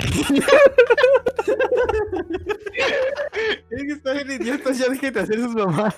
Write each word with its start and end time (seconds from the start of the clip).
es 3.70 3.82
que 3.82 3.92
está 3.92 4.14
bien 4.14 4.42
ya 4.42 4.54
hacer 4.54 5.40
sus 5.40 5.54
mamás. 5.54 5.94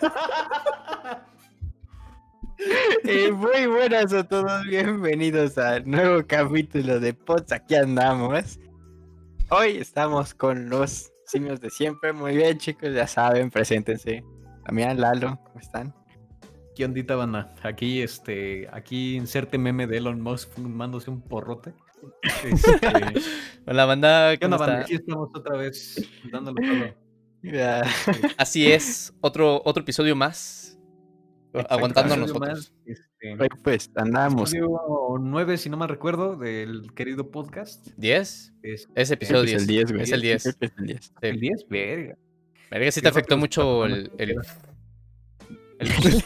Eh, 3.05 3.31
muy 3.33 3.67
buenas 3.67 4.13
a 4.13 4.25
todos, 4.25 4.67
bienvenidos 4.67 5.57
al 5.59 5.89
nuevo 5.89 6.27
capítulo 6.27 6.99
de 7.01 7.15
Pots, 7.15 7.53
aquí 7.53 7.77
andamos. 7.77 8.59
Hoy 9.51 9.79
estamos 9.79 10.35
con 10.35 10.69
los 10.69 11.13
simios 11.27 11.61
de 11.61 11.71
siempre, 11.71 12.13
muy 12.13 12.37
bien 12.37 12.59
chicos, 12.59 12.93
ya 12.95 13.07
saben, 13.07 13.51
preséntense. 13.51 14.25
También 14.65 15.01
Lalo, 15.01 15.39
¿cómo 15.45 15.61
están? 15.61 15.95
¿Qué 16.75 16.85
ondita, 16.85 17.15
banda? 17.17 17.55
Aquí, 17.63 18.03
este, 18.03 18.69
aquí 18.73 19.17
inserte 19.17 19.59
meme 19.59 19.87
de 19.87 19.99
Elon 19.99 20.21
Musk 20.21 20.51
fumándose 20.53 21.11
un 21.11 21.21
porrote. 21.21 21.73
Este, 22.45 22.73
Hola 23.67 23.85
banda, 23.85 24.33
¿Qué 24.37 24.41
¿cómo 24.41 24.57
onda, 24.57 24.67
banda? 24.67 24.81
está? 24.83 24.87
Aquí 24.87 24.95
estamos 24.97 25.31
otra 25.35 25.57
vez 25.57 26.09
dándole 26.31 26.69
todo. 26.69 26.95
Ya. 27.43 27.83
Así 28.37 28.71
es, 28.71 29.13
otro, 29.21 29.61
otro 29.65 29.83
episodio 29.83 30.15
más. 30.17 30.79
Aguantando 31.69 32.15
a 32.15 32.17
Episodio 32.17 32.41
nosotros. 32.41 32.49
más, 32.49 32.73
este, 32.87 33.37
Pues 33.63 33.91
andamos. 33.97 34.55
episodio 34.55 35.19
9, 35.21 35.59
si 35.59 35.69
no 35.69 35.77
mal 35.77 35.91
recuerdo, 35.91 36.37
del 36.37 36.95
querido 36.95 37.31
podcast. 37.31 37.89
¿10? 37.99 38.53
Es 38.63 38.89
Es 38.95 39.11
episodio 39.11 39.43
Creo 39.43 39.59
que 39.59 39.65
10. 39.65 39.65
Es 39.65 39.67
el 39.67 39.67
10, 39.67 39.91
güey. 39.93 40.03
Es 40.03 40.13
el 40.13 40.21
10. 40.23 40.43
Creo 40.43 40.55
que 40.59 40.67
es 40.67 40.73
el 40.79 40.87
10. 40.87 41.05
Sí. 41.05 41.13
el 41.21 41.41
10, 41.41 41.67
verga. 41.69 42.17
Verga, 42.71 42.91
sí 42.91 43.03
te 43.03 43.09
afectó 43.09 43.37
mucho 43.37 43.85
el, 43.85 44.11
el- 44.17 44.31
el- 45.79 46.23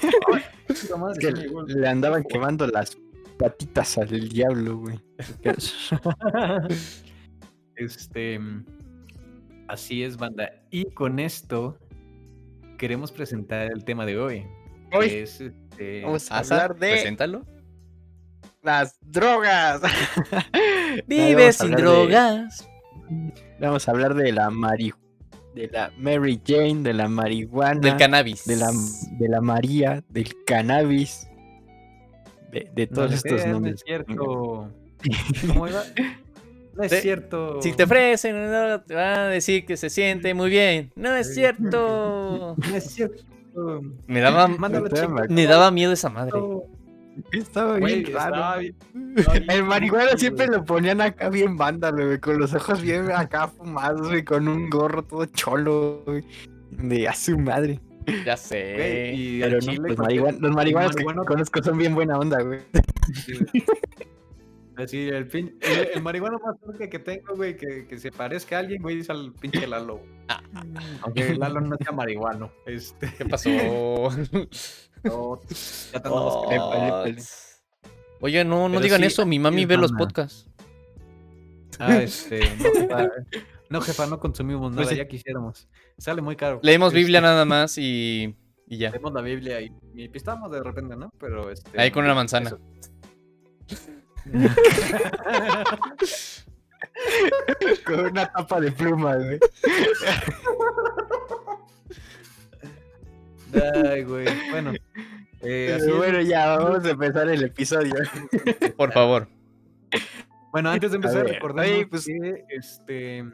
le 1.81 1.89
andaban 1.89 2.23
quemando 2.23 2.69
las 2.69 2.97
patitas 3.39 3.99
al 3.99 4.29
diablo, 4.29 4.79
güey. 4.79 4.99
Este. 7.77 8.41
Así 9.69 10.03
es, 10.03 10.17
banda. 10.17 10.51
Y 10.71 10.85
con 10.93 11.19
esto 11.19 11.79
queremos 12.79 13.13
presentar 13.13 13.71
el 13.73 13.85
tema 13.85 14.07
de 14.07 14.19
hoy. 14.19 14.47
que 14.91 14.97
Hoy 14.99 15.07
es, 15.09 15.41
este, 15.41 16.03
vamos 16.03 16.31
a 16.31 16.39
hablar 16.39 16.75
de 16.79 16.91
Preséntalo. 16.93 17.45
las 18.63 18.97
drogas. 19.03 19.83
Vive 21.07 21.53
sin 21.53 21.73
de- 21.73 21.83
drogas. 21.83 22.69
Vamos 23.61 23.89
a 23.89 23.91
hablar 23.91 24.15
de 24.15 24.33
la 24.33 24.51
mari 24.51 24.93
de 25.55 25.69
la 25.69 25.91
Mary 25.97 26.39
Jane, 26.47 26.83
de 26.83 26.93
la 26.93 27.09
marihuana, 27.09 27.81
Del 27.81 27.97
cannabis. 27.97 28.45
de 28.45 28.57
la 28.57 28.69
de 29.19 29.29
la 29.29 29.41
María, 29.41 30.05
del 30.11 30.31
cannabis, 30.45 31.27
de, 32.75 32.87
todos 32.87 33.13
estos 33.13 33.33
creas, 33.33 33.47
no 33.49 33.53
nombres. 33.55 33.75
es 33.77 33.83
cierto. 33.85 34.71
¿Cómo 35.49 35.69
iba? 35.69 35.83
No 36.75 36.83
es 36.83 37.01
cierto. 37.01 37.63
Si 37.63 37.73
te 37.73 37.85
ofrecen, 37.85 38.51
no, 38.51 38.81
te 38.83 38.95
van 38.95 39.19
a 39.19 39.29
decir 39.29 39.65
que 39.65 39.77
se 39.77 39.89
siente 39.91 40.35
muy 40.35 40.51
bien. 40.51 40.93
No 40.97 41.15
es 41.15 41.35
cierto. 41.35 42.55
No 42.71 42.77
es 42.77 42.85
cierto. 42.91 43.23
Me 44.07 44.21
daba, 44.21 44.49
me 45.29 45.47
daba 45.47 45.71
miedo 45.71 45.93
esa 45.93 46.11
madre. 46.11 46.33
Estaba 47.33 47.79
Güey, 47.79 48.03
bien 48.03 48.15
raro. 48.15 48.35
estaba 48.37 48.57
bien- 48.59 48.75
estaba 49.17 49.39
bien 49.39 49.51
El 49.51 49.65
marihuana 49.65 50.19
siempre 50.19 50.47
güey. 50.49 50.59
lo 50.59 50.65
ponían 50.67 51.01
acá 51.01 51.31
bien 51.31 51.57
vándalo, 51.57 52.05
güey, 52.05 52.19
con 52.21 52.39
los 52.39 52.53
ojos 52.53 52.83
bien 52.83 53.11
acá 53.11 53.49
fumados, 53.49 54.09
güey, 54.09 54.23
con 54.23 54.47
un 54.49 54.69
gorro 54.69 55.03
todo 55.03 55.25
cholo, 55.25 56.03
güey, 56.05 56.23
de 56.73 57.09
a 57.09 57.15
su 57.15 57.39
madre. 57.39 57.81
Ya 58.07 58.13
Güey, 58.25 58.37
sé. 58.37 59.13
y 59.15 59.41
Pero 59.41 59.59
no, 59.61 59.73
los, 59.73 59.95
con- 59.97 60.05
marihuanos, 60.05 60.41
los 60.41 60.53
marihuanos 60.55 60.97
que 60.97 61.05
conozco 61.05 61.63
son 61.63 61.79
bien 61.79 61.95
buena 61.95 62.19
onda, 62.19 62.41
güey. 62.43 62.61
Así, 64.77 65.09
el, 65.09 65.27
pin- 65.29 65.57
el, 65.63 65.89
el 65.95 66.03
marihuano 66.03 66.39
más 66.39 66.57
cerca 66.65 66.91
que 66.91 66.99
tengo, 66.99 67.35
güey, 67.35 67.57
que, 67.57 67.87
que 67.89 67.99
se 67.99 68.13
parezca 68.13 68.57
a 68.57 68.59
alguien, 68.61 68.83
güey, 68.83 69.01
es 69.01 69.09
al 69.09 69.33
pinche 69.33 69.67
Lalo. 69.67 70.03
Ah, 70.29 70.43
Aunque 71.01 71.35
Lalo 71.35 71.63
no 71.63 71.77
sea 71.79 71.93
marihuano. 71.93 72.53
Este, 72.67 73.11
¿Qué 73.17 73.25
pasó? 73.25 73.49
no, 75.03 75.41
ya 75.41 76.03
Oh. 76.05 77.05
Oye, 78.21 78.45
no, 78.45 78.69
no 78.69 78.75
Pero 78.75 78.81
digan 78.83 79.01
sí, 79.01 79.07
eso. 79.07 79.25
Mi 79.25 79.39
mami 79.39 79.65
ve 79.65 79.77
los 79.79 79.93
podcasts. 79.93 80.49
Ah, 81.79 81.97
este, 81.99 82.41
no 82.59 82.97
no, 83.71 83.81
jefa, 83.81 84.07
no 84.07 84.19
consumimos 84.21 84.71
nada, 84.71 84.83
Pues 84.83 84.91
sí. 84.91 84.97
ya 84.97 85.07
quisiéramos. 85.09 85.69
Sale 85.99 86.23
muy 86.23 86.37
caro. 86.37 86.61
Leemos 86.63 86.89
Este, 86.89 86.99
Biblia 87.01 87.21
nada 87.21 87.45
más 87.47 87.77
y, 87.79 88.35
y 88.67 88.79
ya. 88.79 88.91
Leemos 88.91 89.13
la 89.13 89.21
Biblia 89.23 89.61
y, 89.61 89.73
y 89.95 90.09
pistamos 90.09 90.51
de 90.51 90.63
repente, 90.63 90.97
¿no? 90.97 91.11
Pero 91.19 91.51
este. 91.51 91.81
Ahí 91.81 91.91
con 91.91 92.05
una 92.05 92.15
manzana. 92.15 92.57
Con 97.85 98.01
una 98.01 98.27
tapa 98.33 98.61
de 98.61 98.73
pluma, 98.73 99.17
güey. 99.17 99.39
Ay, 103.91 104.03
güey. 104.05 104.27
Bueno. 104.51 104.73
eh, 105.43 105.75
así 105.77 105.89
es. 105.89 105.97
bueno, 105.97 106.21
ya 106.21 106.57
vamos 106.59 106.85
a 106.85 106.91
empezar 106.91 107.29
el 107.29 107.43
episodio. 107.45 107.95
Por 108.77 108.93
favor. 108.93 109.29
Bueno, 110.53 110.71
antes 110.71 110.91
de 110.91 110.97
empezar, 110.97 111.27
oye, 111.27 111.87
pues- 111.87 112.07
que 112.07 112.45
este, 112.49 113.25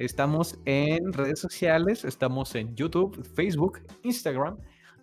estamos 0.00 0.58
en 0.64 1.12
redes 1.12 1.38
sociales, 1.38 2.04
estamos 2.04 2.54
en 2.54 2.74
YouTube, 2.74 3.22
Facebook, 3.34 3.80
Instagram 4.02 4.56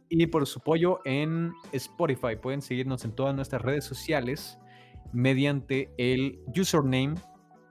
y 0.10 0.26
por 0.28 0.46
su 0.48 0.60
apoyo 0.60 1.00
en 1.06 1.54
Spotify. 1.72 2.36
Pueden 2.42 2.62
seguirnos 2.62 3.06
en 3.06 3.12
todas 3.14 3.36
nuestras 3.36 3.62
redes 3.62 3.86
sociales 3.86 4.58
mediante 5.14 5.90
el 5.98 6.40
username 6.56 7.16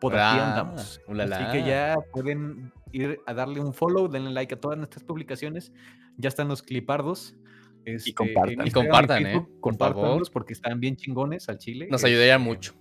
por 0.01 0.15
aquí 0.15 0.39
Ah, 0.39 0.51
andamos. 0.51 1.01
ulala. 1.09 1.37
Así 1.37 1.59
que 1.59 1.67
ya 1.69 1.97
pueden 2.13 2.73
ir 2.93 3.19
a 3.27 3.35
darle 3.35 3.61
un 3.61 3.75
follow, 3.75 4.09
denle 4.09 4.31
like 4.31 4.55
a 4.55 4.61
todas 4.61 4.79
nuestras 4.79 5.05
publicaciones. 5.05 5.73
Ya 6.19 6.29
están 6.29 6.49
los 6.49 6.63
clipardos. 6.63 7.35
este, 7.85 8.15
compartan. 8.15 8.67
Y 8.67 8.71
compartan, 8.73 9.23
¿eh? 9.23 9.25
Facebook, 9.27 9.45
Por 9.61 9.77
favor. 9.77 9.95
compártanlos 9.95 10.31
porque 10.31 10.53
están 10.55 10.81
bien 10.81 10.97
chingones 10.97 11.49
al 11.49 11.59
chile. 11.59 11.87
Nos 11.91 12.03
ayudaría 12.05 12.35
este, 12.35 12.45
mucho. 12.45 12.75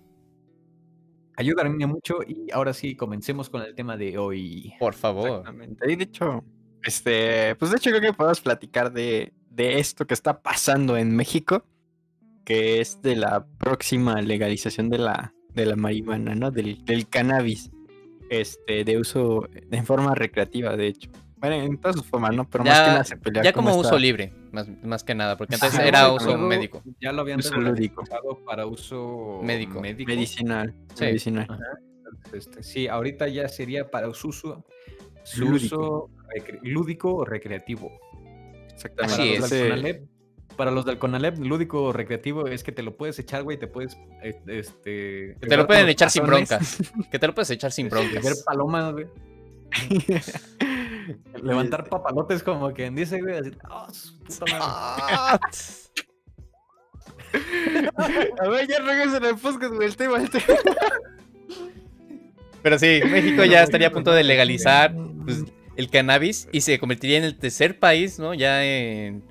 Ayudaría 1.36 1.86
mucho 1.86 2.18
y 2.26 2.50
ahora 2.52 2.72
sí, 2.72 2.96
comencemos 2.96 3.50
con 3.50 3.62
el 3.62 3.74
tema 3.74 3.96
de 3.96 4.18
hoy. 4.18 4.72
Por 4.78 4.94
favor. 4.94 5.28
Exactamente. 5.28 5.92
Y 5.92 5.96
de 5.96 6.04
hecho, 6.04 6.44
este, 6.82 7.54
pues 7.56 7.70
de 7.70 7.76
hecho 7.76 7.90
creo 7.90 8.00
que 8.00 8.12
podemos 8.12 8.40
platicar 8.40 8.92
de, 8.92 9.32
de 9.50 9.78
esto 9.78 10.06
que 10.06 10.14
está 10.14 10.40
pasando 10.42 10.96
en 10.96 11.14
México, 11.14 11.64
que 12.44 12.80
es 12.80 13.02
de 13.02 13.16
la 13.16 13.46
próxima 13.58 14.20
legalización 14.22 14.88
de 14.88 14.98
la, 14.98 15.34
de 15.54 15.66
la 15.66 15.76
marihuana, 15.76 16.34
¿no? 16.34 16.50
Del, 16.50 16.84
del 16.84 17.08
cannabis, 17.08 17.70
este, 18.30 18.84
de 18.84 18.98
uso 18.98 19.48
en 19.52 19.84
forma 19.84 20.14
recreativa, 20.14 20.76
de 20.76 20.86
hecho. 20.88 21.10
Bueno, 21.38 21.56
en 21.56 21.78
todas 21.78 21.96
sus 21.96 22.06
formas, 22.06 22.34
¿no? 22.34 22.48
Pero 22.48 22.64
más 22.64 22.76
Ya- 22.78 22.84
que 22.84 22.90
nada 22.92 23.04
se 23.04 23.16
pelea 23.18 23.42
Ya 23.42 23.52
como 23.52 23.76
uso 23.76 23.98
libre, 23.98 24.32
más, 24.52 24.66
más 24.82 25.04
que 25.04 25.14
nada, 25.14 25.36
porque 25.36 25.54
antes 25.54 25.74
Ajá, 25.74 25.84
era 25.86 26.10
uso 26.12 26.26
luego- 26.26 26.46
médico. 26.48 26.82
Ya 27.00 27.12
lo 27.12 27.20
habían 27.22 27.40
lúdico. 27.56 28.02
para 28.46 28.66
uso 28.66 29.40
Médico. 29.42 29.80
médico. 29.80 30.08
medicinal. 30.08 30.74
Sí. 30.94 31.04
medicinal. 31.04 31.46
Este, 32.32 32.62
sí, 32.62 32.88
ahorita 32.88 33.28
ya 33.28 33.48
sería 33.48 33.90
para 33.90 34.12
su 34.14 34.28
uso, 34.28 34.64
su 35.24 35.44
Lúdico. 35.44 36.10
uso 36.10 36.10
lúdico 36.62 37.14
o 37.14 37.24
recreativo. 37.24 37.92
Exactamente. 38.72 39.22
Así 39.22 39.28
para, 39.32 39.40
los 39.40 39.52
es. 39.52 39.62
Conalep, 39.70 40.06
para 40.56 40.70
los 40.70 40.84
del 40.86 40.98
Conalep, 40.98 41.38
lúdico 41.38 41.82
o 41.82 41.92
recreativo 41.92 42.46
es 42.46 42.64
que 42.64 42.72
te 42.72 42.82
lo 42.82 42.96
puedes 42.96 43.18
echar, 43.18 43.42
güey, 43.42 43.58
te 43.58 43.66
puedes 43.66 43.96
eh, 44.22 44.40
este 44.46 45.36
Que 45.40 45.46
te 45.48 45.56
lo 45.56 45.66
pueden 45.66 45.88
echar 45.88 46.10
sin 46.10 46.24
broncas. 46.24 46.78
Que 47.10 47.18
te 47.18 47.26
lo 47.26 47.34
puedes 47.34 47.50
echar 47.50 47.70
sin 47.72 47.86
este, 47.86 47.98
Ver 47.98 48.10
broncas. 48.22 48.42
palomas, 48.44 48.92
güey. 48.92 49.06
Levantar 51.42 51.88
papalotes 51.88 52.42
como 52.42 52.72
quien 52.72 52.94
dice, 52.94 53.20
güey, 53.20 53.38
así, 53.38 53.50
"Ah, 53.64 53.88
su 53.92 54.18
puta 54.18 54.44
madre". 54.58 55.40
A 58.40 58.48
ver, 58.48 58.66
ya 58.68 58.78
regresen 58.80 59.24
al 59.24 59.38
podcast, 59.38 59.74
güey, 59.74 59.88
el 59.88 59.96
tema, 59.96 60.18
el 60.18 60.30
tema. 60.30 60.44
Pero 62.62 62.78
sí, 62.78 63.00
México 63.10 63.44
ya 63.44 63.62
estaría 63.62 63.88
a 63.88 63.92
punto 63.92 64.12
de 64.12 64.24
legalizar 64.24 64.94
pues, 65.24 65.44
el 65.76 65.90
cannabis 65.90 66.48
y 66.52 66.62
se 66.62 66.78
convertiría 66.78 67.18
en 67.18 67.24
el 67.24 67.36
tercer 67.38 67.78
país, 67.78 68.18
¿no? 68.18 68.34
Ya 68.34 68.64
en 68.64 69.22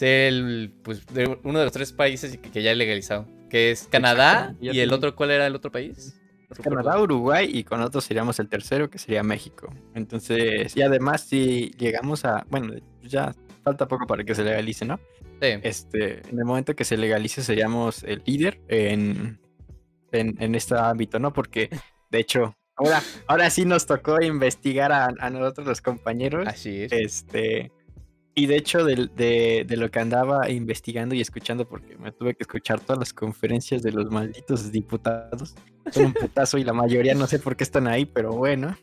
el, 0.00 0.72
pues, 0.82 1.06
de 1.06 1.38
uno 1.44 1.58
de 1.58 1.64
los 1.66 1.72
tres 1.72 1.92
países 1.92 2.36
que, 2.38 2.50
que 2.50 2.62
ya 2.62 2.72
ha 2.72 2.74
legalizado. 2.74 3.26
Que 3.48 3.70
es 3.70 3.86
Canadá 3.90 4.54
y 4.60 4.80
el 4.80 4.92
otro, 4.92 5.14
¿cuál 5.14 5.30
era 5.30 5.46
el 5.46 5.54
otro 5.54 5.70
país? 5.70 6.20
Canadá, 6.58 7.00
Uruguay 7.00 7.48
y 7.52 7.64
con 7.64 7.80
otros 7.80 8.04
seríamos 8.04 8.38
el 8.40 8.48
tercero, 8.48 8.90
que 8.90 8.98
sería 8.98 9.22
México. 9.22 9.72
Entonces, 9.94 10.76
y 10.76 10.82
además 10.82 11.22
si 11.22 11.70
llegamos 11.78 12.24
a, 12.24 12.44
bueno, 12.50 12.74
ya 13.02 13.34
falta 13.62 13.86
poco 13.86 14.06
para 14.06 14.24
que 14.24 14.34
se 14.34 14.44
legalice, 14.44 14.84
¿no? 14.84 14.98
Sí. 15.40 15.48
Este, 15.62 16.28
en 16.28 16.38
el 16.38 16.44
momento 16.44 16.74
que 16.74 16.84
se 16.84 16.96
legalice 16.96 17.42
seríamos 17.42 18.02
el 18.04 18.22
líder 18.26 18.60
en, 18.68 19.40
en, 20.12 20.36
en 20.42 20.54
este 20.54 20.76
ámbito, 20.76 21.18
¿no? 21.18 21.32
Porque, 21.32 21.70
de 22.10 22.18
hecho, 22.18 22.56
ahora, 22.76 23.02
ahora 23.26 23.48
sí 23.50 23.64
nos 23.64 23.86
tocó 23.86 24.20
investigar 24.20 24.92
a, 24.92 25.08
a 25.18 25.30
nosotros 25.30 25.66
los 25.66 25.80
compañeros. 25.80 26.46
Así 26.46 26.82
es. 26.82 26.92
Este, 26.92 27.72
Y 28.34 28.46
de 28.46 28.56
hecho, 28.56 28.84
de, 28.84 29.08
de, 29.14 29.64
de, 29.66 29.76
lo 29.76 29.90
que 29.90 29.98
andaba 29.98 30.48
investigando 30.50 31.14
y 31.14 31.20
escuchando, 31.20 31.68
porque 31.68 31.96
me 31.96 32.12
tuve 32.12 32.34
que 32.34 32.44
escuchar 32.44 32.80
todas 32.80 32.98
las 32.98 33.12
conferencias 33.12 33.82
de 33.82 33.92
los 33.92 34.10
malditos 34.10 34.70
diputados, 34.70 35.56
son 35.90 36.06
un 36.06 36.12
putazo 36.14 36.56
y 36.56 36.64
la 36.64 36.72
mayoría 36.72 37.14
no 37.14 37.26
sé 37.26 37.38
por 37.40 37.56
qué 37.56 37.64
están 37.64 37.88
ahí, 37.88 38.06
pero 38.06 38.32
bueno. 38.32 38.76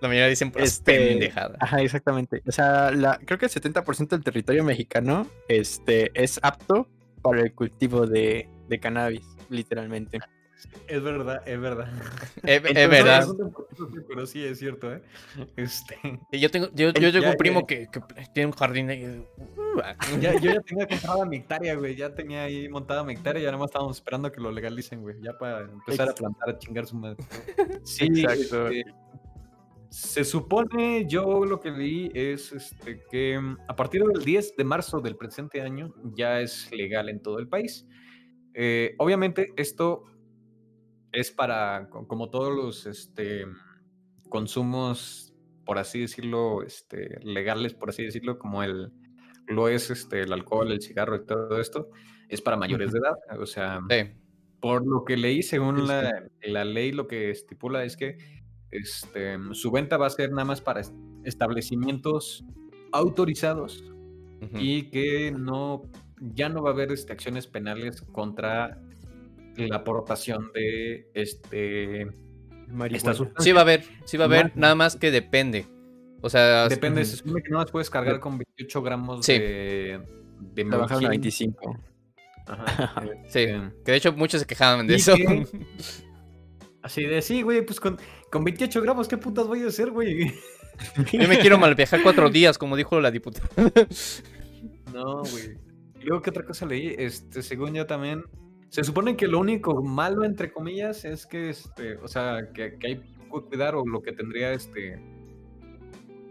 La 0.00 0.08
mayoría 0.08 0.28
dicen 0.28 0.50
pues 0.50 0.72
este, 0.72 1.08
pendejada. 1.08 1.56
Ajá, 1.60 1.80
exactamente. 1.82 2.42
O 2.46 2.52
sea, 2.52 2.90
la, 2.90 3.18
creo 3.24 3.38
que 3.38 3.46
el 3.46 3.52
70% 3.52 4.08
del 4.08 4.24
territorio 4.24 4.64
mexicano 4.64 5.28
este, 5.46 6.10
es 6.14 6.40
apto 6.42 6.88
para 7.22 7.42
el 7.42 7.52
cultivo 7.52 8.06
de, 8.06 8.48
de 8.68 8.80
cannabis, 8.80 9.26
literalmente. 9.48 10.18
Es 10.86 11.02
verdad, 11.02 11.42
es 11.46 11.60
verdad. 11.60 11.88
Es, 12.42 12.62
es 12.64 12.90
verdad. 12.90 13.26
Pero 14.08 14.26
sí 14.26 14.44
es 14.44 14.58
cierto, 14.58 14.92
¿eh? 14.92 15.02
Este... 15.56 15.96
Yo 16.32 16.50
tengo, 16.50 16.68
yo, 16.74 16.90
yo 16.90 17.12
tengo 17.12 17.30
un 17.30 17.36
primo 17.36 17.66
que, 17.66 17.88
que, 17.90 18.00
tiene 18.32 18.46
un 18.48 18.52
jardín 18.52 18.90
ahí. 18.90 19.24
Ya, 20.20 20.38
yo 20.38 20.52
ya 20.52 20.60
tenía 20.60 20.86
comprada 20.86 21.24
mi 21.24 21.36
hectárea, 21.38 21.74
güey. 21.76 21.96
Ya 21.96 22.14
tenía 22.14 22.42
ahí 22.42 22.68
montada 22.68 23.02
mi 23.04 23.14
hectárea 23.14 23.40
y 23.40 23.44
ya 23.44 23.50
nada 23.50 23.58
más 23.58 23.70
estábamos 23.70 23.96
esperando 23.96 24.30
que 24.30 24.38
lo 24.38 24.52
legalicen, 24.52 25.00
güey. 25.00 25.16
Ya 25.22 25.38
para 25.38 25.60
empezar 25.60 26.10
a 26.10 26.14
plantar, 26.14 26.50
a 26.50 26.58
chingar 26.58 26.86
su 26.86 26.96
madre. 26.96 27.16
Sí, 27.84 28.04
exacto. 28.04 28.68
Este, 28.68 28.92
se 29.88 30.24
supone, 30.24 31.06
yo 31.06 31.44
lo 31.44 31.60
que 31.60 31.70
leí 31.70 32.10
es 32.14 32.52
este, 32.52 33.02
que 33.10 33.40
a 33.66 33.76
partir 33.76 34.02
del 34.04 34.22
10 34.22 34.56
de 34.56 34.64
marzo 34.64 35.00
del 35.00 35.16
presente 35.16 35.62
año 35.62 35.94
ya 36.14 36.40
es 36.40 36.70
legal 36.70 37.08
en 37.08 37.20
todo 37.22 37.38
el 37.38 37.48
país. 37.48 37.86
Eh, 38.54 38.94
obviamente 38.98 39.52
esto 39.56 40.04
es 41.12 41.30
para, 41.30 41.88
como 41.90 42.30
todos 42.30 42.54
los 42.54 42.86
este, 42.86 43.44
consumos, 44.28 45.34
por 45.64 45.78
así 45.78 46.00
decirlo, 46.00 46.62
este, 46.62 47.20
legales, 47.22 47.74
por 47.74 47.90
así 47.90 48.02
decirlo, 48.02 48.38
como 48.38 48.62
el, 48.62 48.92
lo 49.46 49.68
es 49.68 49.90
este, 49.90 50.22
el 50.22 50.32
alcohol, 50.32 50.72
el 50.72 50.80
cigarro 50.80 51.16
y 51.16 51.26
todo 51.26 51.60
esto, 51.60 51.90
es 52.28 52.40
para 52.40 52.56
mayores 52.56 52.92
de 52.92 52.98
edad. 52.98 53.40
O 53.40 53.46
sea, 53.46 53.80
por 54.60 54.86
lo 54.86 55.04
que 55.04 55.16
leí, 55.16 55.42
según 55.42 55.86
la, 55.86 56.24
la, 56.42 56.64
ley, 56.64 56.92
lo 56.92 57.06
que 57.06 57.30
estipula 57.30 57.84
es 57.84 57.96
que 57.96 58.16
este, 58.70 59.36
su 59.52 59.70
venta 59.70 59.98
va 59.98 60.06
a 60.06 60.10
ser 60.10 60.30
nada 60.30 60.46
más 60.46 60.60
para 60.60 60.80
establecimientos 61.24 62.44
autorizados 62.90 63.84
y 64.54 64.90
que 64.90 65.30
no 65.30 65.82
ya 66.20 66.48
no 66.48 66.62
va 66.62 66.70
a 66.70 66.72
haber 66.72 66.92
este, 66.92 67.12
acciones 67.12 67.46
penales 67.46 68.02
contra 68.02 68.80
la 69.56 69.76
aportación 69.76 70.50
de 70.52 71.08
este 71.14 72.08
esta 72.90 73.14
Sí 73.38 73.52
va 73.52 73.60
a 73.60 73.62
haber, 73.62 73.84
sí 74.04 74.16
va 74.16 74.24
a 74.24 74.26
haber, 74.26 74.52
nada 74.56 74.74
más 74.74 74.96
que 74.96 75.10
depende. 75.10 75.66
O 76.20 76.30
sea, 76.30 76.68
depende, 76.68 77.04
se 77.04 77.16
supone 77.16 77.42
que 77.42 77.50
no 77.50 77.58
las 77.58 77.70
puedes 77.70 77.90
cargar 77.90 78.20
con 78.20 78.38
28 78.38 78.82
gramos 78.82 79.26
de, 79.26 80.00
de 80.38 80.62
a 80.62 80.96
25. 80.96 81.78
Ajá. 82.46 83.02
sí, 83.28 83.46
que 83.84 83.92
de 83.92 83.96
hecho 83.96 84.12
muchos 84.12 84.40
se 84.40 84.46
quejaban 84.46 84.86
de 84.86 84.94
eso. 84.94 85.14
así 86.82 87.04
de, 87.04 87.22
sí, 87.22 87.42
güey, 87.42 87.62
pues 87.62 87.80
con, 87.80 87.98
con 88.30 88.44
28 88.44 88.80
gramos, 88.82 89.08
¿qué 89.08 89.18
putas 89.18 89.46
voy 89.46 89.62
a 89.64 89.66
hacer, 89.66 89.90
güey? 89.90 90.32
Yo 91.12 91.28
me 91.28 91.38
quiero 91.38 91.58
mal 91.58 91.74
viajar 91.74 92.02
cuatro 92.02 92.30
días, 92.30 92.56
como 92.56 92.76
dijo 92.76 93.00
la 93.00 93.10
diputada. 93.10 93.48
no, 94.92 95.22
güey. 95.22 95.58
Y 96.00 96.04
luego, 96.04 96.22
¿qué 96.22 96.30
otra 96.30 96.44
cosa 96.44 96.66
leí? 96.66 96.94
Este, 96.98 97.42
según 97.42 97.74
yo 97.74 97.86
también, 97.86 98.24
se 98.72 98.84
supone 98.84 99.18
que 99.18 99.28
lo 99.28 99.38
único 99.38 99.82
malo, 99.82 100.24
entre 100.24 100.50
comillas, 100.50 101.04
es 101.04 101.26
que, 101.26 101.50
este, 101.50 101.96
o 101.96 102.08
sea, 102.08 102.52
que, 102.54 102.78
que 102.78 102.86
hay 102.86 102.96
que 102.96 103.28
cuidar 103.28 103.74
o 103.74 103.84
lo 103.86 104.00
que 104.00 104.12
tendría, 104.12 104.54
este, 104.54 104.98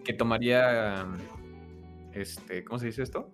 que 0.04 0.14
tomaría, 0.14 1.06
este, 2.14 2.64
¿cómo 2.64 2.80
se 2.80 2.88
dice 2.88 3.04
esto? 3.04 3.30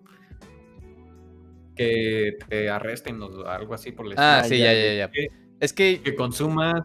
Que 1.74 2.36
te 2.50 2.68
arresten 2.68 3.22
o 3.22 3.46
algo 3.46 3.72
así 3.72 3.92
por 3.92 4.04
el 4.04 4.12
Ah, 4.18 4.42
sí, 4.44 4.58
ya, 4.58 4.74
ya, 4.74 4.92
ya. 4.92 5.10
es 5.58 5.72
que... 5.72 6.02
Que 6.02 6.14
consumas, 6.14 6.82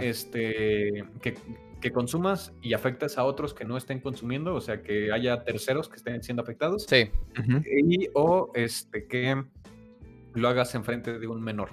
este, 0.00 1.04
que, 1.20 1.34
que 1.82 1.92
consumas 1.92 2.54
y 2.62 2.72
afectas 2.72 3.18
a 3.18 3.24
otros 3.24 3.52
que 3.52 3.66
no 3.66 3.76
estén 3.76 4.00
consumiendo, 4.00 4.54
o 4.54 4.62
sea, 4.62 4.80
que 4.80 5.12
haya 5.12 5.44
terceros 5.44 5.90
que 5.90 5.96
estén 5.96 6.22
siendo 6.22 6.42
afectados. 6.42 6.86
Sí. 6.88 7.10
Y 7.66 8.08
o 8.14 8.50
este 8.54 9.06
que 9.06 9.44
lo 10.36 10.48
hagas 10.48 10.74
enfrente 10.74 11.18
de 11.18 11.26
un 11.26 11.42
menor. 11.42 11.70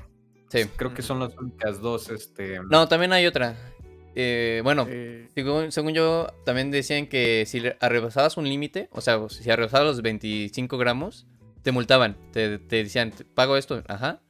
Sí. 0.49 0.65
Creo 0.75 0.93
que 0.93 1.01
son 1.01 1.19
las 1.19 1.35
únicas 1.37 1.81
dos. 1.81 2.09
Este... 2.09 2.59
No, 2.69 2.87
también 2.87 3.13
hay 3.13 3.25
otra. 3.25 3.55
Eh, 4.15 4.61
bueno, 4.63 4.87
según, 5.33 5.93
yo, 5.93 6.27
también 6.45 6.69
decían 6.69 7.07
que 7.07 7.45
si 7.47 7.59
rebasabas 7.59 8.37
un 8.37 8.47
límite, 8.47 8.87
o 8.91 9.01
sea, 9.01 9.19
si 9.29 9.49
rebasabas 9.49 9.87
los 9.87 10.01
25 10.01 10.77
gramos, 10.77 11.25
te 11.63 11.71
multaban. 11.71 12.15
Te, 12.31 12.59
decían, 12.59 13.13
pago 13.33 13.57
esto, 13.57 13.83
ajá. 13.87 14.21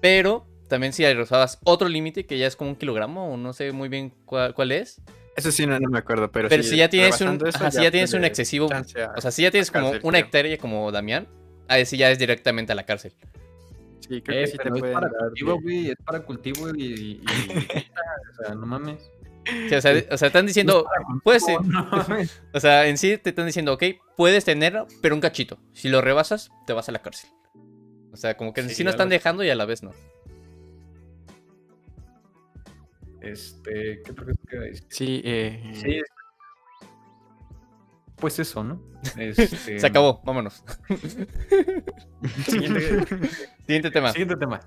Pero 0.00 0.46
también 0.68 0.92
si 0.92 1.04
rebasabas 1.04 1.60
otro 1.64 1.88
límite, 1.88 2.26
que 2.26 2.38
ya 2.38 2.46
es 2.46 2.56
como 2.56 2.70
un 2.70 2.76
kilogramo, 2.76 3.32
o 3.32 3.36
no 3.36 3.52
sé 3.52 3.70
muy 3.72 3.88
bien 3.88 4.12
cuál, 4.24 4.72
es. 4.72 5.00
Eso 5.36 5.52
sí, 5.52 5.66
no, 5.66 5.78
me 5.78 5.98
acuerdo, 5.98 6.30
pero, 6.32 6.48
pero 6.48 6.62
si, 6.62 6.76
ya 6.76 6.88
tienes 6.88 7.20
un, 7.20 7.40
si 7.70 7.82
ya 7.82 7.90
tienes 7.90 8.12
un 8.12 8.24
excesivo, 8.24 8.66
o 8.66 9.20
sea, 9.20 9.30
si 9.30 9.42
ya 9.42 9.50
tienes 9.50 9.70
como 9.70 9.92
una 10.02 10.18
hectárea 10.18 10.58
como 10.58 10.90
Damián, 10.90 11.28
ahí 11.68 11.86
sí 11.86 11.96
ya 11.96 12.10
es 12.10 12.18
directamente 12.18 12.72
a 12.72 12.74
la 12.74 12.84
cárcel. 12.84 13.14
Sí, 14.08 14.20
creo 14.20 14.22
que 14.22 14.42
eh, 14.42 14.46
sí 14.46 14.58
te 14.58 14.68
puede 14.68 14.88
es 14.88 14.94
para 14.94 15.10
cultivo, 15.10 15.60
güey, 15.60 15.90
es 15.90 15.96
para 16.04 16.20
cultivo 16.22 16.68
y, 16.74 17.22
o 18.40 18.44
sea, 18.44 18.54
no 18.54 18.66
mames. 18.66 19.10
o, 19.76 19.80
sea, 19.80 20.04
o, 20.10 20.16
sea, 20.16 20.26
están 20.26 20.46
diciendo, 20.46 20.86
puedes, 21.22 21.44
o 22.52 22.60
sea, 22.60 22.86
en 22.86 22.98
sí 22.98 23.16
te 23.18 23.30
están 23.30 23.46
diciendo, 23.46 23.72
ok, 23.74 23.84
puedes 24.16 24.44
tenerlo, 24.44 24.86
pero 25.00 25.14
un 25.14 25.20
cachito. 25.20 25.58
Si 25.72 25.88
lo 25.88 26.00
rebasas, 26.00 26.50
te 26.66 26.72
vas 26.72 26.88
a 26.88 26.92
la 26.92 27.00
cárcel. 27.00 27.30
O 28.12 28.16
sea, 28.16 28.36
como 28.36 28.52
que 28.52 28.60
en 28.60 28.70
sí, 28.70 28.84
no 28.84 28.90
están 28.90 29.08
dejando 29.08 29.42
y 29.44 29.50
a 29.50 29.54
la 29.54 29.64
vez 29.64 29.82
no. 29.82 29.92
Este, 33.20 34.02
¿qué 34.04 34.10
otra 34.10 34.24
cosa 34.24 34.40
queda 34.48 34.62
decir? 34.62 34.86
Sí, 34.90 35.22
eh... 35.24 35.72
sí, 35.74 36.00
pues 38.22 38.38
eso, 38.38 38.62
¿no? 38.62 38.80
Este... 39.18 39.80
Se 39.80 39.84
acabó, 39.84 40.22
vámonos. 40.24 40.64
Siguiente, 42.46 43.04
Siguiente 43.66 43.90
tema. 43.90 44.12
Siguiente 44.12 44.36
tema. 44.36 44.60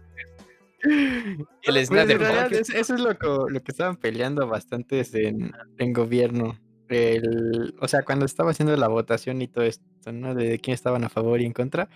El 0.83 1.87
pues 1.87 2.69
eso 2.69 2.95
es 2.95 2.99
lo 2.99 3.17
que, 3.17 3.27
lo 3.27 3.63
que 3.63 3.71
estaban 3.71 3.95
peleando 3.95 4.45
bastantes 4.45 5.15
en, 5.15 5.53
en 5.77 5.93
gobierno. 5.93 6.59
El, 6.89 7.73
o 7.79 7.87
sea, 7.87 8.03
cuando 8.03 8.25
estaba 8.25 8.51
haciendo 8.51 8.75
la 8.75 8.89
votación 8.89 9.41
y 9.41 9.47
todo 9.47 9.63
esto, 9.63 10.11
¿no? 10.11 10.35
De 10.35 10.59
quién 10.59 10.73
estaban 10.73 11.05
a 11.05 11.09
favor 11.09 11.39
y 11.39 11.45
en 11.45 11.53
contra, 11.53 11.87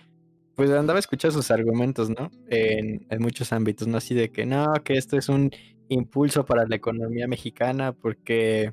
pues 0.56 0.70
andaba 0.70 0.96
a 0.96 1.00
escuchar 1.00 1.30
sus 1.30 1.50
argumentos, 1.50 2.08
¿no? 2.08 2.30
En, 2.48 3.06
en, 3.10 3.22
muchos 3.22 3.52
ámbitos, 3.52 3.86
¿no? 3.86 3.98
Así 3.98 4.14
de 4.14 4.32
que 4.32 4.46
no, 4.46 4.72
que 4.82 4.94
esto 4.94 5.18
es 5.18 5.28
un 5.28 5.50
impulso 5.90 6.46
para 6.46 6.66
la 6.66 6.76
economía 6.76 7.28
mexicana 7.28 7.92
porque 7.92 8.72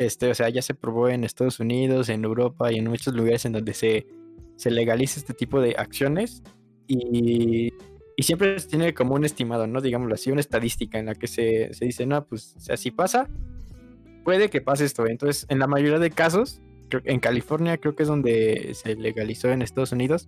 este, 0.00 0.30
o 0.30 0.34
sea, 0.34 0.48
ya 0.48 0.62
se 0.62 0.72
probó 0.72 1.10
en 1.10 1.24
Estados 1.24 1.60
Unidos, 1.60 2.08
en 2.08 2.24
Europa 2.24 2.72
y 2.72 2.76
en 2.78 2.88
muchos 2.88 3.14
lugares 3.14 3.44
en 3.44 3.52
donde 3.52 3.74
se, 3.74 4.06
se 4.56 4.70
legaliza 4.70 5.20
este 5.20 5.34
tipo 5.34 5.60
de 5.60 5.74
acciones 5.76 6.42
y, 6.86 7.70
y 8.16 8.22
siempre 8.22 8.56
tiene 8.62 8.94
como 8.94 9.14
un 9.14 9.26
estimado, 9.26 9.66
¿no? 9.66 9.82
Digámoslo 9.82 10.14
así, 10.14 10.30
una 10.30 10.40
estadística 10.40 10.98
en 10.98 11.04
la 11.06 11.14
que 11.14 11.26
se, 11.26 11.74
se 11.74 11.84
dice, 11.84 12.06
no, 12.06 12.24
pues, 12.26 12.54
o 12.56 12.60
sea, 12.60 12.76
pasa, 12.96 13.28
puede 14.24 14.48
que 14.48 14.62
pase 14.62 14.86
esto. 14.86 15.06
Entonces, 15.06 15.44
en 15.50 15.58
la 15.58 15.66
mayoría 15.66 15.98
de 15.98 16.10
casos, 16.10 16.62
en 17.04 17.20
California 17.20 17.76
creo 17.76 17.94
que 17.94 18.04
es 18.04 18.08
donde 18.08 18.70
se 18.72 18.96
legalizó 18.96 19.50
en 19.50 19.60
Estados 19.60 19.92
Unidos, 19.92 20.26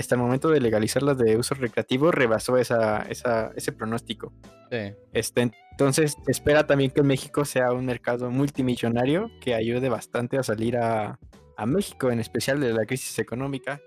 hasta 0.00 0.14
el 0.14 0.20
momento 0.20 0.48
de 0.50 0.60
legalizarlas 0.60 1.18
de 1.18 1.36
uso 1.36 1.54
recreativo 1.54 2.10
rebasó 2.10 2.56
esa, 2.56 3.02
esa, 3.02 3.52
ese 3.56 3.72
pronóstico. 3.72 4.32
Sí. 4.70 4.94
Este, 5.12 5.50
entonces, 5.70 6.16
espera 6.26 6.66
también 6.66 6.90
que 6.90 7.02
México 7.02 7.44
sea 7.44 7.72
un 7.72 7.86
mercado 7.86 8.30
multimillonario 8.30 9.30
que 9.40 9.54
ayude 9.54 9.88
bastante 9.88 10.38
a 10.38 10.42
salir 10.42 10.76
a, 10.76 11.18
a 11.56 11.66
México, 11.66 12.10
en 12.10 12.20
especial 12.20 12.60
de 12.60 12.72
la 12.72 12.84
crisis 12.84 13.18
económica. 13.18 13.80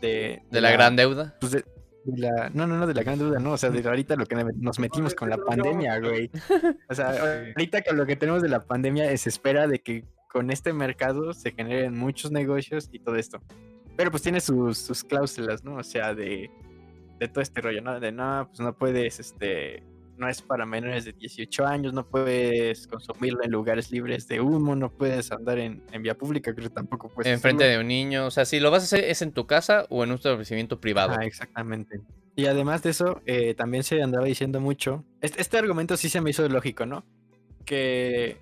De, 0.00 0.42
de, 0.50 0.60
la, 0.60 0.70
gran 0.70 0.96
deuda. 0.96 1.36
Pues 1.40 1.52
de, 1.52 1.64
la, 2.04 2.50
no, 2.50 2.66
no, 2.66 2.76
no, 2.76 2.86
de 2.86 2.94
la 2.94 3.02
gran 3.02 3.18
deuda, 3.18 3.38
no. 3.40 3.52
O 3.52 3.56
sea, 3.56 3.70
de 3.70 3.86
ahorita 3.86 4.16
lo 4.16 4.26
que 4.26 4.36
nos 4.56 4.78
metimos 4.78 5.14
con 5.14 5.28
la 5.28 5.36
pandemia, 5.36 5.98
güey. 5.98 6.30
O 6.88 6.94
sea, 6.94 7.10
ahorita 7.56 7.82
con 7.82 7.96
lo 7.96 8.06
que 8.06 8.16
tenemos 8.16 8.42
de 8.42 8.48
la 8.48 8.64
pandemia, 8.64 9.16
se 9.16 9.28
espera 9.28 9.66
de 9.66 9.80
que 9.80 10.04
con 10.30 10.50
este 10.50 10.72
mercado 10.72 11.32
se 11.32 11.52
generen 11.52 11.98
muchos 11.98 12.30
negocios 12.30 12.88
y 12.92 13.00
todo 13.00 13.16
esto. 13.16 13.40
Pero 13.98 14.12
pues 14.12 14.22
tiene 14.22 14.40
sus, 14.40 14.78
sus 14.78 15.02
cláusulas, 15.02 15.64
¿no? 15.64 15.74
O 15.74 15.82
sea, 15.82 16.14
de, 16.14 16.48
de 17.18 17.28
todo 17.28 17.40
este 17.40 17.60
rollo, 17.60 17.82
¿no? 17.82 17.98
De 17.98 18.12
no, 18.12 18.46
pues 18.46 18.60
no 18.60 18.72
puedes, 18.72 19.18
este, 19.18 19.82
no 20.16 20.28
es 20.28 20.40
para 20.40 20.64
menores 20.64 21.04
de 21.04 21.14
18 21.14 21.66
años, 21.66 21.92
no 21.92 22.06
puedes 22.06 22.86
consumirlo 22.86 23.42
en 23.42 23.50
lugares 23.50 23.90
libres 23.90 24.28
de 24.28 24.40
humo, 24.40 24.76
no 24.76 24.92
puedes 24.92 25.32
andar 25.32 25.58
en, 25.58 25.82
en 25.90 26.00
vía 26.00 26.16
pública, 26.16 26.54
creo 26.54 26.68
que 26.68 26.74
tampoco 26.76 27.08
puedes. 27.08 27.32
Enfrente 27.32 27.64
de 27.64 27.76
un 27.76 27.88
niño, 27.88 28.26
o 28.26 28.30
sea, 28.30 28.44
si 28.44 28.60
lo 28.60 28.70
vas 28.70 28.82
a 28.82 28.84
hacer 28.84 29.02
es 29.02 29.20
en 29.20 29.32
tu 29.32 29.48
casa 29.48 29.84
o 29.88 30.04
en 30.04 30.10
un 30.10 30.14
establecimiento 30.14 30.80
privado. 30.80 31.16
Ah, 31.18 31.24
exactamente. 31.24 32.00
Y 32.36 32.46
además 32.46 32.84
de 32.84 32.90
eso, 32.90 33.20
eh, 33.26 33.54
también 33.54 33.82
se 33.82 34.00
andaba 34.00 34.26
diciendo 34.26 34.60
mucho, 34.60 35.04
este, 35.22 35.42
este, 35.42 35.58
argumento 35.58 35.96
sí 35.96 36.08
se 36.08 36.20
me 36.20 36.30
hizo 36.30 36.48
lógico, 36.48 36.86
¿no? 36.86 37.04
Que, 37.64 38.36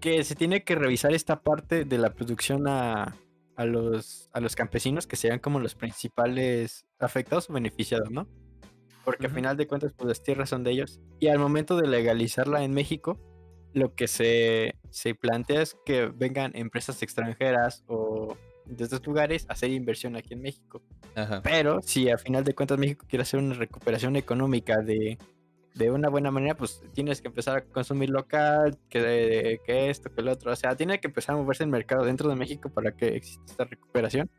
que 0.00 0.24
se 0.24 0.34
tiene 0.34 0.64
que 0.64 0.74
revisar 0.74 1.14
esta 1.14 1.40
parte 1.40 1.84
de 1.84 1.98
la 1.98 2.10
producción 2.10 2.66
a 2.66 3.14
a 3.56 3.64
los, 3.64 4.28
a 4.32 4.40
los 4.40 4.54
campesinos 4.54 5.06
que 5.06 5.16
sean 5.16 5.38
como 5.38 5.60
los 5.60 5.74
principales 5.74 6.86
afectados 6.98 7.50
o 7.50 7.52
beneficiados, 7.52 8.10
¿no? 8.10 8.28
Porque 9.04 9.26
al 9.26 9.32
Ujú. 9.32 9.36
final 9.36 9.56
de 9.56 9.66
cuentas, 9.66 9.92
pues 9.96 10.08
las 10.08 10.22
tierras 10.22 10.50
son 10.50 10.64
de 10.64 10.72
ellos. 10.72 11.00
Y 11.20 11.28
al 11.28 11.38
momento 11.38 11.76
de 11.76 11.86
legalizarla 11.86 12.64
en 12.64 12.72
México, 12.72 13.18
lo 13.72 13.94
que 13.94 14.08
se, 14.08 14.74
se 14.90 15.14
plantea 15.14 15.62
es 15.62 15.76
que 15.84 16.06
vengan 16.06 16.52
empresas 16.54 17.02
extranjeras 17.02 17.84
o 17.86 18.36
de 18.64 18.84
estos 18.84 19.06
lugares 19.06 19.46
a 19.48 19.52
hacer 19.52 19.70
inversión 19.70 20.16
aquí 20.16 20.34
en 20.34 20.42
México. 20.42 20.82
Ajá. 21.14 21.40
Pero 21.42 21.80
si 21.82 22.08
al 22.10 22.18
final 22.18 22.42
de 22.42 22.54
cuentas 22.54 22.78
México 22.78 23.06
quiere 23.08 23.22
hacer 23.22 23.38
una 23.38 23.54
recuperación 23.54 24.16
económica 24.16 24.78
de, 24.82 25.18
de 25.76 25.90
una 25.90 26.08
buena 26.08 26.30
manera, 26.30 26.56
pues 26.56 26.82
tienes 26.94 27.20
que 27.20 27.28
empezar 27.28 27.58
a 27.58 27.64
consumir 27.64 28.08
local, 28.10 28.78
que, 28.88 29.60
que 29.64 29.90
esto, 29.90 30.12
que 30.12 30.22
el 30.22 30.28
otro. 30.28 30.52
O 30.52 30.56
sea, 30.56 30.74
tiene 30.74 30.98
que 31.00 31.08
empezar 31.08 31.34
a 31.34 31.38
moverse 31.38 31.64
el 31.64 31.70
mercado 31.70 32.04
dentro 32.04 32.28
de 32.28 32.34
México 32.34 32.70
para 32.70 32.92
que 32.92 33.08
exista 33.08 33.44
esta 33.46 33.64
recuperación. 33.64 34.30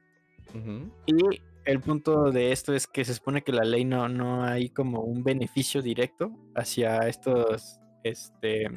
Ujú. 0.49 0.91
Y 1.05 1.41
el 1.65 1.79
punto 1.79 2.31
de 2.31 2.51
esto 2.51 2.73
es 2.73 2.87
que 2.87 3.05
se 3.05 3.13
supone 3.13 3.43
que 3.43 3.51
la 3.51 3.63
ley 3.63 3.85
no, 3.85 4.09
no 4.09 4.43
hay 4.43 4.69
como 4.69 5.01
un 5.01 5.23
beneficio 5.23 5.81
directo 5.81 6.31
hacia 6.55 7.07
estos, 7.07 7.79
este, 8.03 8.67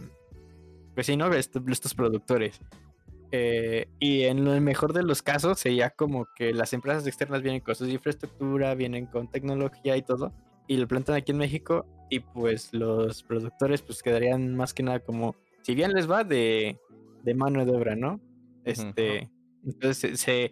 pues 0.94 1.06
sí, 1.06 1.16
¿no? 1.16 1.32
Estos, 1.32 1.62
estos 1.66 1.94
productores. 1.94 2.60
Eh, 3.32 3.86
y 4.00 4.24
en 4.24 4.46
el 4.46 4.60
mejor 4.60 4.92
de 4.92 5.04
los 5.04 5.22
casos 5.22 5.60
sería 5.60 5.90
como 5.90 6.26
que 6.34 6.52
las 6.52 6.72
empresas 6.72 7.06
externas 7.06 7.42
vienen 7.42 7.60
con 7.60 7.74
su 7.74 7.86
infraestructura, 7.86 8.74
vienen 8.74 9.06
con 9.06 9.30
tecnología 9.30 9.96
y 9.96 10.02
todo, 10.02 10.32
y 10.66 10.76
lo 10.76 10.88
plantan 10.88 11.14
aquí 11.14 11.32
en 11.32 11.38
México, 11.38 11.86
y 12.10 12.20
pues 12.20 12.74
los 12.74 13.22
productores 13.22 13.82
pues 13.82 14.02
quedarían 14.02 14.54
más 14.54 14.74
que 14.74 14.82
nada 14.82 15.00
como, 15.00 15.36
si 15.62 15.74
bien 15.74 15.92
les 15.92 16.10
va 16.10 16.24
de, 16.24 16.78
de 17.22 17.34
mano 17.34 17.64
de 17.64 17.72
obra, 17.72 17.96
¿no? 17.96 18.20
Este, 18.64 19.30
entonces 19.64 19.98
se, 19.98 20.16
se, 20.16 20.50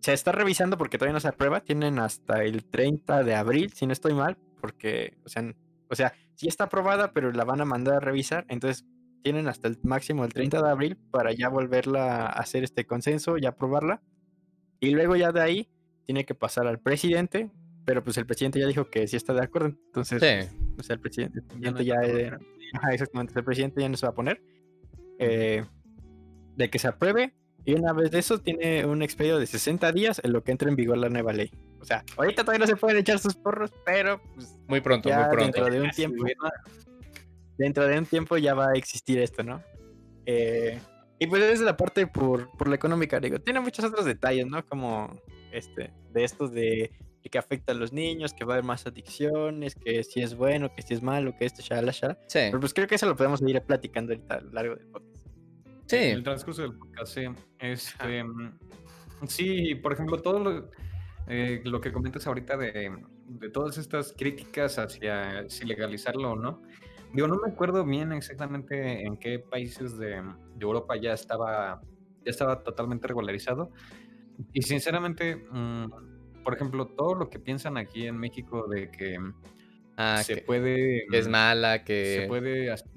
se 0.00 0.12
está 0.12 0.32
revisando 0.32 0.78
porque 0.78 0.96
todavía 0.96 1.12
no 1.14 1.20
se 1.20 1.28
aprueba, 1.28 1.60
tienen 1.60 1.98
hasta 1.98 2.44
el 2.44 2.64
30 2.64 3.24
de 3.24 3.34
abril, 3.34 3.72
si 3.74 3.86
no 3.86 3.92
estoy 3.92 4.14
mal, 4.14 4.38
porque, 4.60 5.18
o 5.24 5.28
sea, 5.28 5.42
o 5.88 5.94
sea, 5.94 6.14
sí 6.34 6.48
está 6.48 6.64
aprobada, 6.64 7.12
pero 7.12 7.32
la 7.32 7.44
van 7.44 7.60
a 7.60 7.64
mandar 7.64 7.94
a 7.96 8.00
revisar, 8.00 8.46
entonces 8.48 8.84
tienen 9.22 9.48
hasta 9.48 9.66
el 9.66 9.78
máximo 9.82 10.24
el 10.24 10.32
30 10.32 10.62
de 10.62 10.70
abril 10.70 10.96
para 11.10 11.32
ya 11.32 11.48
volverla 11.48 12.26
a 12.26 12.28
hacer 12.28 12.62
este 12.62 12.86
consenso 12.86 13.38
y 13.38 13.46
aprobarla. 13.46 14.00
Y 14.78 14.90
luego 14.90 15.16
ya 15.16 15.32
de 15.32 15.40
ahí 15.40 15.68
tiene 16.04 16.24
que 16.24 16.34
pasar 16.34 16.68
al 16.68 16.78
presidente, 16.78 17.50
pero 17.84 18.04
pues 18.04 18.16
el 18.18 18.26
presidente 18.26 18.60
ya 18.60 18.68
dijo 18.68 18.88
que 18.88 19.08
sí 19.08 19.16
está 19.16 19.32
de 19.34 19.42
acuerdo, 19.42 19.68
entonces, 19.86 20.22
Sí. 20.22 20.65
O 20.78 20.82
sea, 20.82 20.94
el 20.94 21.00
presidente, 21.00 21.40
el 21.54 21.60
Ya 21.60 21.70
no 21.70 21.82
ya, 21.82 21.96
ajá, 22.74 22.92
exactamente, 22.92 23.32
el 23.36 23.44
presidente 23.44 23.80
ya 23.80 23.88
no 23.88 23.96
se 23.96 24.06
va 24.06 24.10
a 24.10 24.14
poner. 24.14 24.42
eh, 25.18 25.64
de 26.56 26.70
que 26.70 26.78
se 26.78 26.88
apruebe 26.88 27.34
y 27.66 27.74
una 27.74 27.92
vez 27.92 28.10
de 28.10 28.18
eso 28.18 28.38
tiene 28.40 28.86
un 28.86 29.02
expedio 29.02 29.38
de 29.38 29.46
60 29.46 29.92
días 29.92 30.20
en 30.24 30.32
lo 30.32 30.42
que 30.42 30.52
entra 30.52 30.68
en 30.70 30.76
vigor 30.76 30.96
la 30.98 31.08
nueva 31.08 31.32
ley. 31.32 31.50
O 31.80 31.84
sea, 31.84 32.04
ahorita 32.16 32.42
todavía 32.42 32.60
no 32.60 32.66
se 32.66 32.76
pueden 32.76 32.96
echar 32.98 33.18
sus 33.18 33.34
porros, 33.36 33.72
pero 33.84 34.20
pues, 34.34 34.56
Muy 34.68 34.80
pronto, 34.80 35.08
ya 35.08 35.26
muy 35.26 35.36
pronto. 35.36 35.64
dentro 35.64 35.70
de 35.70 35.80
un 35.82 35.90
tiempo 35.96 36.24
dentro 37.58 37.86
de 37.86 37.98
un 37.98 38.06
tiempo 38.06 38.36
ya 38.38 38.54
va 38.54 38.68
a 38.70 38.74
existir 38.74 39.18
esto, 39.18 39.42
¿no? 39.42 39.62
Eh, 40.26 40.78
y 41.18 41.26
pues 41.26 41.42
esa 41.42 41.52
es 41.54 41.60
la 41.60 41.76
parte 41.76 42.06
por, 42.06 42.50
por 42.56 42.68
la 42.68 42.76
económica, 42.76 43.18
digo, 43.20 43.38
tiene 43.40 43.60
muchos 43.60 43.84
otros 43.84 44.04
detalles, 44.04 44.46
¿no? 44.46 44.64
Como 44.66 45.20
este, 45.52 45.90
de 46.12 46.24
estos 46.24 46.52
de 46.52 46.90
de 47.26 47.30
que 47.30 47.38
afecta 47.38 47.72
a 47.72 47.74
los 47.74 47.92
niños, 47.92 48.32
que 48.32 48.44
va 48.44 48.52
a 48.52 48.56
haber 48.58 48.64
más 48.64 48.86
adicciones, 48.86 49.74
que 49.74 50.04
si 50.04 50.20
es 50.20 50.36
bueno, 50.36 50.72
que 50.72 50.82
si 50.82 50.94
es 50.94 51.02
malo, 51.02 51.34
que 51.36 51.44
esto, 51.44 51.60
shala, 51.60 51.90
shala. 51.90 52.16
Sí, 52.28 52.38
Pero 52.38 52.60
pues 52.60 52.72
creo 52.72 52.86
que 52.86 52.94
eso 52.94 53.06
lo 53.06 53.16
podemos 53.16 53.42
ir 53.42 53.60
platicando 53.62 54.12
ahorita 54.12 54.34
a 54.36 54.40
lo 54.42 54.50
largo 54.52 54.76
del 54.76 54.86
podcast. 54.86 55.26
sí. 55.86 55.96
En 55.96 56.18
el 56.18 56.22
transcurso 56.22 56.62
del 56.62 56.74
podcast, 56.74 57.12
sí. 57.12 57.22
Este, 57.58 58.22
mm, 58.22 58.58
sí, 59.26 59.74
por 59.74 59.92
ejemplo, 59.92 60.22
todo 60.22 60.38
lo, 60.38 60.70
eh, 61.26 61.62
lo 61.64 61.80
que 61.80 61.90
comentas 61.90 62.28
ahorita 62.28 62.56
de, 62.56 62.96
de 63.26 63.50
todas 63.50 63.76
estas 63.76 64.12
críticas 64.16 64.78
hacia 64.78 65.50
si 65.50 65.64
legalizarlo 65.64 66.30
o 66.30 66.36
no. 66.36 66.62
Digo, 67.12 67.26
no 67.26 67.40
me 67.44 67.50
acuerdo 67.50 67.84
bien 67.84 68.12
exactamente 68.12 69.04
en 69.04 69.16
qué 69.16 69.40
países 69.40 69.98
de, 69.98 70.22
de 70.22 70.60
Europa 70.60 70.94
ya 70.94 71.12
estaba, 71.12 71.80
ya 72.24 72.30
estaba 72.30 72.62
totalmente 72.62 73.08
regularizado. 73.08 73.72
Y 74.52 74.62
sinceramente, 74.62 75.34
mm, 75.50 76.15
por 76.46 76.54
ejemplo, 76.54 76.86
todo 76.86 77.16
lo 77.16 77.28
que 77.28 77.40
piensan 77.40 77.76
aquí 77.76 78.06
en 78.06 78.16
México 78.16 78.68
de 78.68 78.88
que 78.88 79.18
Ah, 79.96 80.22
se 80.22 80.36
que, 80.36 80.42
puede... 80.42 81.06
que 81.10 81.18
es 81.18 81.26
mm, 81.26 81.30
mala, 81.30 81.82
que 81.82 82.20
Se 82.20 82.28
puede 82.28 82.70
hacer 82.70 82.92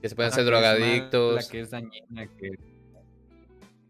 que 0.00 0.08
se 0.08 0.14
pueden 0.14 0.30
mala, 0.30 0.44
drogadictos. 0.44 1.48
que 1.48 1.60
es 1.60 1.70
dañina, 1.70 2.28
que, 2.36 2.50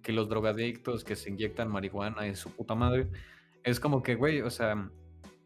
que 0.00 0.12
los 0.12 0.28
drogadictos 0.30 1.04
que 1.04 1.16
se 1.16 1.28
inyectan 1.28 1.70
marihuana 1.70 2.26
y 2.26 2.34
su 2.34 2.50
puta 2.50 2.74
madre. 2.74 3.08
Es 3.64 3.80
como 3.80 4.02
que, 4.02 4.14
güey, 4.14 4.40
o 4.40 4.48
sea, 4.48 4.90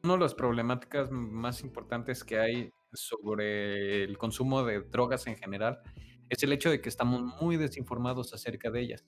una 0.04 0.12
de 0.12 0.20
las 0.20 0.34
problemáticas 0.34 1.10
más 1.10 1.62
importantes 1.62 2.22
que 2.22 2.38
hay 2.38 2.70
sobre 2.92 4.04
el 4.04 4.16
consumo 4.16 4.62
de 4.62 4.82
drogas 4.82 5.26
en 5.26 5.36
general 5.36 5.80
es 6.28 6.40
el 6.44 6.52
hecho 6.52 6.70
de 6.70 6.80
que 6.80 6.88
estamos 6.88 7.22
muy 7.40 7.56
desinformados 7.56 8.32
acerca 8.34 8.70
de 8.70 8.82
ellas. 8.82 9.04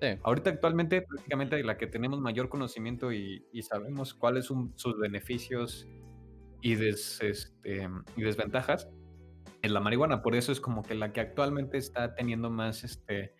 Sí. 0.00 0.08
Ahorita 0.22 0.50
actualmente 0.50 1.02
prácticamente 1.02 1.62
la 1.62 1.76
que 1.76 1.86
tenemos 1.86 2.20
mayor 2.20 2.48
conocimiento 2.48 3.12
y, 3.12 3.44
y 3.52 3.62
sabemos 3.62 4.14
cuáles 4.14 4.46
son 4.46 4.72
sus 4.76 4.98
beneficios 4.98 5.86
y, 6.62 6.74
des- 6.74 7.20
este, 7.22 7.88
y 8.16 8.22
desventajas 8.22 8.88
es 9.62 9.70
la 9.70 9.80
marihuana. 9.80 10.22
Por 10.22 10.34
eso 10.34 10.52
es 10.52 10.60
como 10.60 10.82
que 10.82 10.94
la 10.94 11.12
que 11.12 11.20
actualmente 11.20 11.76
está 11.76 12.14
teniendo 12.14 12.48
más 12.50 12.82
este, 12.82 13.34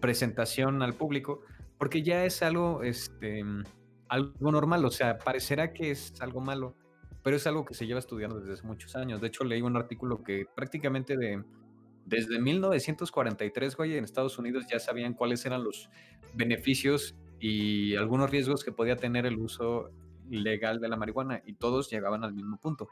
presentación 0.00 0.82
al 0.82 0.94
público, 0.94 1.42
porque 1.78 2.02
ya 2.02 2.24
es 2.24 2.42
algo, 2.42 2.82
este, 2.82 3.44
algo 4.08 4.52
normal. 4.52 4.84
O 4.84 4.90
sea, 4.90 5.18
parecerá 5.18 5.72
que 5.74 5.90
es 5.90 6.14
algo 6.20 6.40
malo, 6.40 6.74
pero 7.22 7.36
es 7.36 7.46
algo 7.46 7.64
que 7.64 7.74
se 7.74 7.86
lleva 7.86 7.98
estudiando 8.00 8.40
desde 8.40 8.54
hace 8.54 8.66
muchos 8.66 8.96
años. 8.96 9.20
De 9.20 9.26
hecho, 9.26 9.44
leí 9.44 9.60
un 9.60 9.76
artículo 9.76 10.22
que 10.22 10.46
prácticamente 10.54 11.16
de, 11.18 11.42
desde 12.04 12.38
1943, 12.38 13.76
güey, 13.76 13.96
en 13.96 14.04
Estados 14.04 14.38
Unidos 14.38 14.66
ya 14.70 14.78
sabían 14.78 15.14
cuáles 15.14 15.44
eran 15.46 15.64
los 15.64 15.88
beneficios 16.34 17.16
y 17.38 17.96
algunos 17.96 18.30
riesgos 18.30 18.64
que 18.64 18.72
podía 18.72 18.96
tener 18.96 19.26
el 19.26 19.38
uso 19.38 19.90
legal 20.28 20.80
de 20.80 20.88
la 20.88 20.96
marihuana 20.96 21.42
y 21.44 21.54
todos 21.54 21.90
llegaban 21.90 22.24
al 22.24 22.34
mismo 22.34 22.58
punto. 22.58 22.88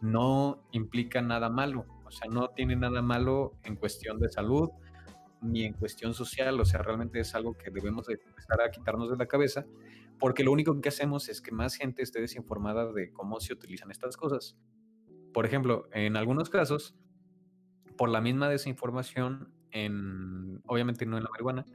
No 0.00 0.62
implica 0.72 1.20
nada 1.22 1.50
malo, 1.50 1.86
o 2.04 2.10
sea, 2.10 2.30
no 2.30 2.48
tiene 2.48 2.76
nada 2.76 3.02
malo 3.02 3.54
en 3.64 3.76
cuestión 3.76 4.18
de 4.18 4.28
salud 4.28 4.70
ni 5.40 5.64
en 5.64 5.72
cuestión 5.72 6.14
social, 6.14 6.58
o 6.60 6.64
sea, 6.64 6.82
realmente 6.82 7.20
es 7.20 7.34
algo 7.34 7.54
que 7.54 7.70
debemos 7.70 8.06
de 8.06 8.14
empezar 8.14 8.60
a 8.60 8.70
quitarnos 8.70 9.10
de 9.10 9.16
la 9.16 9.26
cabeza, 9.26 9.66
porque 10.18 10.42
lo 10.42 10.50
único 10.50 10.80
que 10.80 10.88
hacemos 10.88 11.28
es 11.28 11.40
que 11.40 11.52
más 11.52 11.76
gente 11.76 12.02
esté 12.02 12.20
desinformada 12.20 12.92
de 12.92 13.12
cómo 13.12 13.38
se 13.38 13.52
utilizan 13.52 13.90
estas 13.90 14.16
cosas. 14.16 14.56
Por 15.32 15.46
ejemplo, 15.46 15.88
en 15.92 16.16
algunos 16.16 16.50
casos, 16.50 16.96
por 17.98 18.08
la 18.08 18.22
misma 18.22 18.48
desinformación, 18.48 19.52
en, 19.72 20.62
obviamente 20.66 21.04
no 21.04 21.18
en 21.18 21.24
la 21.24 21.30
marihuana, 21.30 21.66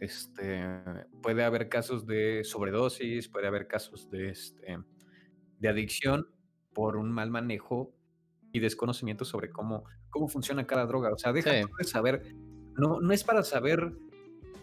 este, 0.00 0.70
puede 1.22 1.42
haber 1.44 1.70
casos 1.70 2.06
de 2.06 2.42
sobredosis, 2.44 3.28
puede 3.28 3.46
haber 3.46 3.66
casos 3.66 4.10
de, 4.10 4.28
este, 4.30 4.78
de 5.58 5.68
adicción 5.68 6.28
por 6.74 6.96
un 6.96 7.10
mal 7.10 7.30
manejo 7.30 7.94
y 8.52 8.60
desconocimiento 8.60 9.24
sobre 9.24 9.50
cómo, 9.50 9.84
cómo 10.10 10.28
funciona 10.28 10.66
cada 10.66 10.84
droga. 10.86 11.12
O 11.12 11.18
sea, 11.18 11.32
deja 11.32 11.50
Sí. 11.52 11.64
de 11.78 11.84
saber, 11.84 12.22
no, 12.76 13.00
no 13.00 13.12
es 13.12 13.24
para 13.24 13.42
saber 13.42 13.92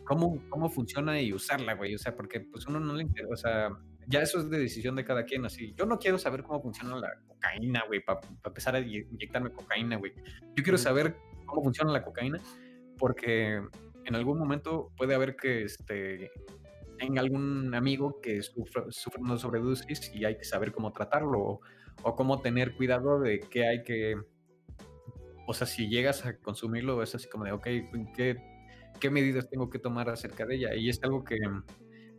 cómo, 0.06 0.42
cómo 0.50 0.70
funciona 0.70 1.20
y 1.22 1.34
usarla, 1.34 1.74
güey. 1.74 1.96
O 1.96 2.00
sea, 2.00 2.16
porque 2.16 2.40
pues 2.42 2.66
uno 2.68 2.80
no 2.80 2.94
le 2.94 3.04
interesa, 3.04 3.34
o 3.34 3.38
sea, 3.38 3.70
ya 4.08 4.22
eso 4.22 4.40
es 4.40 4.50
de 4.50 4.58
decisión 4.60 4.96
de 4.96 5.06
cada 5.06 5.24
quien. 5.26 5.46
Así, 5.46 5.74
yo 5.78 5.86
no 5.86 5.98
quiero 5.98 6.18
saber 6.18 6.44
cómo 6.44 6.62
funciona 6.62 6.96
la 6.98 7.10
cocaína, 7.28 7.84
güey, 7.88 8.04
para 8.04 8.20
empezar 8.46 8.76
a 8.76 8.80
inye- 8.80 9.08
inyectarme 9.12 9.52
cocaína, 9.52 9.98
güey. 9.98 10.14
Yo 10.56 10.64
quiero 10.64 10.78
saber 10.78 11.16
cómo 11.46 11.64
funciona 11.64 11.92
la 11.92 12.04
cocaína 12.04 12.40
porque 12.98 13.62
en 14.06 14.16
algún 14.16 14.40
momento 14.40 14.92
puede 14.98 15.16
haber 15.16 15.36
que 15.36 15.64
este, 15.64 16.32
tenga 16.98 17.22
algún 17.22 17.74
amigo 17.76 18.22
que 18.22 18.42
sufra, 18.42 18.86
sufra 18.90 19.22
una 19.22 19.38
sobredosis 19.38 20.12
y 20.14 20.26
hay 20.26 20.38
que 20.38 20.46
saber 20.46 20.72
cómo 20.72 20.94
tratarlo 20.94 21.40
o, 21.40 21.62
o 22.04 22.16
cómo 22.16 22.42
tener 22.42 22.76
cuidado 22.76 23.20
de 23.20 23.40
qué 23.40 23.68
hay 23.68 23.84
que... 23.84 24.16
O 25.48 25.54
sea, 25.54 25.68
si 25.68 25.88
llegas 25.90 26.26
a 26.26 26.38
consumirlo, 26.38 27.04
es 27.04 27.14
así 27.14 27.30
como 27.30 27.44
de, 27.46 27.52
ok, 27.52 27.68
¿qué, 28.16 28.38
qué 29.00 29.10
medidas 29.12 29.48
tengo 29.50 29.70
que 29.70 29.78
tomar 29.78 30.10
acerca 30.10 30.46
de 30.46 30.56
ella? 30.56 30.76
Y 30.76 30.90
es 30.90 31.04
algo 31.04 31.24
que 31.24 31.38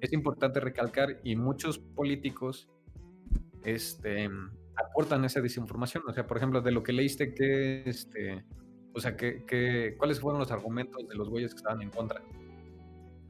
es 0.01 0.13
importante 0.13 0.61
recalcar 0.61 1.21
y 1.25 1.37
muchos 1.37 1.79
políticos 1.79 2.69
este, 3.65 4.29
aportan 4.77 5.25
esa 5.25 5.41
desinformación. 5.41 6.05
O 6.07 6.13
sea, 6.13 6.27
por 6.27 6.37
ejemplo, 6.37 6.61
de 6.61 6.71
lo 6.71 6.83
que 6.83 6.93
leíste, 6.93 7.35
que 7.35 7.83
este, 7.87 8.45
o 8.95 9.01
sea, 9.01 9.17
que, 9.17 9.45
que, 9.45 9.95
¿cuáles 9.99 10.21
fueron 10.21 10.41
los 10.41 10.51
argumentos 10.51 11.07
de 11.07 11.15
los 11.15 11.29
güeyes 11.29 11.53
que 11.53 11.59
estaban 11.59 11.83
en 11.83 11.91
contra? 11.91 12.23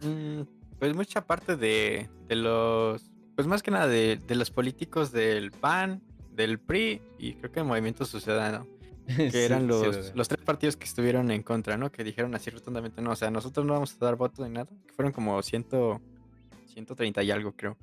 Mm, 0.03 0.43
pues 0.79 0.95
mucha 0.95 1.27
parte 1.27 1.57
de, 1.57 2.09
de 2.29 2.37
los, 2.37 3.11
pues 3.35 3.49
más 3.49 3.63
que 3.63 3.71
nada 3.71 3.87
de, 3.87 4.21
de 4.27 4.35
los 4.35 4.51
políticos 4.51 5.11
del 5.13 5.51
PAN, 5.51 6.03
del 6.37 6.59
PRI 6.59 7.01
y 7.19 7.35
creo 7.35 7.51
que 7.51 7.61
el 7.61 7.67
Movimiento 7.67 8.05
Ciudadano, 8.05 8.67
que 9.17 9.45
eran 9.45 9.67
los, 9.67 10.15
los 10.15 10.29
tres 10.29 10.45
partidos 10.45 10.77
que 10.77 10.85
estuvieron 10.85 11.31
en 11.31 11.43
contra, 11.43 11.77
¿no? 11.77 11.91
Que 11.91 12.05
dijeron 12.05 12.35
así 12.35 12.51
rotundamente, 12.51 13.01
no, 13.03 13.13
o 13.13 13.17
sea, 13.17 13.31
nosotros 13.31 13.65
no 13.67 13.73
vamos 13.73 13.97
a 14.01 14.05
dar 14.05 14.17
voto 14.17 14.45
ni 14.45 14.55
nada, 14.55 14.69
que 14.87 14.95
fueron 14.95 15.13
como 15.13 15.43
ciento, 15.43 16.01
130 16.67 17.23
y 17.23 17.31
algo, 17.31 17.53
creo. 17.53 17.77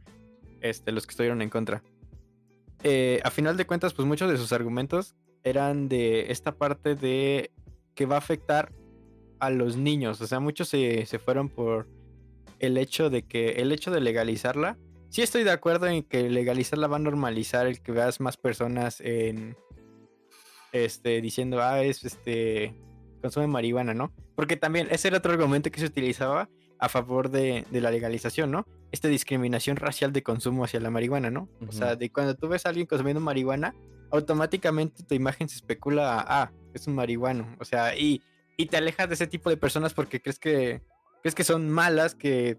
Este, 0.61 0.91
los 0.91 1.05
que 1.05 1.11
estuvieron 1.11 1.41
en 1.41 1.49
contra. 1.49 1.83
Eh, 2.83 3.21
a 3.23 3.31
final 3.31 3.57
de 3.57 3.65
cuentas, 3.65 3.93
pues 3.93 4.07
muchos 4.07 4.29
de 4.29 4.37
sus 4.37 4.51
argumentos 4.51 5.15
eran 5.43 5.89
de 5.89 6.31
esta 6.31 6.53
parte 6.53 6.95
de 6.95 7.51
que 7.95 8.05
va 8.05 8.15
a 8.15 8.19
afectar 8.19 8.71
a 9.39 9.49
los 9.49 9.77
niños. 9.77 10.21
O 10.21 10.27
sea, 10.27 10.39
muchos 10.39 10.69
se, 10.69 11.05
se 11.05 11.19
fueron 11.19 11.49
por 11.49 11.87
el 12.59 12.77
hecho 12.77 13.09
de 13.09 13.23
que 13.23 13.51
el 13.53 13.71
hecho 13.71 13.91
de 13.91 14.01
legalizarla. 14.01 14.77
Sí 15.09 15.21
estoy 15.21 15.43
de 15.43 15.51
acuerdo 15.51 15.87
en 15.87 16.03
que 16.03 16.29
legalizarla 16.29 16.87
va 16.87 16.95
a 16.95 16.99
normalizar 16.99 17.67
el 17.67 17.81
que 17.81 17.91
veas 17.91 18.19
más 18.19 18.37
personas 18.37 18.99
en 19.01 19.55
este 20.71 21.21
diciendo, 21.21 21.61
ah, 21.61 21.83
es 21.83 22.03
este 22.03 22.73
consume 23.21 23.47
marihuana, 23.47 23.93
¿no? 23.93 24.11
Porque 24.35 24.57
también 24.57 24.87
ese 24.91 25.07
era 25.07 25.17
otro 25.17 25.31
argumento 25.31 25.71
que 25.71 25.79
se 25.79 25.85
utilizaba 25.85 26.49
a 26.83 26.89
favor 26.89 27.29
de, 27.29 27.65
de 27.71 27.79
la 27.79 27.91
legalización, 27.91 28.51
¿no? 28.51 28.65
Esta 28.91 29.07
discriminación 29.07 29.77
racial 29.77 30.11
de 30.11 30.21
consumo 30.21 30.65
hacia 30.65 30.81
la 30.81 30.89
marihuana, 30.89 31.31
¿no? 31.31 31.47
O 31.65 31.71
sea, 31.71 31.95
de 31.95 32.11
cuando 32.11 32.35
tú 32.35 32.49
ves 32.49 32.65
a 32.65 32.69
alguien 32.69 32.87
consumiendo 32.87 33.21
marihuana, 33.21 33.73
automáticamente 34.11 35.03
tu 35.03 35.15
imagen 35.15 35.47
se 35.47 35.55
especula 35.55 36.19
a, 36.19 36.43
ah, 36.43 36.51
es 36.73 36.85
un 36.85 36.95
marihuano. 36.95 37.55
O 37.61 37.63
sea, 37.63 37.97
y, 37.97 38.21
y 38.57 38.65
te 38.65 38.75
alejas 38.75 39.07
de 39.07 39.15
ese 39.15 39.27
tipo 39.27 39.49
de 39.49 39.55
personas 39.55 39.93
porque 39.93 40.21
crees 40.21 40.39
que, 40.39 40.81
crees 41.21 41.33
que 41.33 41.45
son 41.45 41.69
malas, 41.69 42.15
que, 42.15 42.57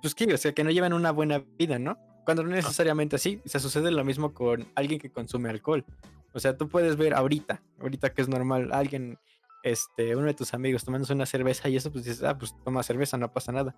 pues 0.00 0.14
que, 0.14 0.32
o 0.32 0.38
sea, 0.38 0.52
que 0.52 0.62
no 0.62 0.70
llevan 0.70 0.92
una 0.92 1.10
buena 1.10 1.44
vida, 1.58 1.80
¿no? 1.80 1.98
Cuando 2.24 2.44
no 2.44 2.50
necesariamente 2.50 3.16
así, 3.16 3.42
se 3.44 3.58
sucede 3.58 3.90
lo 3.90 4.04
mismo 4.04 4.32
con 4.34 4.68
alguien 4.76 5.00
que 5.00 5.10
consume 5.10 5.50
alcohol. 5.50 5.84
O 6.32 6.38
sea, 6.38 6.56
tú 6.56 6.68
puedes 6.68 6.96
ver 6.96 7.12
ahorita, 7.14 7.60
ahorita 7.80 8.14
que 8.14 8.22
es 8.22 8.28
normal, 8.28 8.70
alguien, 8.72 9.18
este, 9.62 10.16
uno 10.16 10.26
de 10.26 10.34
tus 10.34 10.54
amigos 10.54 10.84
tomándose 10.84 11.12
una 11.12 11.26
cerveza 11.26 11.68
y 11.68 11.76
eso, 11.76 11.90
pues 11.92 12.04
dices, 12.04 12.22
ah, 12.22 12.36
pues 12.38 12.54
toma 12.64 12.82
cerveza, 12.82 13.16
no 13.16 13.32
pasa 13.32 13.52
nada. 13.52 13.74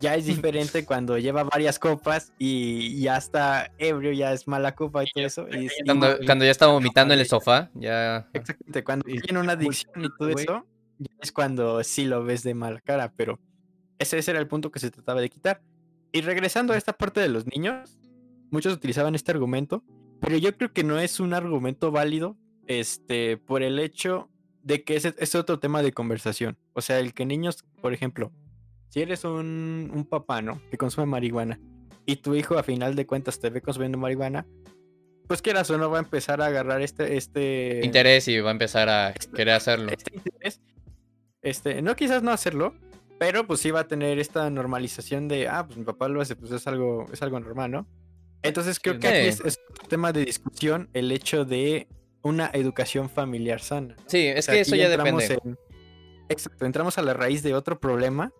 Ya 0.00 0.14
es 0.14 0.26
diferente 0.50 0.84
cuando 0.84 1.18
lleva 1.18 1.44
varias 1.44 1.78
copas 1.78 2.32
y 2.38 3.00
ya 3.00 3.16
está 3.16 3.70
ebrio, 3.78 4.12
ya 4.12 4.32
es 4.32 4.46
mala 4.48 4.74
copa 4.74 5.04
y 5.04 5.08
todo 5.14 5.24
eso. 5.24 5.46
Y, 5.50 5.66
y- 5.66 5.70
Cuando, 5.84 6.44
ya 6.44 6.50
está 6.50 6.66
vomitando 6.66 7.14
en 7.14 7.20
el 7.20 7.26
sofá, 7.26 7.70
ya. 7.74 8.28
exactamente, 8.32 8.84
cuando 8.84 9.04
tiene 9.04 9.38
una 9.40 9.52
adicción 9.52 10.04
y 10.04 10.08
todo 10.18 10.30
eso, 10.30 10.66
ya 10.98 11.12
es 11.20 11.32
cuando 11.32 11.82
sí 11.84 12.04
lo 12.04 12.24
ves 12.24 12.42
de 12.42 12.54
mala 12.54 12.80
cara, 12.80 13.12
pero 13.16 13.38
ese, 13.98 14.18
ese 14.18 14.30
era 14.30 14.40
el 14.40 14.48
punto 14.48 14.70
que 14.70 14.78
se 14.78 14.90
trataba 14.90 15.20
de 15.20 15.30
quitar. 15.30 15.62
Y 16.12 16.20
regresando 16.22 16.72
a 16.72 16.76
esta 16.76 16.92
parte 16.94 17.20
de 17.20 17.28
los 17.28 17.46
niños, 17.46 17.98
muchos 18.50 18.72
utilizaban 18.72 19.14
este 19.14 19.32
argumento, 19.32 19.82
pero 20.20 20.36
yo 20.38 20.56
creo 20.56 20.72
que 20.72 20.84
no 20.84 20.98
es 20.98 21.20
un 21.20 21.34
argumento 21.34 21.90
válido 21.90 22.36
este, 22.66 23.36
por 23.36 23.62
el 23.62 23.78
hecho 23.78 24.30
de 24.66 24.82
que 24.82 24.96
ese 24.96 25.14
es 25.16 25.36
otro 25.36 25.60
tema 25.60 25.80
de 25.80 25.92
conversación. 25.92 26.58
O 26.72 26.80
sea, 26.80 26.98
el 26.98 27.14
que 27.14 27.24
niños, 27.24 27.64
por 27.80 27.94
ejemplo, 27.94 28.32
si 28.88 29.00
eres 29.00 29.22
un, 29.22 29.92
un 29.94 30.04
papá, 30.04 30.42
¿no? 30.42 30.60
Que 30.72 30.76
consume 30.76 31.06
marihuana 31.06 31.60
y 32.04 32.16
tu 32.16 32.34
hijo 32.34 32.58
a 32.58 32.64
final 32.64 32.96
de 32.96 33.06
cuentas 33.06 33.38
te 33.38 33.48
ve 33.48 33.62
consumiendo 33.62 33.96
marihuana, 33.96 34.44
pues 35.28 35.40
quieras 35.40 35.70
o 35.70 35.78
no 35.78 35.88
va 35.88 35.98
a 35.98 36.02
empezar 36.02 36.42
a 36.42 36.46
agarrar 36.46 36.82
este... 36.82 37.16
este 37.16 37.80
Interés 37.84 38.26
y 38.26 38.40
va 38.40 38.48
a 38.48 38.52
empezar 38.52 38.88
a 38.88 39.14
querer 39.36 39.54
hacerlo. 39.54 39.92
este 39.92 40.16
interés, 40.16 40.60
este, 41.42 41.80
no 41.80 41.94
quizás 41.94 42.24
no 42.24 42.32
hacerlo, 42.32 42.74
pero 43.20 43.46
pues 43.46 43.60
sí 43.60 43.70
va 43.70 43.80
a 43.80 43.88
tener 43.88 44.18
esta 44.18 44.50
normalización 44.50 45.28
de, 45.28 45.46
ah, 45.46 45.64
pues 45.64 45.78
mi 45.78 45.84
papá 45.84 46.08
lo 46.08 46.20
hace, 46.20 46.34
pues 46.34 46.50
es 46.50 46.66
algo, 46.66 47.06
es 47.12 47.22
algo 47.22 47.38
normal, 47.38 47.70
¿no? 47.70 47.86
Entonces 48.42 48.80
creo 48.80 48.94
Sí, 48.94 49.00
que 49.00 49.08
aquí 49.08 49.28
es, 49.28 49.40
es 49.44 49.60
un 49.80 49.88
tema 49.88 50.12
de 50.12 50.24
discusión 50.24 50.90
el 50.92 51.12
hecho 51.12 51.44
de 51.44 51.86
una 52.22 52.50
educación 52.52 53.08
familiar 53.08 53.60
sana. 53.60 53.96
Sí, 54.06 54.28
O 54.28 54.32
es 54.32 54.44
sea, 54.44 54.54
que 54.54 54.60
eso 54.62 54.76
ya 54.76 54.88
depende. 54.88 55.38
en- 55.44 55.58
exacto, 56.28 56.64
entramos 56.66 56.98
a 56.98 57.02
la 57.02 57.14
raíz 57.14 57.42
de 57.42 57.54
otro 57.54 57.78
problema 57.78 58.32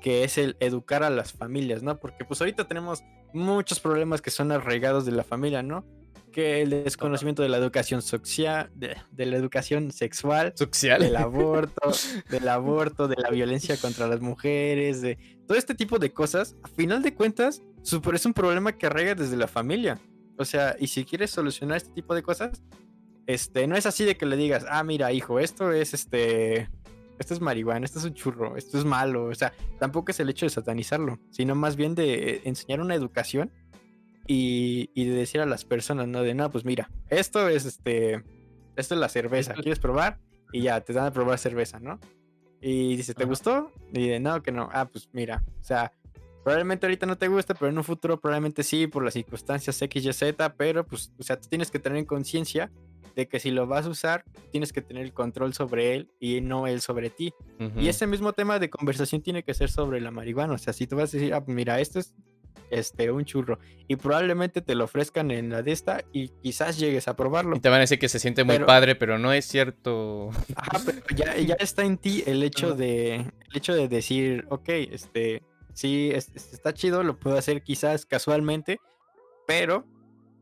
que 0.00 0.24
es 0.24 0.36
el 0.38 0.56
educar 0.60 1.04
a 1.04 1.10
las 1.10 1.32
familias, 1.32 1.82
¿no? 1.82 1.98
Porque 2.00 2.24
pues 2.24 2.40
ahorita 2.40 2.66
tenemos 2.66 3.04
muchos 3.32 3.78
problemas 3.78 4.20
que 4.20 4.30
son 4.30 4.50
arraigados 4.50 5.06
de 5.06 5.12
la 5.12 5.22
familia, 5.22 5.62
¿no? 5.62 5.84
Que 6.32 6.62
el 6.62 6.70
desconocimiento 6.70 7.42
de 7.42 7.48
la 7.48 7.58
educación 7.58 8.02
social, 8.02 8.70
de, 8.74 8.96
de 9.12 9.26
la 9.26 9.36
educación 9.36 9.92
sexual, 9.92 10.54
Social. 10.56 11.00
del 11.02 11.14
aborto, 11.16 11.92
del 12.30 12.48
aborto, 12.48 13.06
de 13.06 13.14
la 13.16 13.30
violencia 13.30 13.76
contra 13.76 14.08
las 14.08 14.20
mujeres, 14.20 15.02
de 15.02 15.18
todo 15.46 15.56
este 15.56 15.74
tipo 15.76 15.98
de 16.00 16.10
cosas, 16.12 16.56
a 16.64 16.68
final 16.68 17.02
de 17.02 17.14
cuentas, 17.14 17.62
super- 17.82 18.14
es 18.16 18.26
un 18.26 18.32
problema 18.34 18.72
que 18.72 18.86
arraiga 18.86 19.14
desde 19.14 19.36
la 19.36 19.46
familia. 19.46 20.00
O 20.36 20.44
sea, 20.44 20.74
y 20.80 20.88
si 20.88 21.04
quieres 21.04 21.30
solucionar 21.30 21.76
este 21.76 21.92
tipo 21.92 22.12
de 22.14 22.22
cosas, 22.24 22.60
este, 23.26 23.66
no 23.66 23.76
es 23.76 23.86
así 23.86 24.04
de 24.04 24.16
que 24.16 24.26
le 24.26 24.36
digas, 24.36 24.64
ah, 24.68 24.82
mira, 24.84 25.12
hijo, 25.12 25.38
esto 25.38 25.72
es 25.72 25.94
este, 25.94 26.68
esto 27.18 27.34
es 27.34 27.40
marihuana, 27.40 27.84
esto 27.84 27.98
es 27.98 28.04
un 28.04 28.14
churro, 28.14 28.56
esto 28.56 28.78
es 28.78 28.84
malo. 28.84 29.26
O 29.26 29.34
sea, 29.34 29.52
tampoco 29.78 30.10
es 30.10 30.20
el 30.20 30.28
hecho 30.28 30.46
de 30.46 30.50
satanizarlo, 30.50 31.18
sino 31.30 31.54
más 31.54 31.76
bien 31.76 31.94
de 31.94 32.42
enseñar 32.44 32.80
una 32.80 32.94
educación 32.94 33.50
y, 34.26 34.90
y 34.94 35.04
de 35.06 35.14
decir 35.14 35.40
a 35.40 35.46
las 35.46 35.64
personas, 35.64 36.08
¿no? 36.08 36.22
De, 36.22 36.34
no, 36.34 36.50
pues 36.50 36.64
mira, 36.64 36.90
esto 37.08 37.48
es 37.48 37.64
este, 37.64 38.24
esto 38.76 38.94
es 38.94 39.00
la 39.00 39.08
cerveza, 39.08 39.54
¿quieres 39.54 39.78
probar? 39.78 40.18
Y 40.52 40.62
ya, 40.62 40.80
te 40.80 40.92
dan 40.92 41.06
a 41.06 41.12
probar 41.12 41.38
cerveza, 41.38 41.80
¿no? 41.80 41.98
Y 42.60 42.96
dice, 42.96 43.14
¿te 43.14 43.24
gustó? 43.24 43.72
Y 43.92 44.08
de, 44.08 44.20
no, 44.20 44.42
que 44.42 44.52
no. 44.52 44.68
Ah, 44.72 44.86
pues 44.86 45.08
mira, 45.12 45.42
o 45.60 45.64
sea, 45.64 45.92
probablemente 46.44 46.86
ahorita 46.86 47.06
no 47.06 47.16
te 47.16 47.28
guste, 47.28 47.54
pero 47.54 47.70
en 47.70 47.78
un 47.78 47.84
futuro 47.84 48.20
probablemente 48.20 48.62
sí, 48.62 48.86
por 48.86 49.04
las 49.04 49.14
circunstancias 49.14 49.80
X, 49.80 50.04
Y, 50.04 50.12
Z, 50.12 50.54
pero 50.54 50.86
pues, 50.86 51.12
o 51.18 51.22
sea, 51.22 51.40
tú 51.40 51.48
tienes 51.48 51.70
que 51.70 51.78
tener 51.78 51.98
en 51.98 52.04
conciencia 52.04 52.70
de 53.14 53.28
que 53.28 53.40
si 53.40 53.50
lo 53.50 53.66
vas 53.66 53.86
a 53.86 53.90
usar, 53.90 54.24
tienes 54.50 54.72
que 54.72 54.82
tener 54.82 55.04
el 55.04 55.12
control 55.12 55.54
sobre 55.54 55.94
él 55.94 56.08
y 56.20 56.40
no 56.40 56.66
él 56.66 56.80
sobre 56.80 57.10
ti. 57.10 57.32
Y 57.76 57.88
ese 57.88 58.06
mismo 58.06 58.32
tema 58.32 58.58
de 58.58 58.70
conversación 58.70 59.22
tiene 59.22 59.42
que 59.42 59.54
ser 59.54 59.70
sobre 59.70 60.00
la 60.00 60.10
marihuana. 60.10 60.54
O 60.54 60.58
sea, 60.58 60.72
si 60.72 60.86
tú 60.86 60.96
vas 60.96 61.12
a 61.12 61.16
decir, 61.16 61.34
ah, 61.34 61.42
mira, 61.46 61.80
esto 61.80 61.98
es 61.98 62.14
este, 62.70 63.10
un 63.10 63.26
churro, 63.26 63.58
y 63.86 63.96
probablemente 63.96 64.62
te 64.62 64.74
lo 64.74 64.84
ofrezcan 64.84 65.30
en 65.30 65.50
la 65.50 65.60
de 65.62 65.72
esta 65.72 66.04
y 66.10 66.28
quizás 66.28 66.78
llegues 66.78 67.06
a 67.06 67.14
probarlo. 67.16 67.54
Y 67.56 67.60
te 67.60 67.68
van 67.68 67.76
a 67.76 67.80
decir 67.80 67.98
que 67.98 68.08
se 68.08 68.18
siente 68.18 68.44
muy 68.44 68.54
Pero- 68.54 68.66
padre, 68.66 68.94
pero 68.94 69.18
no 69.18 69.30
es 69.32 69.44
cierto. 69.44 70.30
Ajá, 70.56 70.80
pero 70.86 71.00
ya, 71.14 71.36
ya 71.54 71.54
está 71.60 71.84
en 71.84 71.98
ti 71.98 72.24
el 72.26 72.42
hecho 72.42 72.74
de 72.74 73.16
el 73.16 73.30
hecho 73.56 73.74
de 73.74 73.88
decir, 73.88 74.46
ok, 74.48 74.68
este, 74.70 75.42
sí, 75.74 76.10
es- 76.14 76.30
es- 76.34 76.54
está 76.54 76.72
chido, 76.72 77.02
lo 77.02 77.18
puedo 77.18 77.36
hacer 77.36 77.62
quizás 77.62 78.06
casualmente, 78.06 78.78
pero 79.46 79.84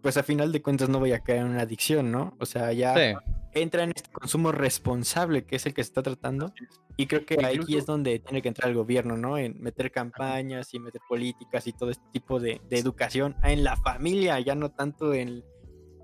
pues 0.02 0.16
a 0.16 0.22
final 0.22 0.52
de 0.52 0.62
cuentas 0.62 0.88
no 0.88 0.98
voy 0.98 1.12
a 1.12 1.20
caer 1.20 1.40
en 1.40 1.48
una 1.48 1.62
adicción, 1.62 2.10
¿no? 2.10 2.36
O 2.40 2.46
sea, 2.46 2.72
ya 2.72 2.94
Sí. 2.94 3.14
entra 3.54 3.82
en 3.84 3.92
este 3.94 4.10
consumo 4.10 4.52
responsable 4.52 5.44
que 5.44 5.56
es 5.56 5.66
el 5.66 5.74
que 5.74 5.82
se 5.82 5.88
está 5.88 6.02
tratando. 6.02 6.52
Y 6.96 7.06
creo 7.06 7.24
que 7.24 7.36
aquí 7.44 7.76
es 7.76 7.86
donde 7.86 8.18
tiene 8.18 8.42
que 8.42 8.48
entrar 8.48 8.68
el 8.70 8.76
gobierno, 8.76 9.16
¿no? 9.16 9.38
En 9.38 9.60
meter 9.60 9.90
campañas 9.90 10.72
y 10.74 10.78
meter 10.78 11.00
políticas 11.08 11.66
y 11.66 11.72
todo 11.72 11.90
este 11.90 12.04
tipo 12.12 12.40
de, 12.40 12.60
de 12.68 12.78
educación 12.78 13.36
en 13.42 13.64
la 13.64 13.76
familia, 13.76 14.38
ya 14.40 14.54
no 14.54 14.70
tanto 14.70 15.14
en, 15.14 15.42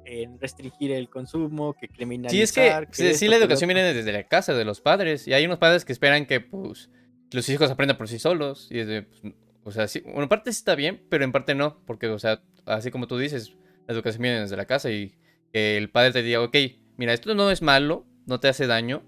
en 0.06 0.38
restringir 0.40 0.92
el 0.92 1.08
consumo, 1.10 1.74
que 1.74 1.88
criminalizar. 1.88 2.32
Sí, 2.36 2.42
es 2.42 2.52
que 2.52 2.86
sí, 2.92 3.06
esto, 3.08 3.18
sí, 3.18 3.28
la 3.28 3.36
educación 3.36 3.68
viene 3.68 3.92
desde 3.92 4.12
la 4.12 4.22
casa, 4.24 4.54
de 4.54 4.64
los 4.64 4.80
padres. 4.80 5.26
Y 5.28 5.34
hay 5.34 5.44
unos 5.44 5.58
padres 5.58 5.84
que 5.84 5.92
esperan 5.92 6.24
que 6.26 6.40
pues 6.40 6.90
los 7.32 7.48
hijos 7.48 7.70
aprendan 7.70 7.98
por 7.98 8.08
sí 8.08 8.18
solos. 8.18 8.68
Y 8.70 8.78
es 8.78 8.86
de, 8.86 9.02
pues, 9.02 9.34
o 9.64 9.70
sea, 9.72 9.88
sí, 9.88 10.00
bueno, 10.00 10.22
en 10.22 10.28
parte 10.28 10.52
sí 10.52 10.58
está 10.58 10.74
bien, 10.76 11.04
pero 11.10 11.24
en 11.24 11.32
parte 11.32 11.54
no. 11.54 11.80
Porque, 11.86 12.06
o 12.08 12.18
sea, 12.18 12.40
así 12.64 12.90
como 12.90 13.06
tú 13.06 13.18
dices, 13.18 13.54
la 13.86 13.94
educación 13.94 14.22
viene 14.22 14.40
desde 14.40 14.56
la 14.56 14.66
casa 14.66 14.90
y 14.90 15.14
que 15.52 15.76
el 15.76 15.90
padre 15.90 16.12
te 16.12 16.22
diga, 16.22 16.42
ok, 16.42 16.56
mira, 16.96 17.12
esto 17.12 17.34
no 17.34 17.50
es 17.50 17.62
malo, 17.62 18.06
no 18.26 18.40
te 18.40 18.48
hace 18.48 18.66
daño, 18.66 19.02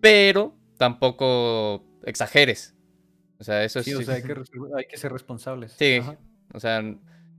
pero 0.00 0.56
tampoco 0.78 1.84
exageres. 2.04 2.74
O 3.38 3.44
sea, 3.44 3.64
eso 3.64 3.82
Sí, 3.82 3.94
o 3.94 3.98
sí- 3.98 4.04
sea, 4.04 4.14
hay 4.16 4.22
que, 4.22 4.34
hay 4.76 4.84
que 4.86 4.96
ser 4.96 5.12
responsables. 5.12 5.72
Sí, 5.72 5.98
Ajá. 6.00 6.18
o 6.52 6.60
sea, 6.60 6.82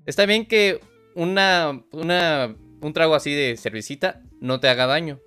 está 0.05 0.25
bien 0.25 0.45
que 0.47 0.79
una, 1.15 1.83
una, 1.91 2.55
un 2.81 2.93
trago 2.93 3.15
así 3.15 3.33
de 3.33 3.55
cervecita 3.57 4.21
no 4.41 4.59
te 4.59 4.67
haga 4.67 4.85
daño, 4.85 5.19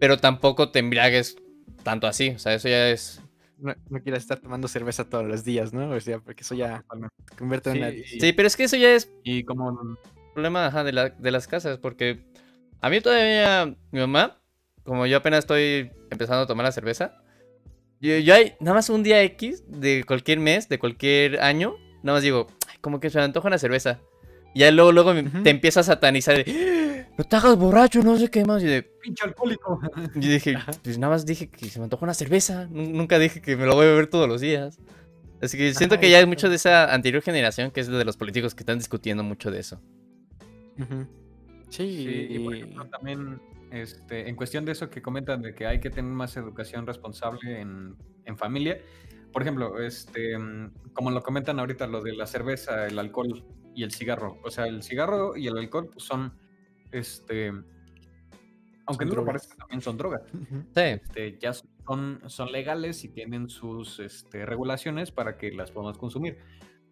pero 0.00 0.18
tampoco 0.18 0.70
te 0.70 0.80
embriagues 0.80 1.36
tanto 1.82 2.06
así, 2.06 2.30
o 2.30 2.38
sea, 2.38 2.54
eso 2.54 2.68
ya 2.68 2.90
es... 2.90 3.20
No, 3.58 3.74
no 3.88 4.02
quieras 4.02 4.22
estar 4.22 4.40
tomando 4.40 4.66
cerveza 4.68 5.08
todos 5.08 5.24
los 5.26 5.44
días, 5.44 5.72
¿no? 5.72 5.88
O 5.90 6.00
sea, 6.00 6.18
porque 6.18 6.42
eso 6.42 6.54
ya 6.54 6.84
se 7.30 7.36
convierte 7.36 7.70
en 7.70 7.74
Sí, 7.74 7.78
una 7.78 7.88
y- 7.88 7.92
adicción. 7.92 8.20
Sí, 8.20 8.32
pero 8.32 8.46
es 8.48 8.56
que 8.56 8.64
eso 8.64 8.76
ya 8.76 8.92
es 8.94 9.10
Y 9.22 9.44
como 9.44 9.96
problema 10.34 10.66
ajá, 10.66 10.84
de, 10.84 10.92
la- 10.92 11.08
de 11.10 11.30
las 11.30 11.46
casas, 11.48 11.78
porque 11.78 12.24
a 12.80 12.90
mí 12.90 13.00
todavía 13.00 13.74
mi 13.90 14.00
mamá, 14.00 14.38
como 14.82 15.06
yo 15.06 15.16
apenas 15.16 15.40
estoy 15.40 15.90
empezando 16.10 16.42
a 16.42 16.46
tomar 16.46 16.64
la 16.66 16.72
cerveza, 16.72 17.16
yo, 18.00 18.18
yo 18.18 18.34
hay 18.34 18.54
nada 18.60 18.74
más 18.74 18.90
un 18.90 19.02
día 19.02 19.22
X 19.22 19.64
de 19.66 20.04
cualquier 20.06 20.38
mes, 20.40 20.68
de 20.68 20.78
cualquier 20.78 21.40
año, 21.40 21.74
nada 22.02 22.16
más 22.16 22.22
digo, 22.22 22.48
"Ay, 22.68 22.76
como 22.80 23.00
que 23.00 23.08
se 23.08 23.18
me 23.18 23.24
antoja 23.24 23.48
una 23.48 23.56
cerveza. 23.58 24.00
Y 24.54 24.60
ya 24.60 24.70
luego, 24.70 24.92
luego 24.92 25.14
me- 25.14 25.22
Ujú. 25.22 25.42
te 25.42 25.50
empieza 25.50 25.80
a 25.80 25.84
satanizar 25.84 26.36
de, 26.36 26.44
"Ah, 27.08 27.12
no 27.16 27.24
te 27.24 27.36
hagas 27.36 27.56
borracho, 27.56 28.02
no 28.02 28.16
sé 28.18 28.28
qué 28.28 28.44
más. 28.44 28.62
Y 28.62 28.66
de, 28.66 28.82
pinche 28.82 29.24
alcohólico. 29.24 29.80
yo 30.14 30.28
dije, 30.30 30.54
Ajá. 30.54 30.72
pues 30.82 30.98
nada 30.98 31.12
más 31.14 31.24
dije 31.24 31.48
que 31.48 31.68
se 31.70 31.78
me 31.78 31.84
antoja 31.84 32.04
una 32.04 32.14
cerveza, 32.14 32.66
nu- 32.70 32.90
nunca 32.90 33.18
dije 33.18 33.40
que 33.40 33.56
me 33.56 33.64
lo 33.66 33.74
voy 33.74 33.86
a 33.86 33.88
beber 33.90 34.06
todos 34.08 34.28
los 34.28 34.40
días. 34.40 34.78
Así 35.42 35.58
que 35.58 35.74
siento 35.74 35.94
Ajá, 35.96 36.00
que 36.02 36.10
ya 36.10 36.18
hay 36.18 36.26
mucho 36.26 36.48
de 36.48 36.56
esa 36.56 36.92
anterior 36.94 37.22
generación 37.22 37.70
que 37.70 37.80
es 37.80 37.88
de 37.88 38.04
los 38.04 38.16
políticos 38.16 38.54
que 38.54 38.60
están 38.62 38.78
discutiendo 38.78 39.22
mucho 39.24 39.50
de 39.50 39.60
eso. 39.60 39.80
Sí, 40.76 41.06
Sí, 41.68 42.26
y 42.30 42.38
por 42.38 42.54
ejemplo, 42.54 42.86
también 42.86 43.40
este, 43.70 44.28
en 44.28 44.36
cuestión 44.36 44.64
de 44.64 44.72
eso 44.72 44.90
que 44.90 45.02
comentan 45.02 45.42
de 45.42 45.54
que 45.54 45.66
hay 45.66 45.80
que 45.80 45.90
tener 45.90 46.12
más 46.12 46.36
educación 46.36 46.86
responsable 46.86 47.60
en, 47.60 47.96
en 48.24 48.36
familia, 48.36 48.78
por 49.34 49.42
ejemplo, 49.42 49.82
este, 49.82 50.38
mm, 50.38 50.92
como 50.92 51.10
lo 51.10 51.20
comentan 51.22 51.58
ahorita, 51.58 51.88
lo 51.88 52.00
de 52.00 52.14
la 52.14 52.26
cerveza, 52.26 52.86
el 52.86 52.96
alcohol 53.00 53.44
y 53.74 53.82
el 53.82 53.90
cigarro. 53.90 54.38
O 54.44 54.50
sea, 54.50 54.66
el 54.66 54.84
cigarro 54.84 55.36
y 55.36 55.48
el 55.48 55.58
alcohol 55.58 55.90
pues, 55.92 56.04
son, 56.04 56.38
este, 56.92 57.48
aunque 58.86 59.06
Son 59.06 59.08
no 59.08 59.14
lo 59.16 59.24
parezca, 59.24 59.56
también 59.56 59.80
son 59.80 59.96
drogas. 59.96 60.22
Sí. 60.30 60.80
Este, 60.82 61.38
ya 61.40 61.52
son, 61.52 62.22
son 62.28 62.52
legales 62.52 63.02
y 63.02 63.08
tienen 63.08 63.48
sus 63.48 63.98
este, 63.98 64.46
regulaciones 64.46 65.10
para 65.10 65.36
que 65.36 65.50
las 65.50 65.72
podamos 65.72 65.98
consumir. 65.98 66.38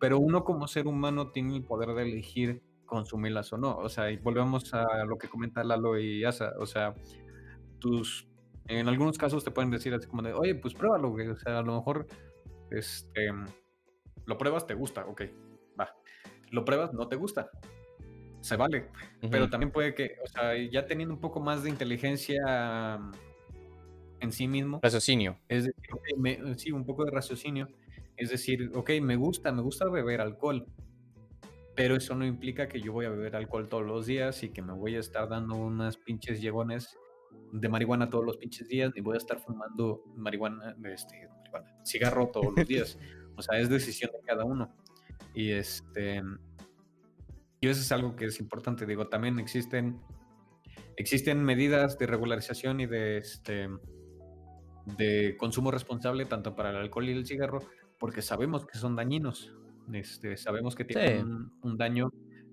Pero 0.01 0.19
uno 0.19 0.43
como 0.43 0.67
ser 0.67 0.89
humano 0.89 1.31
tiene 1.31 1.55
el 1.55 1.63
poder 1.63 1.95
de 1.95 2.03
elegir 2.03 2.61
consumirlas 2.93 3.53
o 3.53 3.57
no. 3.59 3.77
O 3.79 3.89
sea, 3.89 4.11
y 4.11 4.17
volvemos 4.19 4.73
a 4.75 5.05
lo 5.05 5.17
que 5.19 5.29
comenta 5.29 5.65
Lalo 5.65 5.99
y 5.99 6.25
Asa. 6.25 6.53
O 6.59 6.67
sea, 6.67 6.95
tus, 7.79 8.29
en 8.69 8.89
algunos 8.89 9.19
casos 9.19 9.43
te 9.45 9.51
pueden 9.51 9.71
decir 9.71 9.95
así 9.95 10.07
como 10.07 10.23
de, 10.23 10.33
oye, 10.35 10.55
pues 10.55 10.75
pruébalo, 10.75 11.11
güey. 11.11 11.29
O 11.29 11.37
sea, 11.37 11.59
a 11.59 11.63
lo 11.63 11.75
mejor, 11.77 12.07
este, 12.71 13.31
lo 14.27 14.39
pruebas, 14.39 14.67
te 14.67 14.75
gusta, 14.75 15.07
ok, 15.07 15.23
va. 15.81 15.95
Lo 16.51 16.65
pruebas, 16.65 16.93
no 16.93 17.09
te 17.09 17.17
gusta. 17.17 17.51
Se 18.41 18.57
vale. 18.57 18.89
Pero 19.31 19.49
también 19.49 19.71
puede 19.73 19.95
que, 19.95 20.17
o 20.23 20.27
sea, 20.27 20.57
ya 20.57 20.87
teniendo 20.87 21.15
un 21.15 21.21
poco 21.21 21.41
más 21.41 21.63
de 21.63 21.71
inteligencia 21.71 22.99
en 24.21 24.33
sí 24.33 24.47
mismo, 24.49 24.81
Raciocinio. 24.83 25.39
es 25.49 25.65
decir, 25.65 25.93
ok, 25.93 26.05
me- 26.19 26.55
sí, 26.59 26.71
un 26.73 26.85
poco 26.85 27.05
de 27.05 27.11
raciocinio, 27.11 27.69
es 28.17 28.31
decir, 28.31 28.71
ok, 28.75 28.91
me 29.01 29.17
gusta, 29.17 29.51
me 29.53 29.63
gusta 29.63 29.89
beber 29.89 30.21
alcohol, 30.21 30.67
pero 31.83 31.97
eso 31.97 32.15
no 32.15 32.25
implica 32.25 32.69
que 32.69 32.81
yo 32.81 32.93
voy 32.93 33.07
a 33.07 33.11
beber 33.11 33.35
alcohol 33.35 33.69
todos 33.69 33.85
los 33.85 34.07
días 34.07 34.45
y 34.45 34.51
que 34.51 34.63
me 34.63 34.73
voy 34.73 34.95
a 34.95 35.01
estar 35.01 35.29
dando 35.29 35.57
unas 35.57 35.97
pinches 35.97 36.41
llegones 36.41 36.97
de 37.51 37.69
marihuana 37.69 38.09
todos 38.09 38.25
los 38.25 38.37
pinches 38.37 38.69
días, 38.69 38.93
ni 38.95 39.01
voy 39.01 39.17
a 39.17 39.19
estar 39.19 39.41
fumando 39.41 40.05
marihuana, 40.15 40.77
este, 40.85 41.27
marihuana, 41.27 41.75
cigarro 41.85 42.29
todos 42.29 42.53
los 42.57 42.65
días. 42.69 42.97
O 43.35 43.43
sea, 43.43 43.59
es 43.59 43.69
decisión 43.69 44.13
de 44.13 44.21
cada 44.25 44.45
uno. 44.45 44.73
Y 45.35 45.51
este, 45.51 46.23
y 47.61 47.67
eso 47.67 47.81
es 47.81 47.91
algo 47.91 48.15
que 48.15 48.27
es 48.27 48.39
importante. 48.39 48.87
Digo, 48.87 49.09
también 49.09 49.41
existen, 49.41 50.01
existen 50.97 51.43
medidas 51.43 51.99
de 51.99 52.07
regularización 52.07 52.79
y 52.79 52.87
de 52.87 53.19
este 53.19 53.69
de 54.87 55.37
consumo 55.37 55.73
responsable 55.73 56.27
tanto 56.27 56.55
para 56.55 56.71
el 56.71 56.77
alcohol 56.77 57.09
y 57.09 57.13
el 57.13 57.27
cigarro, 57.27 57.59
porque 57.99 58.23
sabemos 58.23 58.67
que 58.67 58.79
son 58.79 58.95
dañinos. 58.95 59.53
Este, 59.93 60.37
sabemos 60.37 60.75
que 60.75 60.85
tienen 60.85 61.17
Sí. 61.19 61.23
un, 61.23 61.53
un 61.63 61.77
daño 61.77 62.11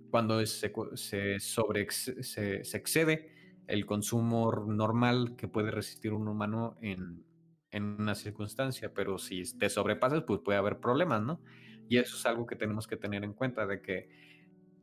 cuando 0.09 0.43
se, 0.45 1.39
sobre 1.39 1.89
se, 1.91 2.23
se 2.63 2.77
excede 2.77 3.33
el 3.67 3.85
consumo 3.85 4.51
normal 4.67 5.35
que 5.35 5.47
puede 5.47 5.69
resistir 5.71 6.13
un 6.13 6.27
humano 6.27 6.77
en, 6.81 7.23
en 7.71 7.83
una 7.83 8.15
circunstancia, 8.15 8.93
pero 8.93 9.19
si 9.19 9.43
te 9.57 9.69
sobrepasas, 9.69 10.23
pues 10.23 10.39
puede 10.43 10.57
haber 10.57 10.79
problemas, 10.79 11.21
¿no? 11.21 11.39
Y 11.87 11.97
eso 11.97 12.15
es 12.17 12.25
algo 12.25 12.47
que 12.47 12.55
tenemos 12.55 12.87
que 12.87 12.97
tener 12.97 13.23
en 13.23 13.33
cuenta, 13.33 13.67
de 13.67 13.81
que 13.81 14.09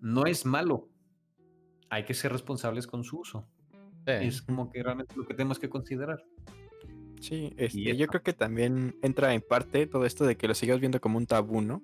no 0.01 0.27
es 0.27 0.47
malo, 0.47 0.89
hay 1.91 2.05
que 2.05 2.15
ser 2.15 2.31
responsables 2.33 2.87
con 2.87 3.03
su 3.05 3.19
uso. 3.21 3.49
Sí. 4.07 4.13
Es 4.21 4.43
como 4.43 4.71
que 4.71 4.83
realmente 4.83 5.17
lo 5.17 5.27
que 5.27 5.35
tenemos 5.35 5.59
que 5.59 5.69
considerar. 5.69 6.23
Sí, 7.21 7.53
este, 7.57 7.81
Y 7.81 7.97
yo 7.97 8.07
creo 8.07 8.23
que 8.23 8.33
también 8.33 8.95
entra 9.03 9.35
en 9.35 9.41
parte 9.41 9.87
todo 9.87 10.05
esto 10.05 10.25
de 10.27 10.37
que 10.37 10.47
lo 10.47 10.55
sigas 10.55 10.79
viendo 10.79 11.01
como 11.01 11.19
un 11.19 11.27
tabú, 11.27 11.61
¿no? 11.61 11.83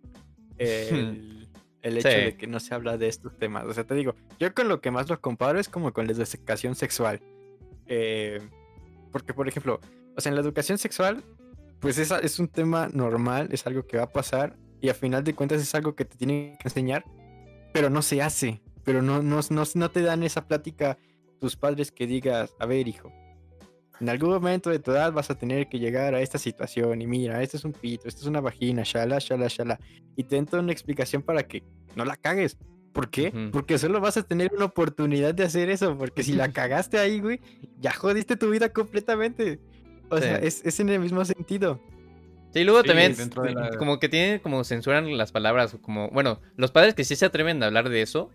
El, 0.59 1.49
el 1.83 1.99
hecho 1.99 2.09
Sí. 2.11 2.15
de 2.17 2.37
que 2.37 2.47
no 2.47 2.61
se 2.61 2.75
habla 2.75 2.97
de 2.97 3.09
estos 3.09 3.37
temas. 3.39 3.65
O 3.65 3.75
sea, 3.75 3.85
te 3.85 3.95
digo, 3.95 4.15
yo 4.39 4.55
con 4.55 4.69
lo 4.69 4.81
que 4.81 4.91
más 4.91 5.09
lo 5.09 5.21
comparo 5.21 5.59
es 5.59 5.69
como 5.69 5.93
con 5.93 6.07
la 6.07 6.13
educación 6.13 6.75
sexual. 6.77 7.21
Eh, 7.87 8.41
porque, 9.11 9.35
por 9.35 9.49
ejemplo, 9.49 9.81
o 10.17 10.21
sea, 10.21 10.31
en 10.31 10.37
la 10.37 10.43
educación 10.43 10.79
sexual, 10.79 11.23
pues 11.81 11.99
es, 11.99 12.11
es 12.13 12.39
un 12.39 12.49
tema 12.49 12.89
normal, 12.93 13.49
es 13.51 13.67
algo 13.67 13.87
que 13.87 13.97
va 13.97 14.05
a 14.05 14.13
pasar 14.13 14.57
y 14.81 14.89
a 14.89 14.95
final 14.95 15.25
de 15.25 15.35
cuentas 15.35 15.61
es 15.61 15.75
algo 15.75 15.95
que 15.97 16.05
te 16.05 16.17
tienen 16.17 16.57
que 16.57 16.69
enseñar, 16.69 17.05
pero 17.73 17.91
no 17.91 18.03
se 18.03 18.23
hace. 18.23 18.63
Pero 18.85 19.03
no, 19.03 19.23
no, 19.23 19.41
no, 19.51 19.63
no 19.75 19.91
te 19.91 20.03
dan 20.03 20.23
esa 20.23 20.47
plática 20.47 20.99
tus 21.41 21.57
padres 21.57 21.91
que 21.91 22.07
digas, 22.07 22.55
a 22.61 22.67
ver, 22.67 22.87
hijo, 22.89 23.13
en 24.03 24.09
algún 24.09 24.31
momento 24.31 24.69
de 24.69 24.81
tu 24.81 24.91
edad 24.91 25.13
vas 25.13 25.31
a 25.31 25.37
tener 25.39 25.69
que 25.69 25.79
llegar 25.79 26.15
a 26.15 26.21
esta 26.21 26.37
situación 26.39 27.01
y 27.01 27.07
mira, 27.07 27.41
esto 27.43 27.57
es 27.57 27.65
un 27.65 27.73
pito, 27.73 28.09
esto 28.09 28.21
es 28.23 28.27
una 28.27 28.41
vagina, 28.41 28.83
shala, 28.85 29.19
shala, 29.21 29.47
shala. 29.49 29.79
Y 30.17 30.25
te 30.25 30.37
dan 30.37 30.47
toda 30.47 30.63
una 30.63 30.73
explicación 30.73 31.23
para 31.23 31.45
que 31.45 31.63
no 31.95 32.05
la 32.05 32.17
cagues. 32.17 32.57
¿Por 32.93 33.09
qué? 33.09 33.33
Porque 33.53 33.79
solo 33.79 34.01
vas 34.01 34.17
a 34.19 34.23
tener 34.23 34.51
una 34.55 34.67
oportunidad 34.67 35.35
de 35.35 35.45
hacer 35.45 35.71
eso, 35.71 35.97
porque 35.97 36.23
si 36.23 36.33
la 36.33 36.49
cagaste 36.53 36.99
ahí, 36.99 37.21
güey, 37.21 37.41
ya 37.81 37.93
jodiste 37.93 38.37
tu 38.37 38.51
vida 38.51 38.69
completamente. 38.69 39.61
O 40.11 40.17
Sí. 40.19 40.25
sea, 40.25 40.37
es, 40.37 40.61
es 40.67 40.79
en 40.81 40.91
el 40.91 41.01
mismo 41.01 41.25
sentido. 41.25 41.81
Sí, 42.53 42.65
luego 42.65 42.83
Sí, 42.83 42.89
también 42.89 43.15
la- 43.55 43.71
como 43.79 43.99
que 43.99 44.11
tienen 44.11 44.41
como 44.41 44.63
censuran 44.65 45.17
las 45.17 45.33
palabras, 45.33 45.77
como, 45.81 46.11
bueno, 46.11 46.41
los 46.57 46.71
padres 46.71 46.95
que 46.95 47.05
sí 47.05 47.17
se 47.17 47.25
atreven 47.25 47.63
a 47.63 47.67
hablar 47.67 47.89
de 47.89 48.03
eso, 48.03 48.31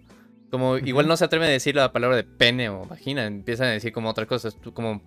como 0.49 0.77
igual 0.77 1.08
no 1.08 1.17
se 1.17 1.25
atreven 1.25 1.49
a 1.49 1.51
decir 1.51 1.75
la 1.75 1.91
palabra 1.91 2.15
de 2.17 2.23
pene 2.23 2.69
o 2.69 2.86
vagina, 2.86 3.25
empiezan 3.25 3.67
a 3.67 3.71
decir 3.71 3.91
como 3.91 4.10
otras 4.10 4.27
cosas, 4.27 4.58
como 4.73 5.03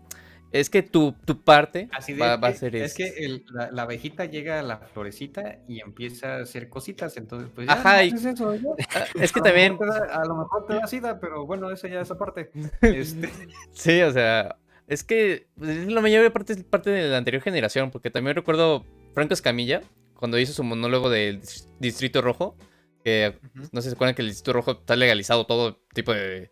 es 0.52 0.68
que 0.70 0.82
tu, 0.82 1.12
tu 1.24 1.40
parte 1.42 1.88
Así 1.92 2.12
va, 2.14 2.34
es 2.34 2.42
va 2.42 2.48
a 2.48 2.54
ser 2.54 2.74
es 2.76 2.90
es- 2.90 2.94
que 2.96 3.24
el- 3.24 3.44
la, 3.52 3.70
la 3.70 3.82
abejita 3.82 4.24
llega 4.24 4.58
a 4.58 4.62
la 4.62 4.78
florecita 4.78 5.58
y 5.68 5.80
empieza 5.80 6.36
a 6.36 6.42
hacer 6.42 6.68
cositas, 6.68 7.16
entonces 7.16 7.48
pues 7.54 7.66
ya 7.68 7.72
Ajá, 7.74 7.96
no 7.98 8.02
y- 8.04 8.08
haces 8.08 8.24
eso, 8.26 8.54
ya. 8.54 8.68
Ah, 8.94 9.04
es 9.20 9.32
que 9.32 9.40
A 9.40 9.42
también 9.44 9.78
da- 9.78 10.08
a 10.22 10.24
lo 10.24 10.36
mejor 10.36 10.66
te 10.66 10.74
da 10.74 10.86
sida, 10.86 11.20
pero 11.20 11.46
bueno, 11.46 11.70
eso 11.70 11.86
ya 11.86 12.00
es 12.00 12.10
aparte. 12.10 12.50
Este, 12.82 13.28
Sí, 13.72 14.00
o 14.02 14.10
sea, 14.12 14.56
es 14.88 15.04
que 15.04 15.46
pues, 15.56 15.70
es 15.70 15.86
la 15.92 16.00
mayor 16.00 16.32
parte 16.32 16.52
es 16.54 16.64
parte 16.64 16.90
de 16.90 17.08
la 17.08 17.18
anterior 17.18 17.42
generación, 17.42 17.90
porque 17.90 18.10
también 18.10 18.34
recuerdo 18.34 18.84
Franco 19.14 19.34
Escamilla, 19.34 19.82
cuando 20.14 20.38
hizo 20.38 20.52
su 20.52 20.64
monólogo 20.64 21.10
del 21.10 21.40
Dis- 21.42 21.68
Distrito 21.78 22.22
Rojo, 22.22 22.56
que 23.04 23.38
no 23.72 23.80
sé 23.80 23.86
si 23.86 23.90
se 23.90 23.94
acuerdan 23.94 24.14
que 24.14 24.22
el 24.22 24.28
Distrito 24.28 24.52
Rojo 24.52 24.72
está 24.72 24.94
legalizado 24.96 25.46
todo 25.46 25.80
tipo 25.94 26.12
de 26.12 26.50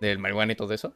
del 0.00 0.18
marihuana 0.18 0.52
y 0.52 0.56
todo 0.56 0.72
eso. 0.72 0.94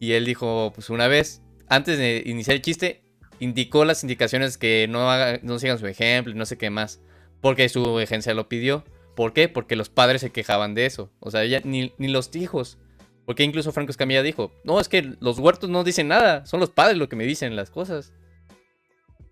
Y 0.00 0.12
él 0.12 0.24
dijo, 0.24 0.72
pues 0.74 0.90
una 0.90 1.06
vez, 1.06 1.42
antes 1.70 1.96
de 1.96 2.22
iniciar 2.26 2.56
el 2.56 2.62
chiste, 2.62 3.02
indicó 3.38 3.86
las 3.86 4.02
indicaciones 4.02 4.58
que 4.58 4.86
no, 4.90 5.10
haga- 5.10 5.40
no 5.42 5.58
sigan 5.58 5.78
su 5.78 5.86
ejemplo 5.86 6.32
y 6.32 6.36
no 6.36 6.44
sé 6.44 6.58
qué 6.58 6.68
más, 6.68 7.00
porque 7.40 7.68
su 7.70 7.98
agencia 7.98 8.34
lo 8.34 8.48
pidió. 8.50 8.84
¿Por 9.16 9.32
qué? 9.32 9.48
Porque 9.48 9.76
los 9.76 9.88
padres 9.88 10.20
se 10.20 10.30
quejaban 10.30 10.74
de 10.74 10.84
eso. 10.86 11.10
O 11.20 11.30
sea, 11.30 11.44
ya, 11.46 11.60
ni, 11.64 11.92
ni 11.98 12.08
los 12.08 12.34
hijos. 12.36 12.78
Porque 13.26 13.42
incluso 13.44 13.72
Franco 13.72 13.90
Escamilla 13.90 14.22
dijo, 14.22 14.52
no, 14.64 14.80
es 14.80 14.88
que 14.88 15.14
los 15.20 15.38
huertos 15.38 15.70
no 15.70 15.84
dicen 15.84 16.08
nada, 16.08 16.44
son 16.46 16.60
los 16.60 16.70
padres 16.70 16.96
los 16.98 17.08
que 17.08 17.16
me 17.16 17.24
dicen 17.24 17.54
las 17.56 17.70
cosas. 17.70 18.12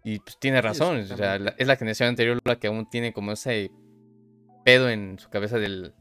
Y 0.05 0.21
pues 0.21 0.39
tiene 0.39 0.63
razón, 0.63 0.99
o 1.11 1.17
sea, 1.17 1.39
la- 1.39 1.55
es 1.59 1.67
la 1.67 1.77
generación 1.77 2.09
anterior 2.11 2.39
la 2.45 2.59
que 2.59 2.69
aún 2.69 2.89
tiene 2.89 3.13
como 3.13 3.33
ese 3.33 3.71
pedo 4.65 4.89
en 4.89 5.19
su 5.19 5.29
cabeza 5.31 5.59
del, 5.59 5.93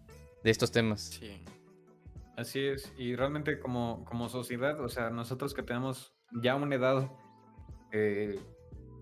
de 0.43 0.51
estos 0.51 0.71
temas. 0.71 1.17
Sí. 1.19 1.31
así 2.35 2.59
es, 2.59 2.93
y 2.97 3.15
realmente 3.15 3.59
como, 3.59 4.05
como 4.05 4.29
sociedad, 4.29 4.79
o 4.81 4.89
sea, 4.89 5.09
nosotros 5.09 5.53
que 5.53 5.63
tenemos 5.63 6.13
ya 6.31 6.55
una 6.55 6.75
edad 6.75 7.11
eh, 7.91 8.39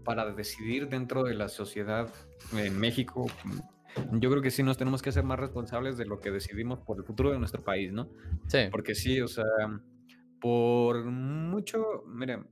para 0.03 0.31
decidir 0.33 0.87
dentro 0.89 1.23
de 1.23 1.33
la 1.33 1.49
sociedad 1.49 2.09
en 2.53 2.79
México, 2.79 3.25
mm, 3.43 4.19
yo 4.19 4.29
creo 4.29 4.41
que 4.41 4.51
sí 4.51 4.61
nos 4.63 4.77
tenemos 4.77 5.01
que 5.01 5.09
hacer 5.09 5.23
más 5.23 5.39
responsables 5.39 5.97
de 5.97 6.05
lo 6.05 6.19
que 6.19 6.31
decidimos 6.31 6.79
por 6.79 6.97
el 6.97 7.03
futuro 7.03 7.31
de 7.31 7.39
nuestro 7.39 7.63
país, 7.63 7.91
¿no? 7.91 8.09
Sí, 8.47 8.59
Porque 8.71 8.93
sí, 8.93 9.21
o 9.21 9.27
sea, 9.27 9.45
por 10.39 11.05
mucho, 11.05 12.03
miren, 12.07 12.47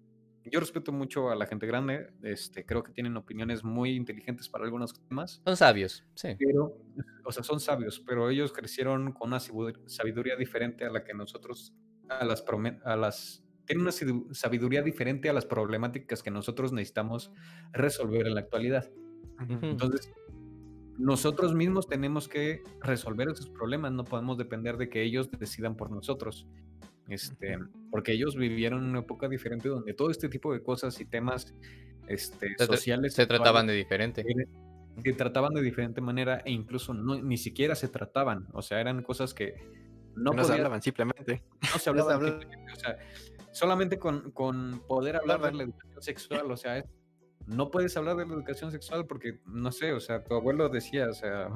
yo 0.46 0.60
respeto 0.60 0.92
mucho 0.92 1.30
a 1.30 1.36
la 1.36 1.46
gente 1.46 1.68
grande, 1.68 2.12
este, 2.24 2.66
creo 2.66 2.84
que 2.84 2.92
tienen 2.92 3.16
opiniones 3.18 3.64
muy 3.64 3.92
inteligentes 3.96 4.50
para 4.50 4.66
algunos 4.66 4.94
temas, 5.08 5.42
son 5.46 5.56
sabios, 5.56 6.04
sí. 6.16 6.36
pero, 6.38 6.78
o 7.24 7.32
sea, 7.32 7.44
son 7.44 7.60
sabios, 7.60 8.02
pero 8.06 8.30
ellos 8.30 8.52
crecieron 8.52 9.14
con 9.14 9.30
una 9.30 9.38
sabidu- 9.38 9.88
sabiduría 9.88 10.36
diferente 10.36 10.86
a 10.86 10.90
la 10.90 11.04
que 11.04 11.14
nosotros, 11.14 11.74
a 12.10 12.26
las, 12.26 12.44
a 12.84 12.96
las, 12.96 13.43
tienen 13.66 13.84
una 13.84 13.92
sabiduría 14.34 14.82
diferente 14.82 15.30
a 15.30 15.34
las 15.34 15.46
problemáticas 15.46 16.22
que 16.24 16.32
nosotros 16.32 16.74
necesitamos 16.74 17.32
resolver 17.72 18.28
en 18.28 18.36
la 18.36 18.42
actualidad. 18.42 18.90
Entonces, 19.62 20.12
nosotros 20.98 21.54
mismos 21.56 21.88
tenemos 21.88 22.28
que 22.28 22.62
resolver 22.82 23.30
esos 23.30 23.50
problemas, 23.50 23.92
no 23.92 24.04
podemos 24.04 24.38
depender 24.38 24.78
de 24.78 24.90
que 24.90 25.02
ellos 25.02 25.30
decidan 25.32 25.76
por 25.76 25.92
nosotros. 25.92 26.48
Este, 27.10 27.58
porque 27.92 28.14
ellos 28.14 28.36
vivieron 28.36 28.84
una 28.84 29.00
época 29.00 29.28
diferente 29.28 29.68
donde 29.68 29.94
todo 29.94 30.10
este 30.10 30.30
tipo 30.30 30.54
de 30.54 30.64
cosas 30.64 31.00
y 31.02 31.06
temas 31.06 31.54
este, 32.08 32.56
Se, 32.58 32.66
sociales 32.66 33.14
se 33.14 33.26
trataban 33.28 33.68
de 33.68 33.74
diferente. 33.74 34.24
se 35.04 35.14
trataban 35.14 35.54
de 35.54 35.62
diferente 35.62 36.00
manera 36.00 36.42
e 36.46 36.52
incluso 36.52 36.94
no, 36.94 37.22
ni 37.22 37.38
siquiera 37.38 37.76
se 37.76 37.90
trataban, 37.90 38.48
o 38.54 38.62
sea, 38.62 38.80
eran 38.80 39.04
cosas 39.04 39.34
que 39.34 39.56
no, 40.16 40.32
No, 40.32 40.44
se 40.44 40.54
hablaban 40.54 40.82
simplemente. 40.82 41.44
no 41.62 41.68
se 41.68 41.72
no 41.74 41.80
se 41.80 41.90
hablaban 41.90 42.16
hablaba. 42.16 42.40
simplemente, 42.40 42.72
o 42.72 42.76
sea, 42.76 42.98
solamente 43.54 43.98
con, 43.98 44.32
con 44.32 44.84
poder 44.88 45.16
hablar 45.16 45.42
de 45.42 45.54
la 45.54 45.64
educación 45.64 46.02
sexual, 46.02 46.52
o 46.52 46.58
sea, 46.58 46.80
es- 46.80 46.86
no 47.48 47.72
puedes 47.72 47.96
hablar 47.98 48.18
de 48.18 48.26
la 48.26 48.34
educación 48.34 48.72
sexual 48.72 49.06
porque, 49.06 49.40
no 49.46 49.72
sé, 49.72 49.94
o 49.94 50.00
sea, 50.00 50.24
tu 50.24 50.34
abuelo 50.34 50.68
decía, 50.70 51.10
o 51.10 51.14
sea, 51.14 51.50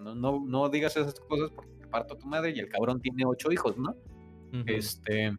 no, 0.00 0.14
no, 0.14 0.42
no 0.44 0.68
digas 0.68 0.96
esas 0.96 1.18
cosas 1.20 1.50
porque 1.50 1.72
te 1.80 1.86
parto 1.86 2.16
tu 2.16 2.26
madre 2.26 2.50
y 2.54 2.58
el 2.60 2.68
cabrón 2.68 3.00
tiene 3.00 3.24
ocho 3.26 3.50
hijos, 3.52 3.76
¿no? 3.78 3.94
Este, 4.66 5.36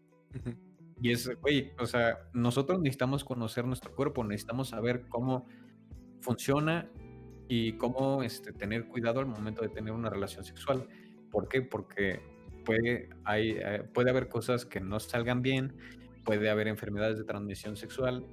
y 1.02 1.12
es, 1.12 1.30
güey, 1.42 1.72
o 1.80 1.86
sea, 1.86 2.20
nosotros 2.34 2.80
necesitamos 2.80 3.24
conocer 3.24 3.66
nuestro 3.66 3.96
cuerpo, 3.96 4.24
necesitamos 4.24 4.70
saber 4.70 5.06
cómo, 5.10 5.46
funciona 6.22 6.90
y 7.48 7.74
cómo 7.74 8.22
este, 8.24 8.52
tener 8.52 8.88
cuidado 8.88 9.20
al 9.20 9.26
momento 9.28 9.62
de 9.62 9.70
tener 9.70 9.94
una 9.94 10.10
relación 10.10 10.44
sexual. 10.44 10.88
¿Por 11.32 11.48
qué? 11.48 11.62
Porque 11.62 12.22
puede, 12.68 13.10
hay, 13.24 13.52
eh, 13.52 13.84
puede 13.94 14.10
haber 14.10 14.28
cosas 14.28 14.66
que 14.66 14.82
no 14.82 15.00
salgan 15.00 15.42
bien, 15.42 15.74
puede 16.26 16.50
haber 16.50 16.68
enfermedades 16.68 17.18
de 17.18 17.24
transmisión 17.24 17.78
sexual, 17.78 18.26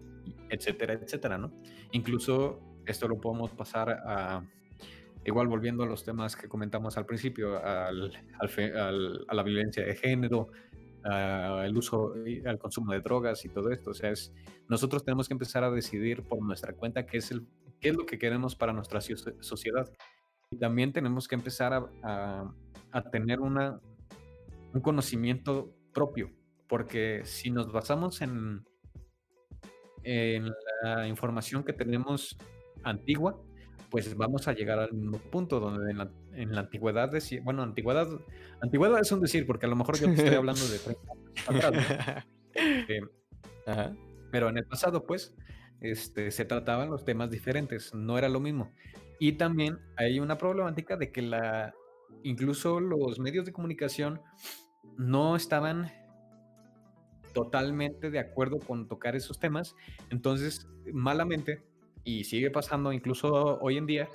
etcétera, 0.51 0.94
etcétera, 0.94 1.38
¿no? 1.38 1.53
Incluso 1.92 2.61
esto 2.85 3.07
lo 3.07 3.20
podemos 3.20 3.53
pasar 3.53 3.90
a, 3.90 4.44
igual 5.25 5.47
volviendo 5.47 5.85
a 5.85 5.87
los 5.87 6.05
temas 6.05 6.35
que 6.35 6.49
comentamos 6.49 6.99
al 6.99 7.07
principio, 7.07 7.64
al, 7.64 8.12
al, 8.40 9.25
a 9.29 9.35
la 9.35 9.42
violencia 9.44 9.85
de 9.85 9.94
género, 9.94 10.49
al 11.05 11.77
uso, 11.77 12.14
al 12.44 12.59
consumo 12.59 12.92
de 12.92 13.01
drogas 13.01 13.44
y 13.44 13.51
todo 13.51 13.70
esto. 13.70 13.90
O 13.90 13.94
sea, 13.94 14.11
es, 14.11 14.33
nosotros 14.68 15.05
tenemos 15.05 15.29
que 15.29 15.35
empezar 15.35 15.62
a 15.62 15.70
decidir 15.70 16.25
por 16.25 16.42
nuestra 16.42 16.73
cuenta 16.73 17.07
qué 17.07 17.18
es, 17.18 17.31
el, 17.31 17.47
qué 17.81 17.90
es 17.90 17.97
lo 17.97 18.05
que 18.05 18.18
queremos 18.18 18.57
para 18.57 18.73
nuestra 18.73 19.01
sociedad. 19.01 19.88
Y 20.51 20.57
también 20.57 20.92
tenemos 20.92 21.29
que 21.29 21.37
empezar 21.37 21.73
a, 22.03 22.53
a, 22.90 23.03
tener 23.11 23.40
una, 23.40 23.81
un 24.75 24.81
conocimiento 24.81 25.75
propio, 25.93 26.31
porque 26.69 27.23
si 27.25 27.51
nos 27.51 27.73
basamos 27.73 28.21
en, 28.21 28.65
en 30.03 30.51
la 30.83 31.09
información 31.09 31.65
que 31.65 31.73
tenemos 31.73 32.37
antigua, 32.83 33.41
pues 33.91 34.17
vamos 34.17 34.49
a 34.49 34.53
llegar 34.53 34.81
al 34.81 34.93
mismo 34.93 35.19
punto 35.19 35.61
donde 35.61 35.93
en 35.93 35.99
la, 35.99 36.11
en 36.33 36.53
la 36.53 36.63
antigüedad 36.63 37.09
decía, 37.09 37.41
bueno, 37.45 37.63
antigüedad, 37.63 38.09
antigüedad 38.61 39.01
es 39.01 39.13
un 39.13 39.21
decir, 39.21 39.47
porque 39.47 39.67
a 39.67 39.69
lo 39.69 39.77
mejor 39.77 39.97
yo 39.97 40.07
te 40.07 40.15
estoy 40.15 40.35
hablando 40.35 40.67
de 40.67 40.79
30 40.79 41.01
atrás, 41.47 42.27
este, 42.55 43.01
pero 44.33 44.49
en 44.49 44.59
el 44.59 44.67
pasado, 44.67 45.05
pues, 45.05 45.35
este, 45.81 46.33
se 46.33 46.45
trataban 46.45 46.91
los 46.91 47.05
temas 47.05 47.31
diferentes, 47.31 47.95
no 47.95 48.19
era 48.19 48.29
lo 48.29 48.41
mismo. 48.41 48.73
Y 49.21 49.33
también 49.35 49.79
hay 49.97 50.19
una 50.19 50.39
problemática 50.39 50.97
de 50.97 51.13
que 51.13 51.23
la, 51.23 51.73
incluso 52.25 52.81
los 52.81 53.21
medios 53.21 53.47
de 53.47 53.53
comunicación 53.53 54.21
no 54.97 55.37
estaban 55.37 55.90
totalmente 57.33 58.11
de 58.11 58.18
acuerdo 58.18 58.59
con 58.59 58.87
tocar 58.87 59.16
esos 59.16 59.38
temas, 59.38 59.75
entonces 60.11 60.68
malamente 60.92 61.64
y 62.05 62.25
sigue 62.25 62.51
pasando 62.51 62.92
incluso 62.92 63.59
hoy 63.61 63.79
en 63.79 63.87
día, 63.87 64.09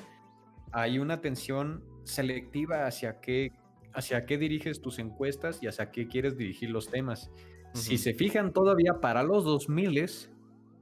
hay 0.72 1.00
una 1.00 1.16
atención 1.16 1.84
selectiva 2.04 2.86
hacia 2.86 3.20
qué, 3.20 3.52
hacia 3.94 4.26
qué 4.26 4.38
diriges 4.38 4.82
tus 4.82 5.00
encuestas 5.00 5.62
y 5.62 5.68
hacia 5.68 5.92
qué 5.92 6.08
quieres 6.08 6.38
dirigir 6.38 6.70
los 6.70 6.90
temas. 6.90 7.32
Si 7.74 7.98
se 7.98 8.14
fijan 8.14 8.54
todavía 8.54 9.00
para 9.02 9.24
los 9.24 9.44
2000, 9.44 10.30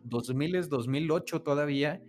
2000, 0.04 0.70
2008 0.70 1.42
todavía, 1.42 2.02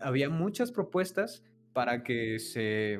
había 0.00 0.30
muchas 0.30 0.72
propuestas 0.72 1.44
para 1.72 2.02
que 2.02 2.38
se 2.38 2.98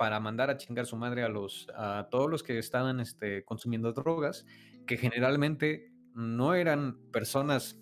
para 0.00 0.18
mandar 0.18 0.48
a 0.48 0.56
chingar 0.56 0.86
su 0.86 0.96
madre 0.96 1.24
a 1.24 1.28
los 1.28 1.68
a 1.76 2.08
todos 2.10 2.30
los 2.30 2.42
que 2.42 2.58
estaban 2.58 3.00
este, 3.00 3.44
consumiendo 3.44 3.92
drogas, 3.92 4.46
que 4.86 4.96
generalmente 4.96 5.92
no 6.14 6.54
eran 6.54 6.96
personas 7.12 7.78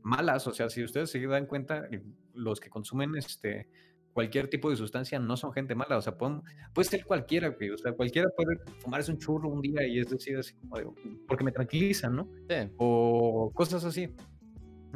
malas, 0.00 0.46
o 0.46 0.54
sea, 0.54 0.70
si 0.70 0.82
ustedes 0.82 1.10
se 1.10 1.20
dan 1.26 1.44
cuenta, 1.44 1.86
los 2.32 2.60
que 2.60 2.70
consumen 2.70 3.14
este 3.14 3.68
cualquier 4.14 4.48
tipo 4.48 4.70
de 4.70 4.76
sustancia 4.76 5.18
no 5.18 5.36
son 5.36 5.52
gente 5.52 5.74
mala, 5.74 5.98
o 5.98 6.00
sea, 6.00 6.16
puede 6.16 6.88
ser 6.88 7.04
cualquiera, 7.04 7.50
o 7.50 7.76
sea, 7.76 7.92
cualquiera 7.92 8.30
puede 8.34 8.56
fumarse 8.78 9.12
un 9.12 9.18
churro 9.18 9.50
un 9.50 9.60
día 9.60 9.86
y 9.86 9.98
es 9.98 10.08
decir, 10.08 10.38
así 10.38 10.54
como 10.54 10.94
porque 11.28 11.44
me 11.44 11.52
tranquilizan, 11.52 12.16
¿no? 12.16 12.30
O 12.78 13.52
cosas 13.52 13.84
así. 13.84 14.08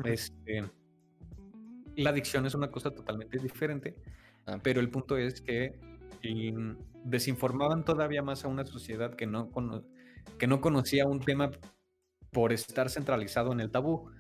Este, 0.02 0.64
la 1.96 2.08
adicción 2.08 2.46
es 2.46 2.54
una 2.54 2.70
cosa 2.70 2.90
totalmente 2.90 3.36
diferente, 3.36 3.94
ah. 4.46 4.58
pero 4.62 4.80
el 4.80 4.88
punto 4.88 5.18
es 5.18 5.42
que 5.42 5.93
desinformaban 7.04 7.84
todavía 7.84 8.22
más 8.22 8.44
a 8.44 8.48
una 8.48 8.64
sociedad 8.64 9.14
que 9.14 9.26
no, 9.26 9.50
que 10.38 10.46
no 10.46 10.60
conocía 10.60 11.06
un 11.06 11.20
tema 11.20 11.50
por 12.30 12.52
estar 12.52 12.90
centralizado 12.90 13.52
en 13.52 13.60
el 13.60 13.70
tabú 13.70 14.10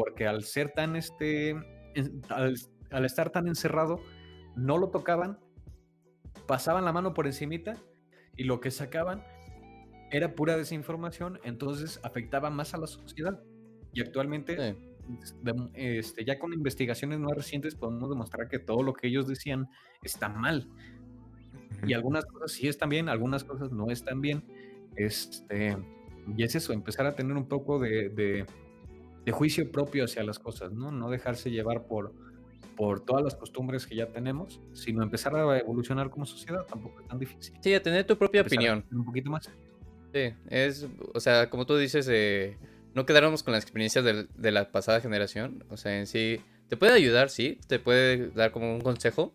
porque 0.00 0.26
al 0.26 0.44
ser 0.44 0.72
tan, 0.72 0.96
este, 0.96 1.54
al, 2.30 3.04
estar 3.04 3.28
tan 3.28 3.48
encerrado, 3.48 4.00
no 4.56 4.78
lo 4.78 4.88
tocaban, 4.88 5.38
pasaban 6.46 6.86
la 6.86 6.92
mano 6.94 7.12
por 7.12 7.26
encimita 7.26 7.76
y 8.34 8.44
lo 8.44 8.60
que 8.60 8.70
sacaban 8.70 9.22
era 10.10 10.34
pura 10.34 10.56
desinformación, 10.56 11.38
entonces 11.44 12.00
afectaba 12.02 12.48
más 12.48 12.72
a 12.72 12.78
la 12.78 12.86
sociedad. 12.86 13.42
Y 13.92 14.00
actualmente, 14.00 14.74
este, 15.74 16.24
ya 16.24 16.38
con 16.38 16.54
investigaciones 16.54 17.18
más 17.18 17.36
recientes, 17.36 17.74
podemos 17.74 18.08
demostrar 18.08 18.48
que 18.48 18.58
todo 18.58 18.82
lo 18.82 18.94
que 18.94 19.08
ellos 19.08 19.26
decían 19.28 19.68
está 20.02 20.30
mal. 20.30 20.66
Y 21.86 21.92
algunas 21.94 22.24
cosas 22.26 22.52
sí 22.52 22.68
están 22.68 22.88
bien, 22.88 23.08
algunas 23.08 23.44
cosas 23.44 23.70
no 23.72 23.90
están 23.90 24.20
bien. 24.20 24.44
Este, 24.96 25.76
y 26.36 26.42
es 26.42 26.54
eso, 26.54 26.72
empezar 26.72 27.06
a 27.06 27.14
tener 27.14 27.36
un 27.36 27.46
poco 27.46 27.78
de 27.78 28.46
de 29.24 29.32
juicio 29.32 29.70
propio 29.70 30.04
hacia 30.04 30.22
las 30.22 30.38
cosas, 30.38 30.72
¿no? 30.72 30.90
No 30.90 31.10
dejarse 31.10 31.50
llevar 31.50 31.84
por, 31.86 32.12
por 32.76 33.04
todas 33.04 33.22
las 33.22 33.34
costumbres 33.34 33.86
que 33.86 33.96
ya 33.96 34.06
tenemos, 34.06 34.60
sino 34.72 35.02
empezar 35.02 35.34
a 35.36 35.58
evolucionar 35.58 36.10
como 36.10 36.26
sociedad, 36.26 36.64
tampoco 36.66 37.00
es 37.00 37.08
tan 37.08 37.18
difícil. 37.18 37.54
Sí, 37.60 37.74
a 37.74 37.82
tener 37.82 38.06
tu 38.06 38.16
propia 38.16 38.42
opinión. 38.42 38.84
Un 38.90 39.04
poquito 39.04 39.30
más. 39.30 39.50
Sí, 40.12 40.34
es, 40.48 40.88
o 41.14 41.20
sea, 41.20 41.50
como 41.50 41.66
tú 41.66 41.76
dices, 41.76 42.08
eh, 42.10 42.56
no 42.94 43.06
quedáramos 43.06 43.42
con 43.42 43.52
las 43.52 43.62
experiencias 43.62 44.04
de, 44.04 44.26
de, 44.34 44.50
la 44.50 44.72
pasada 44.72 45.00
generación, 45.00 45.64
o 45.68 45.76
sea, 45.76 45.98
en 45.98 46.06
sí, 46.06 46.40
te 46.68 46.76
puede 46.76 46.92
ayudar, 46.92 47.30
sí, 47.30 47.60
te 47.68 47.78
puede 47.78 48.30
dar 48.30 48.50
como 48.50 48.74
un 48.74 48.80
consejo, 48.80 49.32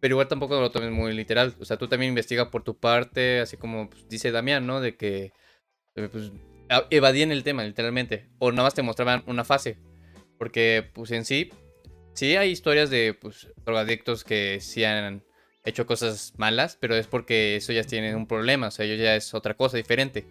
pero 0.00 0.14
igual 0.14 0.28
tampoco 0.28 0.60
lo 0.60 0.70
tomes 0.70 0.90
muy 0.90 1.12
literal, 1.12 1.54
o 1.58 1.64
sea, 1.64 1.76
tú 1.76 1.88
también 1.88 2.10
investiga 2.10 2.50
por 2.50 2.62
tu 2.62 2.78
parte, 2.78 3.40
así 3.40 3.56
como 3.56 3.90
pues, 3.90 4.08
dice 4.08 4.30
Damián, 4.30 4.66
¿no? 4.66 4.80
De 4.80 4.96
que, 4.96 5.32
pues, 5.94 6.30
evadían 6.90 7.32
el 7.32 7.42
tema, 7.42 7.64
literalmente. 7.64 8.28
O 8.38 8.50
nada 8.52 8.64
más 8.64 8.74
te 8.74 8.82
mostraban 8.82 9.22
una 9.26 9.44
fase. 9.44 9.78
Porque, 10.38 10.88
pues 10.92 11.10
en 11.10 11.24
sí, 11.24 11.50
sí 12.14 12.36
hay 12.36 12.50
historias 12.50 12.90
de 12.90 13.14
pues, 13.14 13.48
drogadictos 13.64 14.22
que 14.22 14.60
sí 14.60 14.84
han 14.84 15.24
hecho 15.64 15.86
cosas 15.86 16.32
malas, 16.36 16.76
pero 16.80 16.94
es 16.94 17.06
porque 17.06 17.56
eso 17.56 17.72
ya 17.72 17.82
tienen 17.82 18.14
un 18.14 18.26
problema. 18.26 18.68
O 18.68 18.70
sea, 18.70 18.84
ellos 18.84 19.00
ya 19.00 19.16
es 19.16 19.34
otra 19.34 19.54
cosa 19.54 19.76
diferente. 19.76 20.26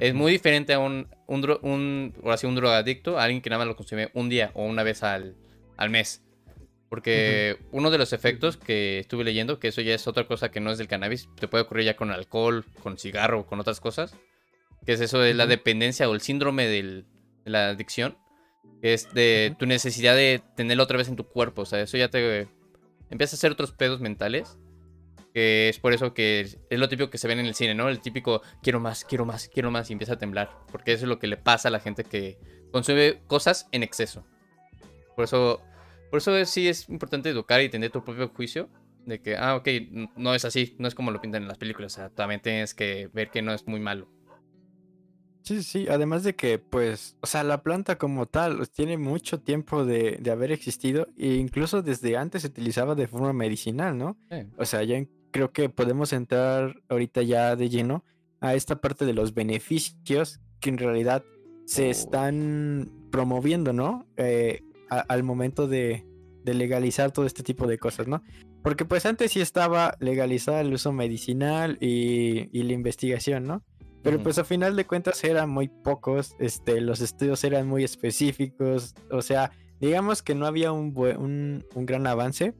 Es 0.00 0.14
muy 0.14 0.32
diferente 0.32 0.74
a 0.74 0.78
un, 0.78 1.08
un, 1.26 1.58
un, 1.62 2.14
un 2.22 2.54
drogadicto, 2.54 3.18
a 3.18 3.24
alguien 3.24 3.40
que 3.40 3.50
nada 3.50 3.60
más 3.60 3.68
lo 3.68 3.76
consume 3.76 4.10
un 4.14 4.28
día 4.28 4.50
o 4.54 4.64
una 4.64 4.82
vez 4.82 5.02
al, 5.02 5.36
al 5.76 5.90
mes. 5.90 6.25
Porque 6.96 7.58
uno 7.72 7.90
de 7.90 7.98
los 7.98 8.14
efectos 8.14 8.56
que 8.56 9.00
estuve 9.00 9.22
leyendo, 9.22 9.58
que 9.58 9.68
eso 9.68 9.82
ya 9.82 9.94
es 9.94 10.06
otra 10.06 10.26
cosa 10.26 10.50
que 10.50 10.60
no 10.60 10.70
es 10.70 10.78
del 10.78 10.88
cannabis, 10.88 11.28
te 11.38 11.46
puede 11.46 11.64
ocurrir 11.64 11.84
ya 11.84 11.94
con 11.94 12.10
alcohol, 12.10 12.64
con 12.82 12.96
cigarro, 12.96 13.44
con 13.44 13.60
otras 13.60 13.80
cosas, 13.80 14.16
que 14.86 14.94
es 14.94 15.02
eso 15.02 15.18
de 15.18 15.34
la 15.34 15.44
dependencia 15.44 16.08
o 16.08 16.14
el 16.14 16.22
síndrome 16.22 16.66
de 16.66 17.04
la 17.44 17.68
adicción, 17.68 18.16
que 18.80 18.94
es 18.94 19.12
de 19.12 19.54
tu 19.58 19.66
necesidad 19.66 20.16
de 20.16 20.40
tenerlo 20.56 20.84
otra 20.84 20.96
vez 20.96 21.08
en 21.08 21.16
tu 21.16 21.28
cuerpo, 21.28 21.60
o 21.60 21.66
sea, 21.66 21.82
eso 21.82 21.98
ya 21.98 22.08
te 22.08 22.48
empieza 23.10 23.34
a 23.34 23.36
hacer 23.36 23.52
otros 23.52 23.72
pedos 23.72 24.00
mentales, 24.00 24.56
que 25.34 25.68
es 25.68 25.78
por 25.78 25.92
eso 25.92 26.14
que 26.14 26.40
es 26.40 26.78
lo 26.78 26.88
típico 26.88 27.10
que 27.10 27.18
se 27.18 27.28
ven 27.28 27.40
en 27.40 27.44
el 27.44 27.54
cine, 27.54 27.74
¿no? 27.74 27.90
El 27.90 28.00
típico 28.00 28.40
quiero 28.62 28.80
más, 28.80 29.04
quiero 29.04 29.26
más, 29.26 29.50
quiero 29.52 29.70
más 29.70 29.90
y 29.90 29.92
empieza 29.92 30.14
a 30.14 30.18
temblar, 30.18 30.50
porque 30.72 30.94
eso 30.94 31.04
es 31.04 31.10
lo 31.10 31.18
que 31.18 31.26
le 31.26 31.36
pasa 31.36 31.68
a 31.68 31.70
la 31.70 31.80
gente 31.80 32.04
que 32.04 32.38
consume 32.72 33.20
cosas 33.26 33.68
en 33.72 33.82
exceso. 33.82 34.24
Por 35.14 35.24
eso, 35.24 35.60
por 36.10 36.18
eso 36.18 36.44
sí 36.44 36.68
es 36.68 36.88
importante 36.88 37.30
educar 37.30 37.60
y 37.62 37.68
tener 37.68 37.90
tu 37.90 38.04
propio 38.04 38.28
juicio 38.28 38.68
de 39.06 39.20
que, 39.20 39.36
ah, 39.36 39.56
ok, 39.56 39.68
no 40.16 40.34
es 40.34 40.44
así, 40.44 40.74
no 40.78 40.88
es 40.88 40.94
como 40.94 41.10
lo 41.10 41.20
pintan 41.20 41.42
en 41.42 41.48
las 41.48 41.58
películas, 41.58 41.94
o 41.94 41.96
sea, 41.96 42.10
también 42.10 42.40
tienes 42.40 42.74
que 42.74 43.08
ver 43.12 43.30
que 43.30 43.42
no 43.42 43.52
es 43.52 43.66
muy 43.66 43.80
malo. 43.80 44.08
Sí, 45.46 45.62
sí, 45.62 45.86
además 45.88 46.24
de 46.24 46.34
que, 46.34 46.58
pues, 46.58 47.16
o 47.20 47.26
sea, 47.28 47.44
la 47.44 47.62
planta 47.62 47.98
como 47.98 48.26
tal 48.26 48.56
pues, 48.56 48.72
tiene 48.72 48.98
mucho 48.98 49.38
tiempo 49.38 49.84
de, 49.84 50.20
haber 50.28 50.50
existido 50.50 51.06
e 51.16 51.34
incluso 51.34 51.82
desde 51.82 52.16
antes 52.16 52.42
se 52.42 52.48
utilizaba 52.48 52.96
de 52.96 53.06
forma 53.06 53.32
medicinal, 53.32 53.96
¿no? 53.96 54.18
O 54.58 54.64
sea, 54.64 54.82
ya 54.82 55.00
creo 55.30 55.52
que 55.52 55.68
podemos 55.68 56.12
entrar 56.12 56.82
ahorita 56.88 57.22
ya 57.22 57.54
de 57.54 57.68
lleno 57.68 58.04
a 58.40 58.56
esta 58.56 58.80
parte 58.80 59.06
de 59.06 59.12
los 59.12 59.34
beneficios 59.34 60.40
que 60.58 60.70
en 60.70 60.78
realidad 60.78 61.22
se 61.64 61.86
oh. 61.86 61.90
están 61.90 62.90
promoviendo, 63.12 63.72
¿no? 63.72 64.04
Eh, 64.16 64.62
al 64.88 65.22
momento 65.22 65.66
de, 65.68 66.04
legalizar 66.44 67.10
todo 67.10 67.26
este 67.26 67.42
tipo 67.42 67.66
de 67.66 67.76
cosas, 67.76 68.06
¿no? 68.06 68.22
Porque 68.62 68.84
pues 68.84 69.04
antes 69.04 69.32
sí 69.32 69.40
estaba 69.40 69.96
legalizado 69.98 70.60
el 70.60 70.72
uso 70.72 70.92
medicinal 70.92 71.76
y, 71.80 72.48
y 72.56 72.62
la 72.62 72.72
investigación, 72.72 73.44
¿no? 73.44 73.64
Pero 74.06 74.22
pues 74.22 74.38
a 74.38 74.44
final 74.44 74.76
de 74.76 74.86
cuentas 74.86 75.24
eran 75.24 75.50
muy 75.50 75.66
pocos, 75.66 76.36
este, 76.38 76.80
los 76.80 77.00
estudios 77.00 77.42
eran 77.42 77.66
muy 77.66 77.82
específicos, 77.82 78.94
o 79.10 79.20
sea, 79.20 79.50
digamos 79.80 80.22
que 80.22 80.36
no 80.36 80.46
había 80.46 80.70
un, 80.70 80.94
un, 81.74 81.86
gran 81.86 82.06
avance 82.06 82.54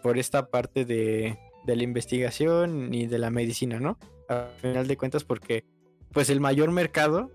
por 0.00 0.16
esta 0.16 0.48
parte 0.48 0.84
de, 0.84 1.36
de, 1.64 1.76
la 1.76 1.82
investigación 1.82 2.88
ni 2.90 3.08
de 3.08 3.18
la 3.18 3.30
medicina, 3.30 3.80
¿no? 3.80 3.98
A 4.28 4.46
final 4.58 4.86
de 4.86 4.96
cuentas 4.96 5.24
porque 5.24 5.64
pues 6.12 6.30
el 6.30 6.40
mayor 6.40 6.70
mercado 6.70 7.32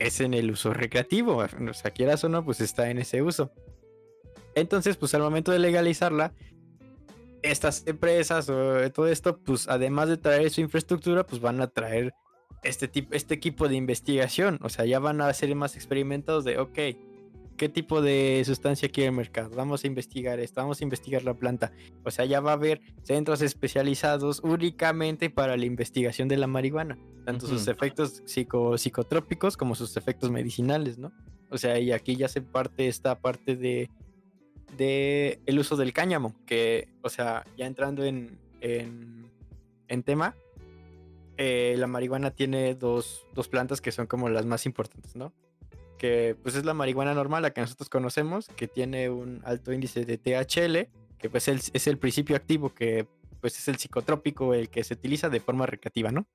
es 0.00 0.20
en 0.20 0.34
el 0.34 0.50
uso 0.50 0.74
recreativo, 0.74 1.36
o 1.36 1.74
sea, 1.74 1.92
quieras 1.92 2.24
o 2.24 2.28
no, 2.28 2.44
pues 2.44 2.60
está 2.60 2.90
en 2.90 2.98
ese 2.98 3.22
uso. 3.22 3.52
Entonces, 4.54 4.96
pues 4.96 5.14
al 5.14 5.22
momento 5.22 5.52
de 5.52 5.60
legalizarla, 5.60 6.32
estas 7.42 7.86
empresas 7.86 8.48
o 8.48 8.90
todo 8.90 9.06
esto, 9.06 9.38
pues 9.38 9.68
además 9.68 10.08
de 10.08 10.16
traer 10.16 10.50
su 10.50 10.60
infraestructura, 10.60 11.24
pues 11.24 11.40
van 11.40 11.60
a 11.60 11.68
traer 11.68 12.12
este, 12.62 12.88
tipo, 12.88 13.14
este 13.14 13.34
equipo 13.34 13.68
de 13.68 13.76
investigación. 13.76 14.58
O 14.62 14.68
sea, 14.68 14.84
ya 14.86 14.98
van 14.98 15.20
a 15.20 15.28
hacer 15.28 15.54
más 15.54 15.76
experimentos 15.76 16.44
de, 16.44 16.58
ok, 16.58 16.78
¿qué 17.60 17.68
tipo 17.68 18.00
de 18.00 18.42
sustancia 18.46 18.88
quiere 18.88 19.10
el 19.10 19.14
mercado? 19.14 19.54
Vamos 19.54 19.84
a 19.84 19.86
investigar 19.86 20.40
esto, 20.40 20.62
vamos 20.62 20.80
a 20.80 20.84
investigar 20.84 21.24
la 21.24 21.34
planta. 21.34 21.72
O 22.06 22.10
sea, 22.10 22.24
ya 22.24 22.40
va 22.40 22.52
a 22.52 22.54
haber 22.54 22.80
centros 23.02 23.42
especializados 23.42 24.40
únicamente 24.42 25.28
para 25.28 25.58
la 25.58 25.66
investigación 25.66 26.26
de 26.26 26.38
la 26.38 26.46
marihuana, 26.46 26.96
tanto 27.26 27.46
sus 27.46 27.68
efectos 27.68 28.22
psico- 28.24 28.78
psicotrópicos 28.78 29.58
como 29.58 29.74
sus 29.74 29.98
efectos 29.98 30.30
medicinales, 30.30 30.96
¿no? 30.96 31.12
O 31.50 31.58
sea, 31.58 31.78
y 31.78 31.92
aquí 31.92 32.16
ya 32.16 32.28
se 32.28 32.40
parte 32.40 32.88
esta 32.88 33.20
parte 33.20 33.56
de, 33.56 33.90
de 34.78 35.38
el 35.44 35.58
uso 35.58 35.76
del 35.76 35.92
cáñamo, 35.92 36.34
que, 36.46 36.88
o 37.02 37.10
sea, 37.10 37.44
ya 37.58 37.66
entrando 37.66 38.04
en, 38.04 38.38
en, 38.62 39.30
en 39.88 40.02
tema, 40.02 40.34
eh, 41.36 41.74
la 41.76 41.86
marihuana 41.86 42.30
tiene 42.30 42.74
dos, 42.74 43.26
dos 43.34 43.48
plantas 43.48 43.82
que 43.82 43.92
son 43.92 44.06
como 44.06 44.30
las 44.30 44.46
más 44.46 44.64
importantes, 44.64 45.14
¿no? 45.14 45.34
Que 46.00 46.34
pues 46.42 46.54
es 46.54 46.64
la 46.64 46.72
marihuana 46.72 47.12
normal, 47.12 47.42
la 47.42 47.50
que 47.50 47.60
nosotros 47.60 47.90
conocemos, 47.90 48.48
que 48.56 48.66
tiene 48.66 49.10
un 49.10 49.42
alto 49.44 49.70
índice 49.70 50.06
de 50.06 50.16
THL, 50.16 50.88
que 51.18 51.28
pues 51.28 51.46
el- 51.48 51.60
es 51.74 51.86
el 51.86 51.98
principio 51.98 52.36
activo 52.36 52.74
que 52.74 53.06
pues 53.42 53.58
es 53.58 53.68
el 53.68 53.76
psicotrópico, 53.76 54.54
el 54.54 54.70
que 54.70 54.82
se 54.82 54.94
utiliza 54.94 55.28
de 55.28 55.40
forma 55.40 55.66
recreativa, 55.66 56.10
¿no? 56.10 56.26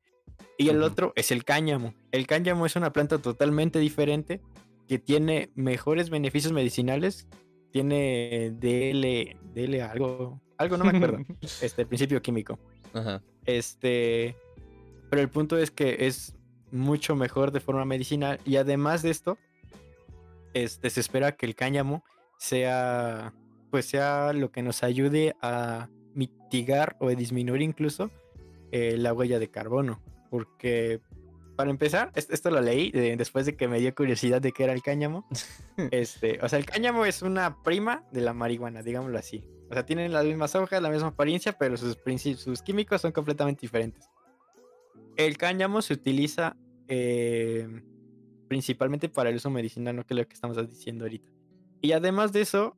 Y 0.59 0.69
el 0.69 0.83
otro 0.83 1.13
es 1.15 1.31
el 1.31 1.43
cáñamo. 1.43 1.95
El 2.11 2.27
cáñamo 2.27 2.67
es 2.67 2.75
una 2.75 2.93
planta 2.93 3.17
totalmente 3.17 3.79
diferente 3.79 4.39
que 4.87 4.99
tiene 4.99 5.49
mejores 5.55 6.11
beneficios 6.11 6.53
medicinales. 6.53 7.27
Tiene 7.71 8.51
DL, 8.59 9.35
DL 9.53 9.81
algo, 9.81 10.41
algo 10.59 10.77
no 10.77 10.85
me 10.85 10.95
acuerdo. 10.95 11.17
este, 11.61 11.81
el 11.81 11.87
principio 11.87 12.21
químico. 12.21 12.59
Ajá. 12.93 13.23
Este, 13.45 14.35
pero 15.09 15.23
el 15.23 15.29
punto 15.29 15.57
es 15.57 15.71
que 15.71 16.05
es 16.05 16.35
mucho 16.71 17.15
mejor 17.15 17.51
de 17.51 17.61
forma 17.61 17.83
medicinal 17.85 18.39
y 18.45 18.57
además 18.57 19.01
de 19.01 19.09
esto, 19.09 19.37
este, 20.55 20.89
se 20.89 21.01
espera 21.01 21.33
que 21.33 21.45
el 21.45 21.53
cáñamo 21.55 22.03
sea, 22.39 23.33
pues 23.69 23.85
sea 23.85 24.33
lo 24.33 24.51
que 24.51 24.63
nos 24.63 24.81
ayude 24.83 25.35
a 25.41 25.89
mitigar 26.15 26.95
o 26.99 27.09
a 27.09 27.13
disminuir 27.15 27.61
incluso 27.61 28.09
eh, 28.71 28.95
la 28.97 29.13
huella 29.13 29.37
de 29.37 29.49
carbono, 29.51 30.01
porque 30.29 31.01
para 31.55 31.69
empezar, 31.69 32.11
es- 32.15 32.29
esto 32.31 32.49
lo 32.51 32.59
leí 32.61 32.91
eh, 32.93 33.15
después 33.17 33.45
de 33.45 33.55
que 33.55 33.67
me 33.67 33.79
dio 33.79 33.93
curiosidad 33.95 34.41
de 34.41 34.51
qué 34.51 34.63
era 34.63 34.73
el 34.73 34.81
cáñamo. 34.81 35.27
Este, 35.91 36.39
o 36.41 36.47
sea, 36.49 36.57
el 36.59 36.65
cáñamo 36.65 37.05
es 37.05 37.21
una 37.21 37.61
prima 37.61 38.03
de 38.13 38.21
la 38.21 38.33
marihuana, 38.33 38.81
digámoslo 38.81 39.17
así. 39.19 39.43
O 39.69 39.73
sea, 39.73 39.85
tienen 39.85 40.13
las 40.13 40.23
mismas 40.25 40.55
hojas, 40.55 40.81
la 40.81 40.89
misma 40.89 41.09
apariencia, 41.09 41.51
pero 41.57 41.75
sus, 41.75 41.97
sus 42.37 42.61
químicos 42.61 43.01
son 43.01 43.11
completamente 43.11 43.61
diferentes. 43.61 44.09
El 45.17 45.37
cáñamo 45.37 45.81
se 45.81 45.93
utiliza 45.93 46.55
eh, 46.87 47.67
principalmente 48.47 49.09
para 49.09 49.29
el 49.29 49.37
uso 49.37 49.49
medicinal, 49.49 49.95
no 49.95 50.05
que 50.05 50.13
es 50.13 50.19
lo 50.19 50.27
que 50.27 50.33
estamos 50.33 50.69
diciendo 50.69 51.05
ahorita. 51.05 51.31
Y 51.81 51.91
además 51.91 52.31
de 52.33 52.41
eso, 52.41 52.77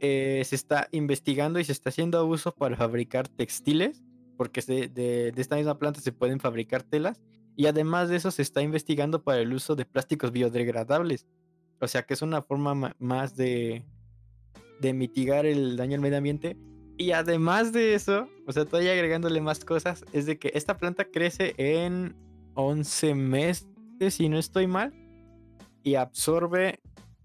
eh, 0.00 0.42
se 0.44 0.56
está 0.56 0.88
investigando 0.92 1.60
y 1.60 1.64
se 1.64 1.72
está 1.72 1.90
haciendo 1.90 2.24
uso 2.26 2.52
para 2.52 2.76
fabricar 2.76 3.28
textiles, 3.28 4.02
porque 4.36 4.62
de, 4.62 5.32
esta 5.36 5.56
misma 5.56 5.78
planta 5.78 6.00
se 6.00 6.12
pueden 6.12 6.40
fabricar 6.40 6.82
telas. 6.82 7.20
Y 7.56 7.66
además 7.66 8.08
de 8.08 8.16
eso, 8.16 8.30
se 8.30 8.42
está 8.42 8.62
investigando 8.62 9.22
para 9.22 9.40
el 9.40 9.52
uso 9.52 9.76
de 9.76 9.84
plásticos 9.84 10.32
biodegradables. 10.32 11.26
O 11.80 11.86
sea 11.88 12.02
que 12.02 12.14
es 12.14 12.22
una 12.22 12.40
forma 12.40 12.74
ma- 12.74 12.96
más 12.98 13.36
de, 13.36 13.84
de 14.80 14.92
mitigar 14.94 15.44
el 15.44 15.76
daño 15.76 15.96
al 15.96 16.00
medio 16.00 16.16
ambiente. 16.16 16.56
Y 16.96 17.12
además 17.12 17.72
de 17.72 17.94
eso, 17.94 18.28
o 18.46 18.52
sea, 18.52 18.64
todavía 18.64 18.92
agregándole 18.92 19.40
más 19.40 19.64
cosas, 19.64 20.04
es 20.12 20.26
de 20.26 20.38
que 20.38 20.52
esta 20.54 20.76
planta 20.78 21.04
crece 21.06 21.54
en 21.56 22.14
11 22.54 23.14
meses, 23.14 23.68
si 24.08 24.30
no 24.30 24.38
estoy 24.38 24.66
mal, 24.66 24.94
y 25.82 25.96
absorbe, 25.96 26.80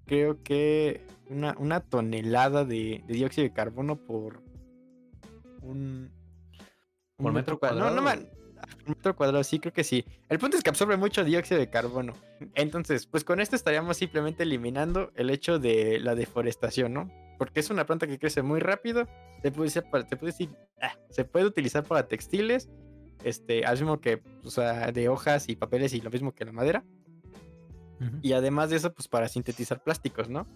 creo 0.06 0.44
que, 0.44 1.02
una, 1.30 1.56
una 1.58 1.80
tonelada 1.80 2.66
de, 2.66 3.04
de 3.08 3.14
dióxido 3.14 3.48
de 3.48 3.54
carbono 3.54 3.96
por 3.96 4.42
un, 5.62 6.12
¿Por 7.18 7.32
metro 7.34 7.60
cua- 7.60 7.70
No, 7.70 7.90
no, 7.92 8.02
cuadrado? 8.02 8.02
man, 8.02 8.30
por 8.86 8.90
metro 8.90 9.16
cuadrado, 9.16 9.44
sí, 9.44 9.60
creo 9.60 9.74
que 9.74 9.84
sí. 9.84 10.06
El 10.30 10.38
punto 10.40 10.58
es 10.58 10.64
que 10.64 10.70
absorbe 10.70 10.98
mucho 10.98 11.24
dióxido 11.24 11.60
de 11.60 11.70
carbono. 11.70 12.14
Entonces, 12.56 13.06
pues 13.08 13.24
con 13.24 13.40
esto 13.40 13.56
estaríamos 13.56 13.98
simplemente 13.98 14.44
eliminando 14.44 15.12
el 15.16 15.30
hecho 15.30 15.60
de 15.60 16.00
la 16.00 16.16
deforestación, 16.16 16.94
¿no? 16.94 17.10
Porque 17.38 17.60
es 17.60 17.70
una 17.70 17.86
planta 17.86 18.08
que 18.08 18.20
crece 18.20 18.42
muy 18.42 18.60
rápido. 18.60 19.08
Se 19.42 19.52
puede, 19.52 19.70
ser 19.70 19.90
para- 19.90 20.08
se 20.08 20.16
puede, 20.18 20.34
ah, 20.82 20.94
se 21.10 21.26
puede 21.26 21.46
utilizar 21.46 21.84
para 21.84 22.08
textiles, 22.08 22.70
este, 23.24 23.66
al 23.66 23.78
mismo 23.80 24.00
que, 24.00 24.22
o 24.44 24.50
sea, 24.50 24.92
de 24.92 25.10
hojas 25.10 25.50
y 25.50 25.56
papeles 25.56 25.94
y 25.94 26.02
lo 26.02 26.10
mismo 26.10 26.34
que 26.34 26.46
la 26.46 26.52
madera. 26.52 26.84
Ujú. 28.02 28.18
Y 28.22 28.34
además 28.34 28.70
de 28.70 28.78
eso, 28.78 28.94
pues 28.94 29.08
para 29.08 29.28
sintetizar 29.28 29.82
plásticos, 29.84 30.30
¿no? 30.30 30.48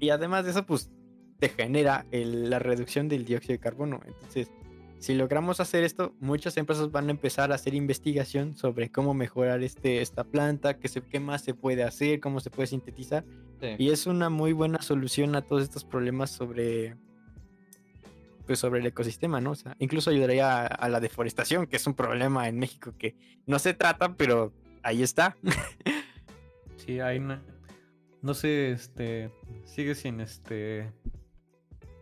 Y 0.00 0.10
además 0.10 0.44
de 0.44 0.52
eso, 0.52 0.64
pues 0.64 0.90
te 1.38 1.48
genera 1.48 2.06
el- 2.12 2.50
la 2.50 2.58
reducción 2.58 3.08
del 3.08 3.24
dióxido 3.24 3.54
de 3.54 3.58
carbono. 3.58 4.00
Entonces, 4.06 4.50
si 4.98 5.14
logramos 5.14 5.58
hacer 5.58 5.82
esto, 5.82 6.14
muchas 6.20 6.56
empresas 6.56 6.92
van 6.92 7.08
a 7.08 7.10
empezar 7.10 7.50
a 7.50 7.56
hacer 7.56 7.74
investigación 7.74 8.54
sobre 8.56 8.90
cómo 8.90 9.14
mejorar 9.14 9.62
este, 9.64 10.00
esta 10.00 10.22
planta, 10.22 10.78
qué, 10.78 10.86
se, 10.86 11.02
qué 11.02 11.18
más 11.18 11.42
se 11.42 11.54
puede 11.54 11.82
hacer, 11.82 12.20
cómo 12.20 12.38
se 12.38 12.50
puede 12.50 12.68
sintetizar. 12.68 13.24
Y 13.78 13.90
es 13.90 14.06
una 14.06 14.28
muy 14.30 14.52
buena 14.52 14.80
solución 14.82 15.34
a 15.36 15.42
todos 15.42 15.62
estos 15.62 15.84
problemas 15.84 16.30
sobre 16.30 16.96
pues 18.52 18.60
sobre 18.60 18.80
el 18.80 18.86
ecosistema, 18.86 19.40
¿no? 19.40 19.52
O 19.52 19.54
sea, 19.54 19.76
incluso 19.78 20.10
ayudaría 20.10 20.60
a, 20.60 20.66
a 20.66 20.88
la 20.90 21.00
deforestación, 21.00 21.66
que 21.66 21.76
es 21.76 21.86
un 21.86 21.94
problema 21.94 22.48
en 22.48 22.58
México 22.58 22.92
que 22.98 23.16
no 23.46 23.58
se 23.58 23.72
trata, 23.72 24.14
pero 24.14 24.52
ahí 24.82 25.02
está. 25.02 25.36
Sí, 26.84 26.98
hay 26.98 27.18
una. 27.18 27.40
No 28.22 28.34
sé, 28.34 28.72
este. 28.72 29.30
Sigue 29.64 29.94
sin 29.94 30.20
este. 30.20 30.92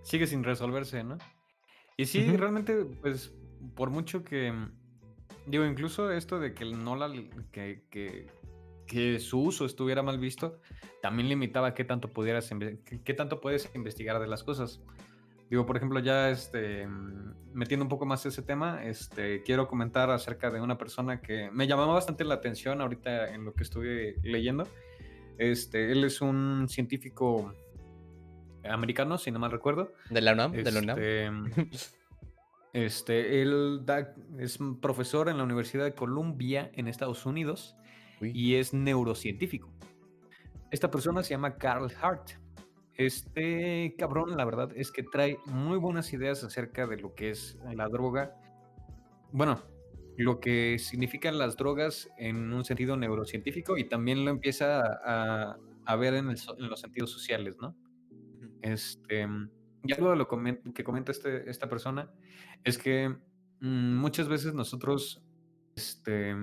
Sigue 0.02 0.26
sin 0.26 0.42
resolverse, 0.42 1.04
¿no? 1.04 1.18
Y 1.98 2.06
sí, 2.06 2.24
realmente, 2.34 2.86
pues, 3.02 3.34
por 3.74 3.90
mucho 3.90 4.24
que. 4.24 4.54
Digo, 5.46 5.66
incluso 5.66 6.10
esto 6.10 6.40
de 6.40 6.54
que 6.54 6.64
no 6.64 6.96
la. 6.96 7.12
que, 7.52 7.84
que, 7.90 8.28
que 8.86 9.20
su 9.20 9.42
uso 9.42 9.66
estuviera 9.66 10.02
mal 10.02 10.18
visto, 10.18 10.58
también 11.02 11.28
limitaba 11.28 11.74
qué 11.74 11.84
tanto 11.84 12.08
pudieras 12.08 12.50
qué 13.04 13.14
tanto 13.14 13.42
puedes 13.42 13.70
investigar 13.74 14.18
de 14.18 14.28
las 14.28 14.42
cosas. 14.42 14.80
Digo, 15.50 15.66
por 15.66 15.76
ejemplo, 15.76 15.98
ya 15.98 16.30
este, 16.30 16.86
mm, 16.86 17.34
metiendo 17.52 17.84
un 17.84 17.88
poco 17.88 18.06
más 18.06 18.24
ese 18.24 18.40
tema, 18.42 18.84
este, 18.84 19.42
quiero 19.42 19.66
comentar 19.66 20.08
acerca 20.10 20.50
de 20.50 20.60
una 20.60 20.78
persona 20.78 21.20
que 21.20 21.50
me 21.50 21.66
llamaba 21.66 21.92
bastante 21.94 22.24
la 22.24 22.34
atención 22.34 22.80
ahorita 22.80 23.34
en 23.34 23.44
lo 23.44 23.52
que 23.52 23.64
estuve 23.64 24.14
leyendo. 24.22 24.68
Este, 25.38 25.90
él 25.90 26.04
es 26.04 26.20
un 26.20 26.66
científico 26.68 27.52
americano, 28.64 29.18
si 29.18 29.30
no 29.32 29.38
mal 29.40 29.50
recuerdo. 29.50 29.92
¿De 30.08 30.20
la 30.20 30.34
UNAM? 30.34 30.52
¿De 30.52 30.70
la 30.70 30.78
UNAM? 30.80 30.98
Este, 30.98 31.30
este, 32.72 33.42
él 33.42 33.80
da- 33.84 34.14
es 34.38 34.58
profesor 34.80 35.28
en 35.28 35.38
la 35.38 35.44
Universidad 35.44 35.84
de 35.84 35.94
Columbia 35.94 36.70
en 36.74 36.86
Estados 36.88 37.26
Unidos 37.26 37.74
Uy. 38.20 38.32
y 38.34 38.54
es 38.54 38.72
neurocientífico. 38.72 39.68
Esta 40.70 40.90
persona 40.90 41.22
se 41.24 41.30
llama 41.30 41.56
Carl 41.56 41.90
Hart. 42.00 42.30
Este 43.00 43.94
cabrón, 43.96 44.36
la 44.36 44.44
verdad, 44.44 44.72
es 44.76 44.92
que 44.92 45.02
trae 45.02 45.38
muy 45.46 45.78
buenas 45.78 46.12
ideas 46.12 46.44
acerca 46.44 46.86
de 46.86 46.98
lo 46.98 47.14
que 47.14 47.30
es 47.30 47.58
la 47.74 47.88
droga. 47.88 48.36
Bueno, 49.32 49.62
lo 50.18 50.38
que 50.38 50.78
significan 50.78 51.38
las 51.38 51.56
drogas 51.56 52.10
en 52.18 52.52
un 52.52 52.62
sentido 52.62 52.98
neurocientífico 52.98 53.78
y 53.78 53.88
también 53.88 54.26
lo 54.26 54.30
empieza 54.30 54.82
a, 55.02 55.56
a 55.86 55.96
ver 55.96 56.12
en, 56.12 56.28
el 56.28 56.36
so- 56.36 56.58
en 56.58 56.68
los 56.68 56.78
sentidos 56.80 57.10
sociales, 57.10 57.56
¿no? 57.58 57.74
Este, 58.60 59.26
y 59.82 59.92
algo 59.94 60.10
de 60.10 60.16
lo 60.16 60.28
que 60.74 60.84
comenta 60.84 61.10
este- 61.10 61.48
esta 61.48 61.70
persona 61.70 62.12
es 62.64 62.76
que 62.76 63.08
mm, 63.60 63.96
muchas 63.96 64.28
veces 64.28 64.52
nosotros, 64.52 65.24
este, 65.74 66.36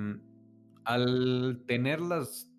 al 0.86 1.64
tener 1.68 2.01
las 2.01 2.51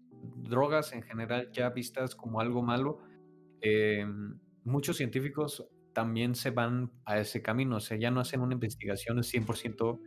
drogas 0.44 0.92
en 0.92 1.03
general 1.03 1.51
ya 1.53 1.70
vistas 1.70 2.14
como 2.14 2.40
algo 2.40 2.62
malo, 2.62 3.01
eh, 3.62 4.06
muchos 4.64 4.96
científicos 4.96 5.66
también 5.92 6.34
se 6.34 6.50
van 6.50 6.92
a 7.04 7.18
ese 7.18 7.42
camino, 7.42 7.76
o 7.76 7.80
sea, 7.80 7.98
ya 7.98 8.11
no 8.11 8.20
hacen 8.20 8.40
una 8.40 8.54
investigación 8.54 9.18
100% 9.24 9.98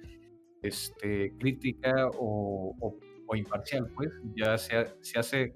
este, 0.61 1.33
crítica 1.37 2.07
o, 2.17 2.75
o- 2.79 2.99
o 3.27 3.35
imparcial, 3.35 3.87
pues, 3.95 4.09
ya 4.35 4.57
se, 4.57 4.87
se 5.01 5.17
hace 5.19 5.53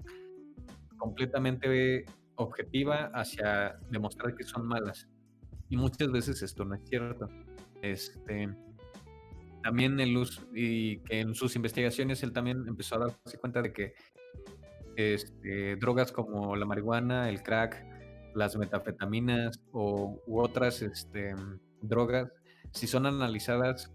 completamente 0.96 2.04
objetiva 2.36 3.10
hacia 3.14 3.78
demostrar 3.90 4.34
que 4.34 4.44
son 4.44 4.66
malas. 4.66 5.08
Y 5.68 5.76
muchas 5.76 6.10
veces 6.10 6.42
esto 6.42 6.64
no 6.64 6.74
es 6.74 6.82
cierto. 6.88 7.28
Este, 7.82 8.48
también 9.62 9.98
y 10.54 10.98
que 11.00 11.20
en 11.20 11.34
sus 11.34 11.56
investigaciones 11.56 12.22
él 12.22 12.32
también 12.32 12.64
empezó 12.68 12.96
a 12.96 12.98
darse 13.08 13.38
cuenta 13.38 13.62
de 13.62 13.72
que 13.72 13.94
este, 14.96 15.76
drogas 15.76 16.10
como 16.10 16.56
la 16.56 16.66
marihuana, 16.66 17.28
el 17.28 17.42
crack, 17.42 17.84
las 18.34 18.56
metafetaminas 18.56 19.60
o, 19.72 20.20
u 20.26 20.40
otras 20.40 20.82
este, 20.82 21.34
drogas, 21.80 22.32
si 22.72 22.86
son 22.86 23.06
analizadas 23.06 23.92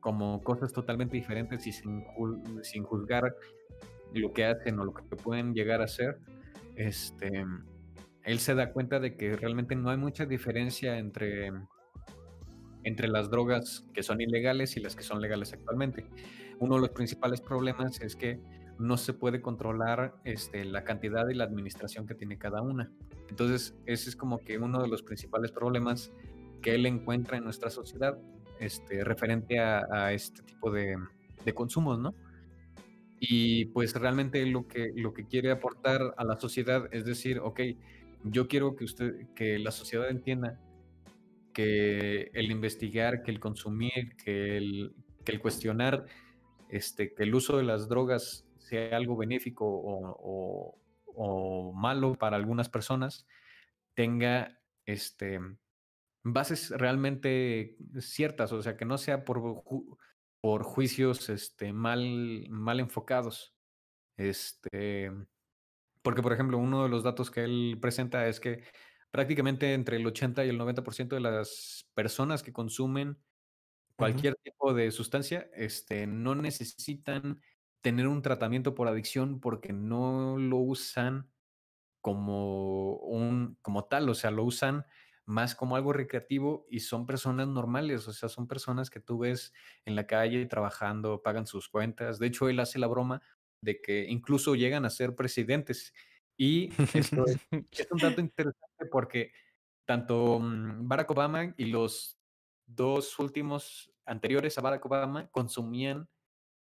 como 0.00 0.42
cosas 0.42 0.72
totalmente 0.72 1.16
diferentes 1.16 1.66
y 1.66 1.72
sin, 1.72 2.04
juzgar 2.84 3.34
lo 4.14 4.32
que 4.32 4.44
hacen 4.44 4.78
o 4.80 4.84
lo 4.84 4.94
que 4.94 5.02
pueden 5.16 5.54
llegar 5.54 5.82
a 5.82 5.88
ser, 5.88 6.18
este, 6.76 7.44
él 8.24 8.38
se 8.38 8.54
da 8.54 8.72
cuenta 8.72 8.98
de 8.98 9.16
que 9.16 9.36
realmente 9.36 9.76
no 9.76 9.90
hay 9.90 9.96
mucha 9.96 10.26
diferencia 10.26 10.98
entre, 10.98 11.52
entre 12.82 13.08
las 13.08 13.30
drogas 13.30 13.84
que 13.92 14.02
son 14.02 14.20
ilegales 14.20 14.76
y 14.76 14.80
las 14.80 14.96
que 14.96 15.02
son 15.02 15.20
legales 15.20 15.52
actualmente. 15.52 16.06
Uno 16.58 16.76
de 16.76 16.82
los 16.82 16.90
principales 16.90 17.40
problemas 17.40 18.00
es 18.00 18.16
que 18.16 18.40
no 18.80 18.96
se 18.96 19.12
puede 19.12 19.40
controlar 19.40 20.14
este, 20.24 20.64
la 20.64 20.84
cantidad 20.84 21.28
y 21.28 21.34
la 21.34 21.44
administración 21.44 22.06
que 22.06 22.14
tiene 22.14 22.38
cada 22.38 22.62
una. 22.62 22.90
Entonces, 23.28 23.76
ese 23.86 24.10
es 24.10 24.16
como 24.16 24.38
que 24.38 24.58
uno 24.58 24.82
de 24.82 24.88
los 24.88 25.02
principales 25.02 25.52
problemas 25.52 26.12
que 26.62 26.74
él 26.74 26.86
encuentra 26.86 27.36
en 27.36 27.44
nuestra 27.44 27.70
sociedad 27.70 28.18
este, 28.58 29.04
referente 29.04 29.58
a, 29.58 29.86
a 29.90 30.12
este 30.12 30.42
tipo 30.42 30.70
de, 30.70 30.96
de 31.44 31.54
consumos, 31.54 31.98
¿no? 31.98 32.14
Y 33.18 33.66
pues 33.66 33.94
realmente 33.94 34.44
lo 34.46 34.66
que, 34.66 34.92
lo 34.96 35.12
que 35.12 35.26
quiere 35.26 35.50
aportar 35.50 36.14
a 36.16 36.24
la 36.24 36.40
sociedad 36.40 36.88
es 36.90 37.04
decir, 37.04 37.38
ok, 37.38 37.60
yo 38.24 38.48
quiero 38.48 38.76
que 38.76 38.84
usted, 38.84 39.28
que 39.34 39.58
la 39.58 39.70
sociedad 39.70 40.08
entienda 40.08 40.58
que 41.52 42.30
el 42.32 42.50
investigar, 42.50 43.22
que 43.22 43.30
el 43.30 43.40
consumir, 43.40 44.16
que 44.16 44.56
el, 44.56 44.94
que 45.24 45.32
el 45.32 45.40
cuestionar, 45.40 46.06
este, 46.70 47.12
que 47.12 47.24
el 47.24 47.34
uso 47.34 47.58
de 47.58 47.64
las 47.64 47.88
drogas 47.88 48.46
sea 48.70 48.96
algo 48.96 49.16
benéfico 49.16 49.66
o, 49.66 50.16
o- 50.18 50.80
o 51.14 51.72
malo 51.74 52.14
para 52.14 52.36
algunas 52.36 52.68
personas, 52.68 53.26
tenga 53.94 54.60
este, 54.86 55.40
bases 56.22 56.70
realmente 56.70 57.76
ciertas, 58.00 58.52
o 58.52 58.62
sea, 58.62 58.76
que 58.76 58.84
no 58.86 58.98
sea 58.98 59.24
por, 59.24 59.38
ju- 59.40 59.98
por 60.40 60.62
juicios 60.64 61.28
este, 61.30 61.72
mal, 61.72 62.46
mal 62.50 62.80
enfocados. 62.80 63.54
Este, 64.16 65.10
porque, 66.02 66.22
por 66.22 66.32
ejemplo, 66.32 66.58
uno 66.58 66.84
de 66.84 66.88
los 66.88 67.02
datos 67.02 67.30
que 67.30 67.44
él 67.44 67.78
presenta 67.80 68.26
es 68.28 68.40
que 68.40 68.64
prácticamente 69.10 69.74
entre 69.74 69.96
el 69.98 70.06
80 70.06 70.44
y 70.44 70.48
el 70.48 70.58
90% 70.58 71.16
de 71.16 71.20
las 71.22 71.90
personas 71.94 72.42
que 72.42 72.52
consumen 72.52 73.18
cualquier 73.96 74.36
tipo 74.36 74.72
de 74.74 74.90
sustancia, 74.92 75.50
este, 75.54 76.06
no 76.06 76.34
necesitan 76.34 77.42
tener 77.82 78.08
un 78.08 78.22
tratamiento 78.22 78.74
por 78.74 78.88
adicción 78.88 79.40
porque 79.40 79.72
no 79.72 80.36
lo 80.38 80.58
usan 80.58 81.30
como 82.00 82.96
un, 82.96 83.58
como 83.62 83.84
tal, 83.84 84.08
o 84.08 84.14
sea, 84.14 84.30
lo 84.30 84.44
usan 84.44 84.86
más 85.26 85.54
como 85.54 85.76
algo 85.76 85.92
recreativo 85.92 86.66
y 86.70 86.80
son 86.80 87.06
personas 87.06 87.46
normales, 87.46 88.08
o 88.08 88.12
sea, 88.12 88.28
son 88.28 88.48
personas 88.48 88.90
que 88.90 89.00
tú 89.00 89.18
ves 89.18 89.52
en 89.84 89.94
la 89.94 90.06
calle 90.06 90.46
trabajando, 90.46 91.22
pagan 91.22 91.46
sus 91.46 91.68
cuentas. 91.68 92.18
De 92.18 92.26
hecho, 92.26 92.48
él 92.48 92.58
hace 92.58 92.78
la 92.78 92.88
broma 92.88 93.22
de 93.62 93.80
que 93.80 94.06
incluso 94.08 94.54
llegan 94.54 94.84
a 94.84 94.90
ser 94.90 95.14
presidentes. 95.14 95.92
Y 96.36 96.70
esto 96.94 97.26
es, 97.26 97.38
es 97.70 97.88
un 97.90 97.98
dato 97.98 98.20
interesante 98.20 98.86
porque 98.90 99.32
tanto 99.86 100.40
mm, 100.40 100.88
Barack 100.88 101.10
Obama 101.10 101.54
y 101.56 101.66
los 101.66 102.18
dos 102.66 103.18
últimos 103.18 103.92
anteriores 104.06 104.56
a 104.56 104.62
Barack 104.62 104.84
Obama 104.86 105.28
consumían 105.30 106.08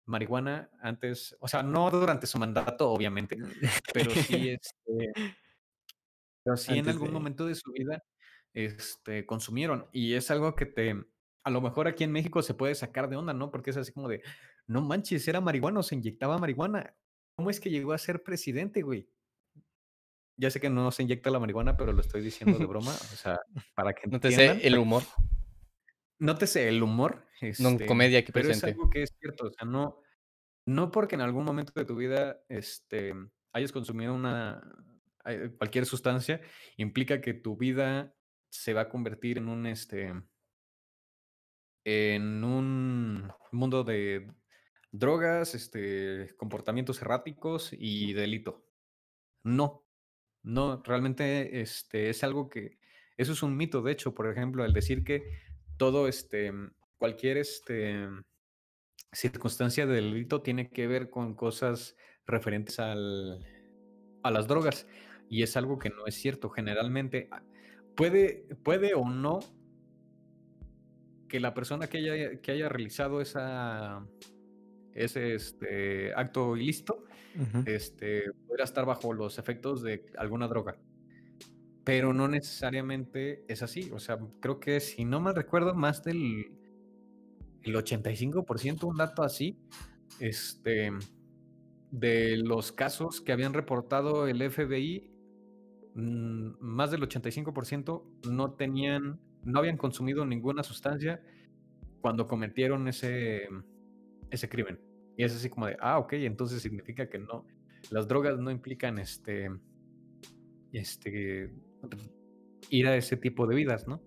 marihuana 0.06 0.70
antes, 0.80 1.36
o 1.40 1.48
sea, 1.48 1.62
no 1.62 1.90
durante 1.90 2.26
su 2.26 2.38
mandato, 2.38 2.90
obviamente, 2.90 3.36
pero 3.92 4.10
sí, 4.10 4.48
este, 4.60 5.12
pero 6.44 6.56
sí 6.56 6.76
en 6.78 6.88
algún 6.88 7.08
de- 7.08 7.14
momento 7.14 7.46
de 7.46 7.54
su 7.54 7.72
vida 7.72 8.02
este, 8.52 9.24
consumieron. 9.26 9.86
Y 9.92 10.14
es 10.14 10.30
algo 10.30 10.54
que 10.56 10.66
te, 10.66 10.94
a 11.44 11.50
lo 11.50 11.60
mejor 11.60 11.88
aquí 11.88 12.04
en 12.04 12.12
México 12.12 12.42
se 12.42 12.54
puede 12.54 12.74
sacar 12.74 13.08
de 13.08 13.16
onda, 13.16 13.32
¿no? 13.32 13.50
Porque 13.50 13.70
es 13.70 13.76
así 13.76 13.92
como 13.92 14.08
de, 14.08 14.22
no 14.66 14.80
manches, 14.82 15.26
era 15.28 15.40
marihuana, 15.40 15.82
se 15.82 15.94
inyectaba 15.94 16.38
marihuana. 16.38 16.94
¿Cómo 17.34 17.48
es 17.50 17.60
que 17.60 17.70
llegó 17.70 17.92
a 17.92 17.98
ser 17.98 18.22
presidente, 18.22 18.82
güey? 18.82 19.08
Ya 20.36 20.50
sé 20.50 20.60
que 20.60 20.68
no 20.70 20.90
se 20.90 21.02
inyecta 21.02 21.30
la 21.30 21.38
marihuana, 21.38 21.76
pero 21.76 21.92
lo 21.92 22.00
estoy 22.00 22.20
diciendo 22.22 22.58
de 22.58 22.66
broma, 22.66 22.90
o 22.90 23.16
sea, 23.16 23.38
para 23.74 23.92
que 23.94 24.08
No 24.08 24.18
te 24.20 24.32
sé 24.32 24.66
el 24.66 24.78
humor. 24.78 25.02
Nótese 26.22 26.68
el 26.68 26.82
humor. 26.84 27.26
No, 27.58 27.70
este, 27.70 27.86
comedia 27.86 28.20
aquí 28.20 28.30
pero 28.30 28.48
es 28.48 28.62
algo 28.62 28.88
que 28.88 29.02
es 29.02 29.12
cierto, 29.18 29.48
o 29.48 29.50
sea, 29.50 29.66
no, 29.66 30.00
no 30.64 30.92
porque 30.92 31.16
en 31.16 31.20
algún 31.20 31.44
momento 31.44 31.72
de 31.74 31.84
tu 31.84 31.96
vida 31.96 32.40
este, 32.48 33.12
hayas 33.52 33.72
consumido 33.72 34.14
una 34.14 34.62
eh, 35.24 35.50
cualquier 35.58 35.84
sustancia, 35.84 36.40
implica 36.76 37.20
que 37.20 37.34
tu 37.34 37.56
vida 37.56 38.14
se 38.50 38.72
va 38.72 38.82
a 38.82 38.88
convertir 38.88 39.38
en 39.38 39.48
un 39.48 39.66
este 39.66 40.12
en 41.84 42.44
un 42.44 43.32
mundo 43.50 43.82
de 43.82 44.32
drogas, 44.92 45.56
este, 45.56 46.32
comportamientos 46.36 47.02
erráticos 47.02 47.70
y 47.72 48.12
delito. 48.12 48.64
No, 49.42 49.84
no, 50.44 50.80
realmente 50.84 51.60
este, 51.60 52.10
es 52.10 52.22
algo 52.22 52.48
que, 52.48 52.78
eso 53.16 53.32
es 53.32 53.42
un 53.42 53.56
mito, 53.56 53.82
de 53.82 53.90
hecho, 53.90 54.14
por 54.14 54.30
ejemplo, 54.30 54.64
el 54.64 54.72
decir 54.72 55.02
que 55.02 55.50
todo, 55.76 56.08
este, 56.08 56.52
cualquier, 56.98 57.38
este, 57.38 58.08
circunstancia 59.12 59.86
de 59.86 59.94
delito 59.94 60.40
tiene 60.42 60.70
que 60.70 60.86
ver 60.86 61.10
con 61.10 61.34
cosas 61.34 61.96
referentes 62.26 62.78
al, 62.78 63.44
a 64.22 64.30
las 64.30 64.48
drogas, 64.48 64.86
y 65.28 65.42
es 65.42 65.56
algo 65.56 65.78
que 65.78 65.90
no 65.90 66.06
es 66.06 66.14
cierto. 66.14 66.48
Generalmente, 66.50 67.28
ah, 67.30 67.42
puede, 67.94 68.46
puede 68.62 68.94
o 68.94 69.08
no 69.08 69.40
que 71.28 71.40
la 71.40 71.54
persona 71.54 71.88
que 71.88 71.98
haya, 71.98 72.40
que 72.40 72.52
haya 72.52 72.68
realizado 72.68 73.20
esa, 73.20 74.06
ese 74.94 75.34
este, 75.34 76.12
acto 76.14 76.54
ilícito 76.56 77.04
Ujú. 77.34 77.64
este, 77.66 78.30
pudiera 78.46 78.64
estar 78.64 78.84
bajo 78.84 79.14
los 79.14 79.38
efectos 79.38 79.82
de 79.82 80.04
alguna 80.18 80.48
droga. 80.48 80.76
Pero 81.84 82.12
no 82.12 82.28
necesariamente 82.28 83.44
es 83.48 83.62
así. 83.62 83.90
O 83.92 83.98
sea, 83.98 84.18
creo 84.40 84.60
que 84.60 84.80
si 84.80 85.04
no 85.04 85.20
me 85.20 85.32
recuerdo, 85.32 85.74
más 85.74 86.02
del 86.04 86.52
el 87.62 87.74
85%, 87.74 88.84
un 88.84 88.96
dato 88.96 89.22
así, 89.22 89.56
este, 90.20 90.90
de 91.90 92.36
los 92.38 92.72
casos 92.72 93.20
que 93.20 93.32
habían 93.32 93.52
reportado 93.52 94.26
el 94.26 94.42
FBI, 94.42 95.10
mm, 95.94 96.52
más 96.60 96.90
del 96.90 97.02
85% 97.02 98.04
no 98.30 98.52
tenían, 98.52 99.20
no 99.44 99.58
habían 99.58 99.76
consumido 99.76 100.24
ninguna 100.24 100.62
sustancia 100.62 101.22
cuando 102.00 102.26
cometieron 102.26 102.88
ese, 102.88 103.48
ese 104.30 104.48
crimen. 104.48 104.80
Y 105.16 105.24
es 105.24 105.34
así 105.34 105.50
como 105.50 105.66
de, 105.66 105.76
ah, 105.80 105.98
ok, 105.98 106.14
entonces 106.14 106.62
significa 106.62 107.08
que 107.08 107.18
no, 107.18 107.46
las 107.90 108.08
drogas 108.08 108.38
no 108.38 108.50
implican 108.50 108.98
este, 108.98 109.50
este, 110.72 111.52
ir 112.70 112.86
a 112.86 112.96
ese 112.96 113.16
tipo 113.16 113.46
de 113.46 113.54
vidas, 113.54 113.86
¿no? 113.86 114.02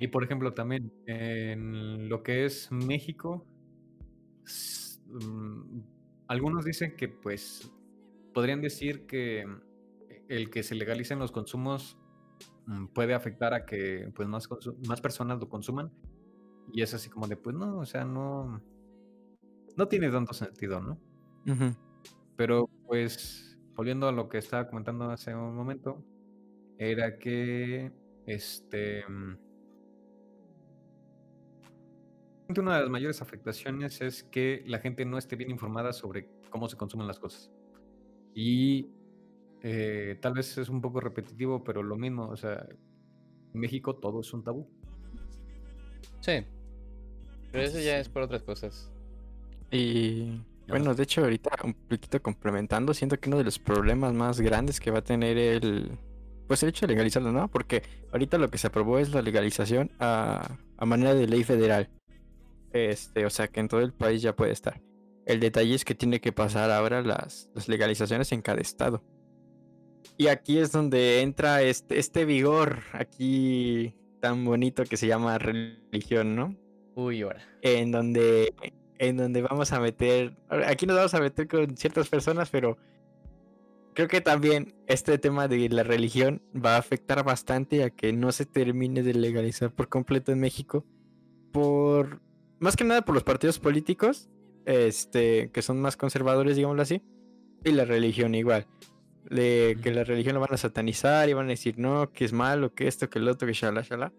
Y 0.00 0.08
por 0.08 0.24
ejemplo, 0.24 0.52
también 0.52 0.92
en 1.06 2.08
lo 2.08 2.24
que 2.24 2.44
es 2.44 2.72
México, 2.72 3.46
mm, 5.06 5.80
algunos 6.26 6.64
dicen 6.64 6.96
que 6.96 7.06
pues 7.08 7.70
podrían 8.34 8.60
decir 8.60 9.06
que 9.06 9.46
el 10.28 10.50
que 10.50 10.64
se 10.64 10.74
legalicen 10.74 11.20
los 11.20 11.30
consumos 11.30 11.98
mm, 12.66 12.86
puede 12.86 13.14
afectar 13.14 13.54
a 13.54 13.64
que 13.64 14.10
pues 14.14 14.28
más, 14.28 14.48
más 14.88 15.00
personas 15.00 15.38
lo 15.38 15.48
consuman. 15.48 15.92
Y 16.72 16.82
es 16.82 16.92
así 16.94 17.08
como 17.08 17.28
de, 17.28 17.36
pues 17.36 17.54
no, 17.54 17.78
o 17.78 17.86
sea, 17.86 18.04
no, 18.04 18.60
no 19.76 19.88
tiene 19.88 20.10
tanto 20.10 20.32
sentido, 20.34 20.80
¿no? 20.80 20.98
Pero 22.36 22.68
pues, 22.86 23.58
volviendo 23.74 24.08
a 24.08 24.12
lo 24.12 24.28
que 24.28 24.38
estaba 24.38 24.68
comentando 24.68 25.10
hace 25.10 25.34
un 25.34 25.54
momento, 25.54 26.04
era 26.80 27.18
que 27.18 27.92
este 28.26 29.04
mm, 29.06 29.36
una 32.58 32.76
de 32.76 32.80
las 32.80 32.90
mayores 32.90 33.22
afectaciones 33.22 34.00
es 34.00 34.24
que 34.24 34.64
la 34.66 34.78
gente 34.80 35.04
no 35.04 35.18
esté 35.18 35.36
bien 35.36 35.50
informada 35.50 35.92
sobre 35.92 36.28
cómo 36.48 36.68
se 36.68 36.76
consumen 36.76 37.06
las 37.06 37.18
cosas. 37.18 37.50
Y 38.34 38.88
eh, 39.62 40.18
tal 40.20 40.32
vez 40.32 40.56
es 40.58 40.68
un 40.68 40.80
poco 40.80 41.00
repetitivo, 41.00 41.62
pero 41.62 41.82
lo 41.82 41.96
mismo, 41.96 42.28
o 42.28 42.36
sea, 42.36 42.66
en 43.54 43.60
México 43.60 43.96
todo 43.96 44.20
es 44.20 44.32
un 44.32 44.42
tabú. 44.42 44.66
Sí. 46.20 46.44
Pero 47.52 47.64
eso 47.64 47.78
ya 47.78 47.98
es 47.98 48.08
por 48.08 48.22
otras 48.22 48.42
cosas. 48.42 48.90
Y 49.70 50.40
bueno, 50.66 50.94
de 50.94 51.02
hecho, 51.02 51.22
ahorita 51.22 51.50
un 51.62 51.74
poquito 51.74 52.20
complementando, 52.22 52.94
siento 52.94 53.20
que 53.20 53.28
uno 53.28 53.38
de 53.38 53.44
los 53.44 53.58
problemas 53.58 54.12
más 54.14 54.40
grandes 54.40 54.80
que 54.80 54.90
va 54.90 55.00
a 55.00 55.04
tener 55.04 55.36
el. 55.36 55.98
Pues 56.50 56.64
el 56.64 56.70
hecho 56.70 56.84
de 56.84 56.94
legalizarlo, 56.94 57.30
¿no? 57.30 57.46
Porque 57.46 57.84
ahorita 58.10 58.36
lo 58.36 58.50
que 58.50 58.58
se 58.58 58.66
aprobó 58.66 58.98
es 58.98 59.14
la 59.14 59.22
legalización 59.22 59.92
a, 60.00 60.58
a 60.78 60.84
manera 60.84 61.14
de 61.14 61.28
ley 61.28 61.44
federal. 61.44 61.88
Este, 62.72 63.24
o 63.24 63.30
sea 63.30 63.46
que 63.46 63.60
en 63.60 63.68
todo 63.68 63.82
el 63.82 63.92
país 63.92 64.20
ya 64.20 64.34
puede 64.34 64.50
estar. 64.50 64.80
El 65.26 65.38
detalle 65.38 65.76
es 65.76 65.84
que 65.84 65.94
tiene 65.94 66.20
que 66.20 66.32
pasar 66.32 66.72
ahora 66.72 67.02
las, 67.02 67.48
las 67.54 67.68
legalizaciones 67.68 68.32
en 68.32 68.42
cada 68.42 68.60
estado. 68.60 69.00
Y 70.16 70.26
aquí 70.26 70.58
es 70.58 70.72
donde 70.72 71.20
entra 71.20 71.62
este, 71.62 72.00
este 72.00 72.24
vigor 72.24 72.80
aquí 72.94 73.94
tan 74.18 74.44
bonito 74.44 74.82
que 74.82 74.96
se 74.96 75.06
llama 75.06 75.38
religión, 75.38 76.34
¿no? 76.34 76.56
Uy, 76.96 77.22
ahora. 77.22 77.44
En 77.62 77.92
donde, 77.92 78.52
en 78.98 79.16
donde 79.18 79.42
vamos 79.42 79.72
a 79.72 79.78
meter, 79.78 80.36
aquí 80.66 80.84
nos 80.84 80.96
vamos 80.96 81.14
a 81.14 81.20
meter 81.20 81.46
con 81.46 81.76
ciertas 81.76 82.08
personas, 82.08 82.50
pero 82.50 82.76
creo 84.00 84.08
que 84.08 84.22
también 84.22 84.72
este 84.86 85.18
tema 85.18 85.46
de 85.46 85.68
la 85.68 85.82
religión 85.82 86.40
va 86.56 86.76
a 86.76 86.78
afectar 86.78 87.22
bastante 87.22 87.84
a 87.84 87.90
que 87.90 88.14
no 88.14 88.32
se 88.32 88.46
termine 88.46 89.02
de 89.02 89.12
legalizar 89.12 89.74
por 89.74 89.90
completo 89.90 90.32
en 90.32 90.40
México. 90.40 90.86
Por 91.52 92.22
más 92.60 92.76
que 92.76 92.84
nada 92.84 93.02
por 93.02 93.14
los 93.14 93.24
partidos 93.24 93.58
políticos, 93.58 94.30
este, 94.64 95.50
que 95.50 95.60
son 95.60 95.82
más 95.82 95.98
conservadores, 95.98 96.56
digámoslo 96.56 96.80
así, 96.80 97.02
y 97.62 97.72
la 97.72 97.84
religión 97.84 98.34
igual. 98.34 98.66
De 99.28 99.76
que 99.82 99.92
la 99.92 100.04
religión 100.04 100.32
lo 100.32 100.40
van 100.40 100.54
a 100.54 100.56
satanizar 100.56 101.28
y 101.28 101.34
van 101.34 101.46
a 101.46 101.50
decir 101.50 101.78
no, 101.78 102.10
que 102.10 102.24
es 102.24 102.32
malo, 102.32 102.74
que 102.74 102.88
esto, 102.88 103.10
que 103.10 103.18
el 103.18 103.28
otro, 103.28 103.46
que 103.46 103.52
shala, 103.52 103.82
shala. 103.82 104.14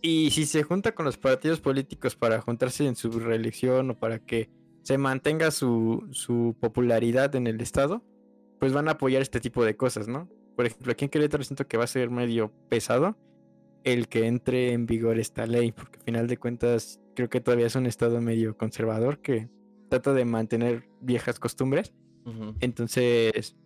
Y 0.00 0.30
si 0.30 0.46
se 0.46 0.62
junta 0.62 0.92
con 0.92 1.06
los 1.06 1.16
partidos 1.16 1.60
políticos 1.60 2.14
para 2.14 2.40
juntarse 2.40 2.86
en 2.86 2.94
su 2.94 3.10
reelección 3.18 3.90
o 3.90 3.98
para 3.98 4.20
que 4.20 4.48
se 4.84 4.96
mantenga 4.96 5.50
su, 5.50 6.06
su 6.12 6.54
popularidad 6.60 7.34
en 7.34 7.48
el 7.48 7.60
Estado, 7.60 8.04
pues 8.60 8.72
van 8.72 8.86
a 8.88 8.92
apoyar 8.92 9.22
este 9.22 9.40
tipo 9.40 9.64
de 9.64 9.76
cosas, 9.76 10.06
¿no? 10.06 10.28
Por 10.54 10.66
ejemplo, 10.66 10.92
aquí 10.92 11.06
en 11.06 11.10
Querétaro 11.10 11.42
siento 11.42 11.66
que 11.66 11.78
va 11.78 11.84
a 11.84 11.88
ser 11.88 12.10
medio 12.10 12.52
pesado 12.68 13.16
el 13.82 14.08
que 14.08 14.26
entre 14.26 14.72
en 14.72 14.84
vigor 14.84 15.18
esta 15.18 15.46
ley, 15.46 15.72
porque 15.72 15.98
al 15.98 16.04
final 16.04 16.26
de 16.26 16.36
cuentas 16.36 17.00
creo 17.16 17.30
que 17.30 17.40
todavía 17.40 17.66
es 17.66 17.74
un 17.74 17.86
estado 17.86 18.20
medio 18.20 18.56
conservador 18.58 19.20
que 19.20 19.48
trata 19.88 20.12
de 20.12 20.26
mantener 20.26 20.88
viejas 21.00 21.40
costumbres. 21.40 21.94
Entonces, 22.60 23.56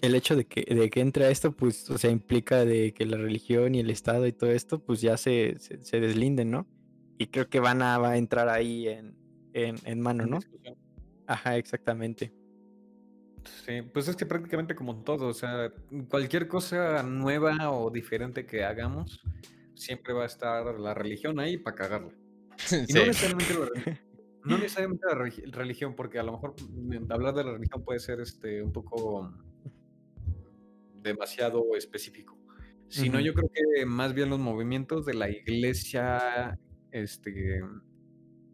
el 0.00 0.14
hecho 0.14 0.36
de 0.36 0.46
que, 0.46 0.62
de 0.72 0.88
que 0.88 1.00
entre 1.00 1.30
esto, 1.30 1.52
pues, 1.52 1.90
o 1.90 1.98
sea, 1.98 2.10
implica 2.10 2.64
de 2.64 2.94
que 2.94 3.04
la 3.04 3.18
religión 3.18 3.74
y 3.74 3.80
el 3.80 3.90
Estado 3.90 4.26
y 4.26 4.32
todo 4.32 4.50
esto, 4.50 4.78
pues 4.78 5.00
ya 5.00 5.16
se, 5.16 5.56
se, 5.58 6.00
deslinden, 6.00 6.52
¿no? 6.52 6.66
Y 7.18 7.26
creo 7.26 7.48
que 7.48 7.60
van 7.60 7.82
a, 7.82 7.98
va 7.98 8.10
a 8.10 8.16
entrar 8.16 8.48
ahí 8.48 8.88
en, 8.88 9.16
en, 9.52 9.76
en 9.84 10.00
mano, 10.00 10.24
¿no? 10.26 10.38
Ajá, 11.26 11.56
exactamente. 11.56 12.32
Sí, 13.64 13.82
pues 13.82 14.08
es 14.08 14.16
que 14.16 14.26
prácticamente 14.26 14.74
como 14.74 15.02
todo, 15.02 15.28
o 15.28 15.34
sea, 15.34 15.72
cualquier 16.08 16.48
cosa 16.48 17.02
nueva 17.02 17.70
o 17.70 17.90
diferente 17.90 18.46
que 18.46 18.64
hagamos, 18.64 19.20
siempre 19.74 20.12
va 20.12 20.24
a 20.24 20.26
estar 20.26 20.78
la 20.78 20.94
religión 20.94 21.38
ahí 21.40 21.56
para 21.58 21.76
cagarla. 21.76 22.12
Y 22.70 22.92
no 22.92 23.06
necesariamente, 23.06 23.54
la, 23.54 24.00
no 24.44 24.58
necesariamente 24.58 25.06
la 25.06 25.14
religión, 25.58 25.94
porque 25.94 26.18
a 26.18 26.22
lo 26.22 26.32
mejor 26.32 26.54
mm, 26.60 27.12
hablar 27.12 27.34
de 27.34 27.44
la 27.44 27.52
religión 27.52 27.84
puede 27.84 28.00
ser 28.00 28.20
este 28.20 28.62
un 28.62 28.72
poco 28.72 29.32
demasiado 30.94 31.64
específico. 31.76 32.36
Sino 32.88 33.20
yo 33.20 33.34
creo 33.34 33.50
que 33.52 33.84
más 33.84 34.14
bien 34.14 34.30
los 34.30 34.38
movimientos 34.38 35.04
de 35.06 35.14
la 35.14 35.28
iglesia 35.28 36.56
este, 36.92 37.60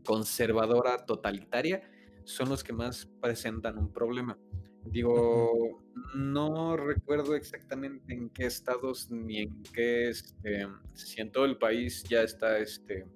conservadora 0.05 1.05
totalitaria 1.05 1.83
son 2.25 2.49
los 2.49 2.65
que 2.65 2.73
más 2.73 3.07
presentan 3.21 3.79
un 3.79 3.93
problema. 3.93 4.39
Digo, 4.85 5.83
no 6.15 6.77
recuerdo 6.77 7.35
exactamente 7.35 8.13
en 8.13 8.31
qué 8.31 8.47
estados 8.47 9.11
ni 9.11 9.43
en 9.43 9.63
qué, 9.73 10.09
este, 10.09 10.67
si 10.95 11.21
en 11.21 11.31
todo 11.31 11.45
el 11.45 11.57
país 11.57 12.03
ya 12.05 12.23
está 12.23 12.59
este, 12.59 13.07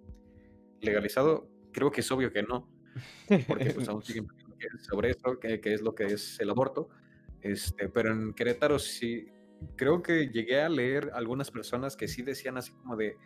legalizado. 0.81 1.49
Creo 1.73 1.91
que 1.91 2.01
es 2.01 2.11
obvio 2.11 2.33
que 2.33 2.43
no, 2.43 2.69
porque 3.49 3.71
pues, 3.71 3.89
aún 3.89 4.03
siguen 4.03 4.29
sobre 4.89 5.11
eso, 5.11 5.39
que, 5.41 5.61
es 5.63 5.83
lo 5.83 5.95
que 5.95 6.05
es 6.05 6.39
el 6.41 6.51
aborto. 6.51 6.89
Este, 7.43 7.89
pero 7.89 8.13
en 8.13 8.33
Querétaro 8.33 8.79
sí, 8.79 9.27
creo 9.77 10.03
que 10.03 10.29
llegué 10.29 10.61
a 10.61 10.69
leer 10.69 11.11
algunas 11.15 11.51
personas 11.51 11.97
que 11.97 12.09
sí 12.09 12.23
decían 12.23 12.57
así 12.57 12.73
como 12.73 12.97
de, 12.97 13.17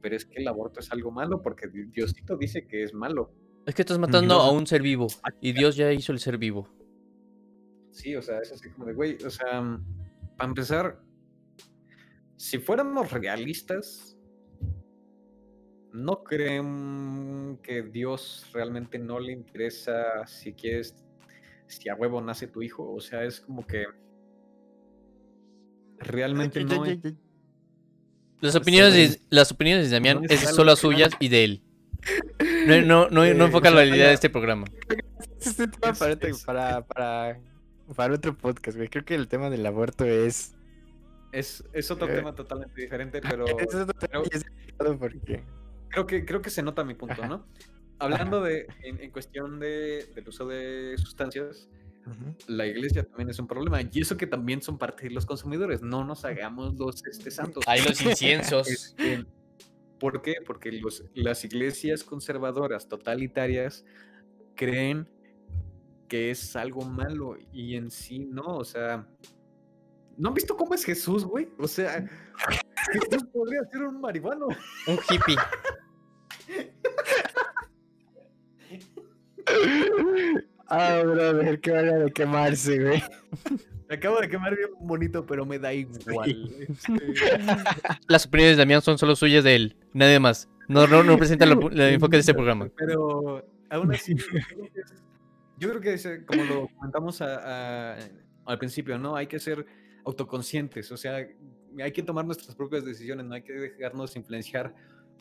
pero 0.00 0.16
es 0.16 0.24
que 0.24 0.40
el 0.40 0.48
aborto 0.48 0.80
es 0.80 0.92
algo 0.92 1.10
malo 1.10 1.42
porque 1.42 1.68
Diosito 1.68 2.36
dice 2.36 2.66
que 2.66 2.82
es 2.82 2.94
malo. 2.94 3.32
Es 3.66 3.74
que 3.74 3.82
estás 3.82 3.98
matando 3.98 4.34
a 4.34 4.52
un 4.52 4.66
ser 4.66 4.82
vivo 4.82 5.08
y 5.40 5.52
Dios 5.52 5.74
ya 5.74 5.92
hizo 5.92 6.12
el 6.12 6.20
ser 6.20 6.38
vivo. 6.38 6.68
Sí, 7.96 8.14
o 8.14 8.20
sea, 8.20 8.40
es 8.40 8.52
así 8.52 8.68
como 8.68 8.84
de, 8.84 8.92
güey, 8.92 9.16
o 9.24 9.30
sea, 9.30 9.80
para 10.36 10.48
empezar, 10.50 11.00
si 12.36 12.58
fuéramos 12.58 13.10
realistas, 13.10 14.18
¿no 15.94 16.22
creen 16.22 17.58
que 17.62 17.82
Dios 17.84 18.50
realmente 18.52 18.98
no 18.98 19.18
le 19.18 19.32
interesa 19.32 20.26
si 20.26 20.52
quieres, 20.52 20.94
si 21.68 21.88
a 21.88 21.94
huevo 21.94 22.20
nace 22.20 22.46
tu 22.48 22.60
hijo? 22.60 22.92
O 22.92 23.00
sea, 23.00 23.24
es 23.24 23.40
como 23.40 23.66
que 23.66 23.86
realmente 25.98 26.62
no... 26.64 26.84
Las 28.42 28.56
opiniones, 28.56 28.92
de, 28.92 29.20
las 29.30 29.50
opiniones 29.50 29.86
de 29.88 29.96
Damián 29.96 30.20
es 30.28 30.40
solo 30.40 30.72
las 30.72 30.80
suyas 30.80 31.14
y 31.18 31.30
de 31.30 31.44
él. 31.44 31.62
No, 32.66 32.82
no, 32.82 33.08
no, 33.08 33.34
no 33.34 33.44
enfoca 33.46 33.70
la 33.70 33.76
realidad 33.76 34.08
de 34.08 34.14
este 34.14 34.28
programa. 34.28 34.66
Este 35.38 35.68
tema 35.68 35.92
para, 36.44 36.84
para 36.84 37.38
para 37.94 38.14
otro 38.14 38.36
podcast, 38.36 38.76
güey. 38.76 38.88
Creo 38.88 39.04
que 39.04 39.14
el 39.14 39.28
tema 39.28 39.50
del 39.50 39.64
aborto 39.66 40.04
es. 40.04 40.54
Es, 41.32 41.64
es 41.72 41.90
otro 41.90 42.08
eh, 42.08 42.16
tema 42.16 42.34
totalmente 42.34 42.80
diferente, 42.80 43.20
pero. 43.28 43.46
Es 43.46 43.74
otro 43.74 43.94
tema 43.94 44.98
porque... 44.98 45.44
creo, 45.88 46.06
que, 46.06 46.24
creo 46.24 46.42
que 46.42 46.50
se 46.50 46.62
nota 46.62 46.84
mi 46.84 46.94
punto, 46.94 47.26
¿no? 47.26 47.46
Hablando 47.98 48.42
de, 48.42 48.66
en, 48.82 49.10
cuestión 49.10 49.58
de, 49.58 50.06
del 50.14 50.28
uso 50.28 50.46
de 50.46 50.96
sustancias, 50.98 51.70
la 52.46 52.66
iglesia 52.66 53.04
también 53.04 53.30
es 53.30 53.38
un 53.38 53.46
problema. 53.46 53.80
Y 53.80 54.00
eso 54.00 54.16
que 54.16 54.26
también 54.26 54.60
son 54.60 54.78
parte 54.78 55.04
de 55.04 55.10
los 55.10 55.24
consumidores. 55.24 55.82
No 55.82 56.04
nos 56.04 56.24
hagamos 56.24 56.74
los 56.74 57.04
este, 57.06 57.30
santos. 57.30 57.64
Hay 57.66 57.82
los 57.82 58.00
inciensos. 58.00 58.68
Este, 58.96 59.24
¿Por 59.98 60.20
qué? 60.20 60.36
Porque 60.46 60.72
los, 60.72 61.04
las 61.14 61.42
iglesias 61.44 62.04
conservadoras 62.04 62.86
totalitarias 62.86 63.86
creen 64.54 65.08
que 66.08 66.30
es 66.30 66.56
algo 66.56 66.82
malo 66.82 67.36
y 67.52 67.76
en 67.76 67.90
sí 67.90 68.20
no, 68.20 68.56
o 68.58 68.64
sea, 68.64 69.06
¿no 70.16 70.28
han 70.28 70.34
visto 70.34 70.56
cómo 70.56 70.74
es 70.74 70.84
Jesús, 70.84 71.24
güey? 71.24 71.48
O 71.58 71.68
sea, 71.68 72.06
Jesús 72.92 73.24
podría 73.32 73.60
ser 73.70 73.82
un 73.82 74.00
marihuano. 74.00 74.48
Un 74.86 74.98
hippie. 75.10 75.36
ah, 80.68 81.02
brother, 81.04 81.60
qué 81.60 81.72
manera 81.72 81.98
de 81.98 82.12
quemarse, 82.12 82.82
güey. 82.82 83.02
Me 83.88 83.94
acabo 83.94 84.20
de 84.20 84.28
quemar 84.28 84.56
bien 84.56 84.70
bonito, 84.80 85.24
pero 85.24 85.46
me 85.46 85.58
da 85.58 85.72
igual. 85.72 86.30
Este. 86.58 86.92
Las 88.08 88.26
opiniones 88.26 88.56
de 88.56 88.62
Damián 88.62 88.82
son 88.82 88.98
solo 88.98 89.14
suyas 89.14 89.44
de 89.44 89.54
él, 89.54 89.76
nadie 89.92 90.18
más. 90.18 90.48
No, 90.68 90.86
no, 90.88 91.04
no 91.04 91.14
el 91.14 91.80
enfoque 91.80 92.16
de 92.16 92.20
este 92.20 92.34
programa. 92.34 92.68
Pero 92.76 93.46
aún 93.70 93.94
así, 93.94 94.16
yo 95.58 95.68
creo 95.70 95.80
que 95.80 96.24
como 96.24 96.44
lo 96.44 96.68
comentamos 96.76 97.20
al 97.20 98.58
principio, 98.58 98.98
¿no? 98.98 99.16
Hay 99.16 99.26
que 99.26 99.38
ser 99.38 99.66
autoconscientes, 100.04 100.92
o 100.92 100.96
sea, 100.96 101.26
hay 101.82 101.92
que 101.92 102.02
tomar 102.02 102.24
nuestras 102.24 102.54
propias 102.54 102.84
decisiones, 102.84 103.26
no 103.26 103.34
hay 103.34 103.42
que 103.42 103.52
dejarnos 103.52 104.14
influenciar 104.16 104.74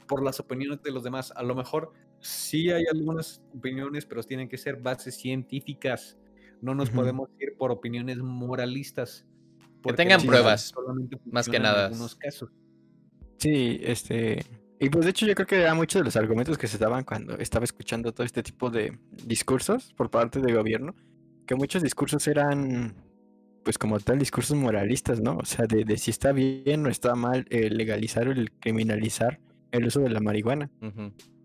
por 0.07 0.23
las 0.23 0.39
opiniones 0.39 0.81
de 0.83 0.91
los 0.91 1.03
demás. 1.03 1.33
A 1.36 1.43
lo 1.43 1.55
mejor 1.55 1.91
sí 2.19 2.69
hay 2.69 2.86
algunas 2.91 3.41
opiniones, 3.55 4.05
pero 4.05 4.23
tienen 4.23 4.47
que 4.47 4.57
ser 4.57 4.77
bases 4.77 5.15
científicas. 5.15 6.17
No 6.61 6.73
nos 6.75 6.89
podemos 6.89 7.29
ir 7.39 7.55
por 7.57 7.71
opiniones 7.71 8.17
moralistas. 8.17 9.25
Que 9.83 9.93
tengan 9.93 10.21
pruebas, 10.21 10.73
más 11.25 11.49
que 11.49 11.59
nada. 11.59 11.88
En 11.88 11.93
algunos 11.93 12.15
casos. 12.15 12.49
Sí, 13.38 13.79
este, 13.83 14.45
y 14.86 14.89
pues 14.91 15.03
de 15.03 15.09
hecho 15.09 15.25
yo 15.25 15.33
creo 15.33 15.47
que 15.47 15.61
era 15.61 15.73
muchos 15.73 15.99
de 15.99 16.05
los 16.05 16.15
argumentos 16.15 16.59
que 16.59 16.67
se 16.67 16.77
daban 16.77 17.03
cuando 17.03 17.39
estaba 17.39 17.65
escuchando 17.65 18.13
todo 18.13 18.23
este 18.23 18.43
tipo 18.43 18.69
de 18.69 18.95
discursos 19.25 19.91
por 19.93 20.11
parte 20.11 20.39
del 20.39 20.55
gobierno, 20.55 20.93
que 21.47 21.55
muchos 21.55 21.81
discursos 21.81 22.27
eran 22.27 22.93
pues 23.63 23.79
como 23.79 23.99
tal 23.99 24.19
discursos 24.19 24.55
moralistas, 24.55 25.21
¿no? 25.21 25.38
O 25.38 25.45
sea, 25.45 25.65
de, 25.65 25.97
si 25.97 26.11
está 26.11 26.33
bien 26.33 26.86
o 26.86 26.89
está 26.89 27.15
mal 27.15 27.47
eh, 27.49 27.71
legalizar 27.71 28.27
o 28.27 28.31
el 28.31 28.51
criminalizar 28.51 29.39
el 29.71 29.88
uso 29.88 30.01
de 30.01 30.09
la 30.09 30.19
marihuana. 30.19 30.69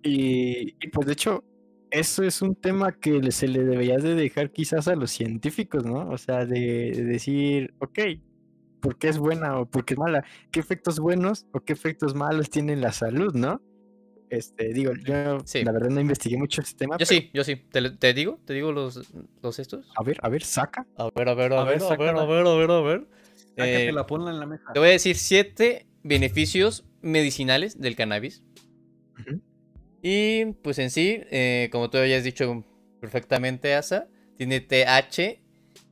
y, 0.03 0.73
pues 0.89 1.07
de 1.07 1.15
hecho 1.15 1.43
eso 1.91 2.23
es 2.23 2.43
un 2.43 2.55
tema 2.55 2.93
que 2.93 3.33
se 3.33 3.49
le 3.49 3.65
debería 3.65 3.97
de 3.97 4.17
dejar 4.17 4.51
quizás 4.51 4.87
a 4.87 4.97
los 4.97 5.13
científicos, 5.13 5.87
¿no? 5.87 6.11
O 6.11 6.19
sea, 6.19 6.45
de, 6.45 6.93
de 6.95 7.05
decir, 7.05 7.73
ok, 7.79 8.01
por 8.81 8.97
qué 8.97 9.09
es 9.09 9.19
buena 9.19 9.61
o 9.61 9.67
por 9.67 9.85
qué 9.85 9.95
es 9.95 10.01
mala, 10.01 10.25
qué 10.51 10.61
efectos 10.61 10.99
buenos 10.99 11.47
o 11.53 11.61
qué 11.61 11.73
efectos 11.73 12.15
malos 12.15 12.51
tiene 12.51 12.77
la 12.77 12.93
salud, 12.93 13.35
¿no? 13.35 13.61
Este, 14.31 14.73
digo, 14.73 14.93
yo 15.05 15.39
la 15.65 15.73
verdad 15.73 15.91
no 15.91 16.01
investigué 16.01 16.37
mucho 16.37 16.61
este 16.61 16.79
tema. 16.79 16.97
Yo 16.99 17.05
sí, 17.05 17.31
yo 17.35 17.43
sí. 17.43 17.57
¿Te, 17.57 18.15
digo? 18.15 18.39
¿Te 18.45 18.55
digo 18.55 18.71
los, 18.71 19.13
los 19.43 19.59
estos? 19.59 19.91
A 19.97 20.05
ver, 20.05 20.19
a 20.23 20.29
ver, 20.29 20.45
saca. 20.45 20.87
A 20.97 21.09
ver, 21.13 21.29
a 21.29 21.35
ver, 21.35 21.53
a, 21.53 21.65
ver, 21.65 21.83
a 21.83 21.97
ver, 21.97 22.17
a 22.17 22.25
ver, 22.25 22.47
a 22.47 22.55
ver, 22.55 22.71
a 22.71 22.81
ver. 22.81 23.07
Eh, 23.57 23.91
la 23.93 24.07
ponla 24.07 24.31
en 24.31 24.39
la 24.39 24.47
mesa. 24.47 24.73
Te 24.73 24.79
voy 24.79 24.91
a 24.91 24.93
decir 24.93 25.17
siete 25.17 25.89
beneficios 26.05 26.85
medicinales 27.03 27.81
del 27.81 27.97
cannabis. 27.97 28.43
Y 30.03 30.47
pues 30.63 30.79
en 30.79 30.91
sí, 30.91 31.21
eh, 31.31 31.69
como 31.73 31.91
tú 31.91 31.99
habías 31.99 32.25
dicho 32.25 32.65
perfectamente, 33.01 33.75
Asa, 33.75 34.09
tiene 34.37 34.61
TH 34.61 35.40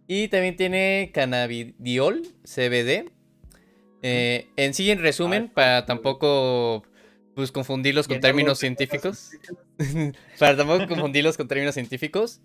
Y 0.09 0.29
también 0.29 0.57
tiene 0.57 1.11
cannabidiol, 1.13 2.23
CBD. 2.43 3.11
Eh, 4.03 4.49
en 4.57 4.75
sí, 4.75 4.91
en 4.91 5.01
resumen, 5.01 5.49
para 5.49 5.85
tampoco 5.85 6.83
pues, 7.35 7.53
confundirlos 7.53 8.09
con 8.09 8.19
términos 8.21 8.59
científicos. 8.59 9.31
para 10.39 10.57
tampoco 10.57 10.89
confundirlos 10.89 11.37
con 11.37 11.47
términos 11.47 11.75
científicos. 11.75 12.41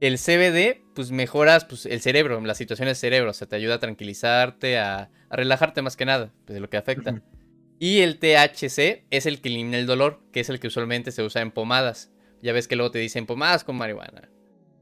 El 0.00 0.16
CBD, 0.16 0.80
pues 0.94 1.10
mejoras 1.10 1.64
pues, 1.64 1.84
el 1.86 2.00
cerebro, 2.00 2.40
las 2.40 2.56
situaciones 2.56 3.00
del 3.00 3.10
cerebro. 3.10 3.30
O 3.30 3.34
sea, 3.34 3.48
te 3.48 3.56
ayuda 3.56 3.74
a 3.74 3.78
tranquilizarte, 3.80 4.78
a, 4.78 5.10
a 5.28 5.36
relajarte 5.36 5.82
más 5.82 5.96
que 5.96 6.04
nada, 6.06 6.32
pues 6.44 6.54
de 6.54 6.60
lo 6.60 6.70
que 6.70 6.76
afecta. 6.76 7.20
Y 7.80 7.98
el 8.00 8.18
THC 8.18 9.04
es 9.10 9.26
el 9.26 9.40
que 9.40 9.48
elimina 9.48 9.76
el 9.78 9.86
dolor, 9.86 10.20
que 10.32 10.38
es 10.40 10.48
el 10.50 10.60
que 10.60 10.68
usualmente 10.68 11.10
se 11.10 11.22
usa 11.24 11.42
en 11.42 11.50
pomadas. 11.50 12.12
Ya 12.42 12.52
ves 12.52 12.68
que 12.68 12.76
luego 12.76 12.92
te 12.92 13.00
dicen 13.00 13.26
pomadas 13.26 13.64
con 13.64 13.74
marihuana. 13.76 14.28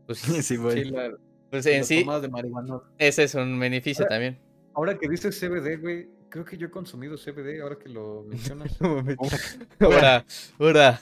Pues, 0.07 0.19
Sí. 0.43 0.43
Sí, 0.43 0.85
la- 0.85 1.17
pues 1.51 1.67
en 1.67 1.85
sí, 1.85 2.01
tomadas 2.01 2.23
de 2.23 2.29
marihuana. 2.29 2.81
ese 2.99 3.25
es 3.25 3.35
un 3.35 3.59
beneficio 3.59 4.05
Ahora- 4.05 4.15
también. 4.15 4.39
Ahora 4.75 4.99
que 4.99 5.09
dices 5.09 5.39
CBD, 5.41 5.77
güey, 5.81 6.09
creo 6.29 6.45
que 6.45 6.57
yo 6.59 6.67
he 6.67 6.71
consumido 6.71 7.17
CBD 7.17 7.63
ahora 7.63 7.77
que 7.79 7.89
lo 7.89 8.25
mencionas. 8.29 8.77
Ahora, 9.81 10.25
ahora. 10.59 11.01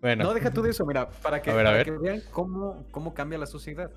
Bueno, 0.00 0.24
No, 0.24 0.34
deja 0.34 0.52
tú 0.52 0.62
de 0.62 0.70
eso, 0.70 0.84
mira, 0.84 1.08
para 1.10 1.40
que, 1.40 1.52
ver, 1.52 1.64
para 1.64 1.84
que 1.84 1.90
vean 1.92 2.20
cómo, 2.32 2.84
cómo 2.90 3.14
cambia 3.14 3.38
la 3.38 3.46
sociedad. 3.46 3.90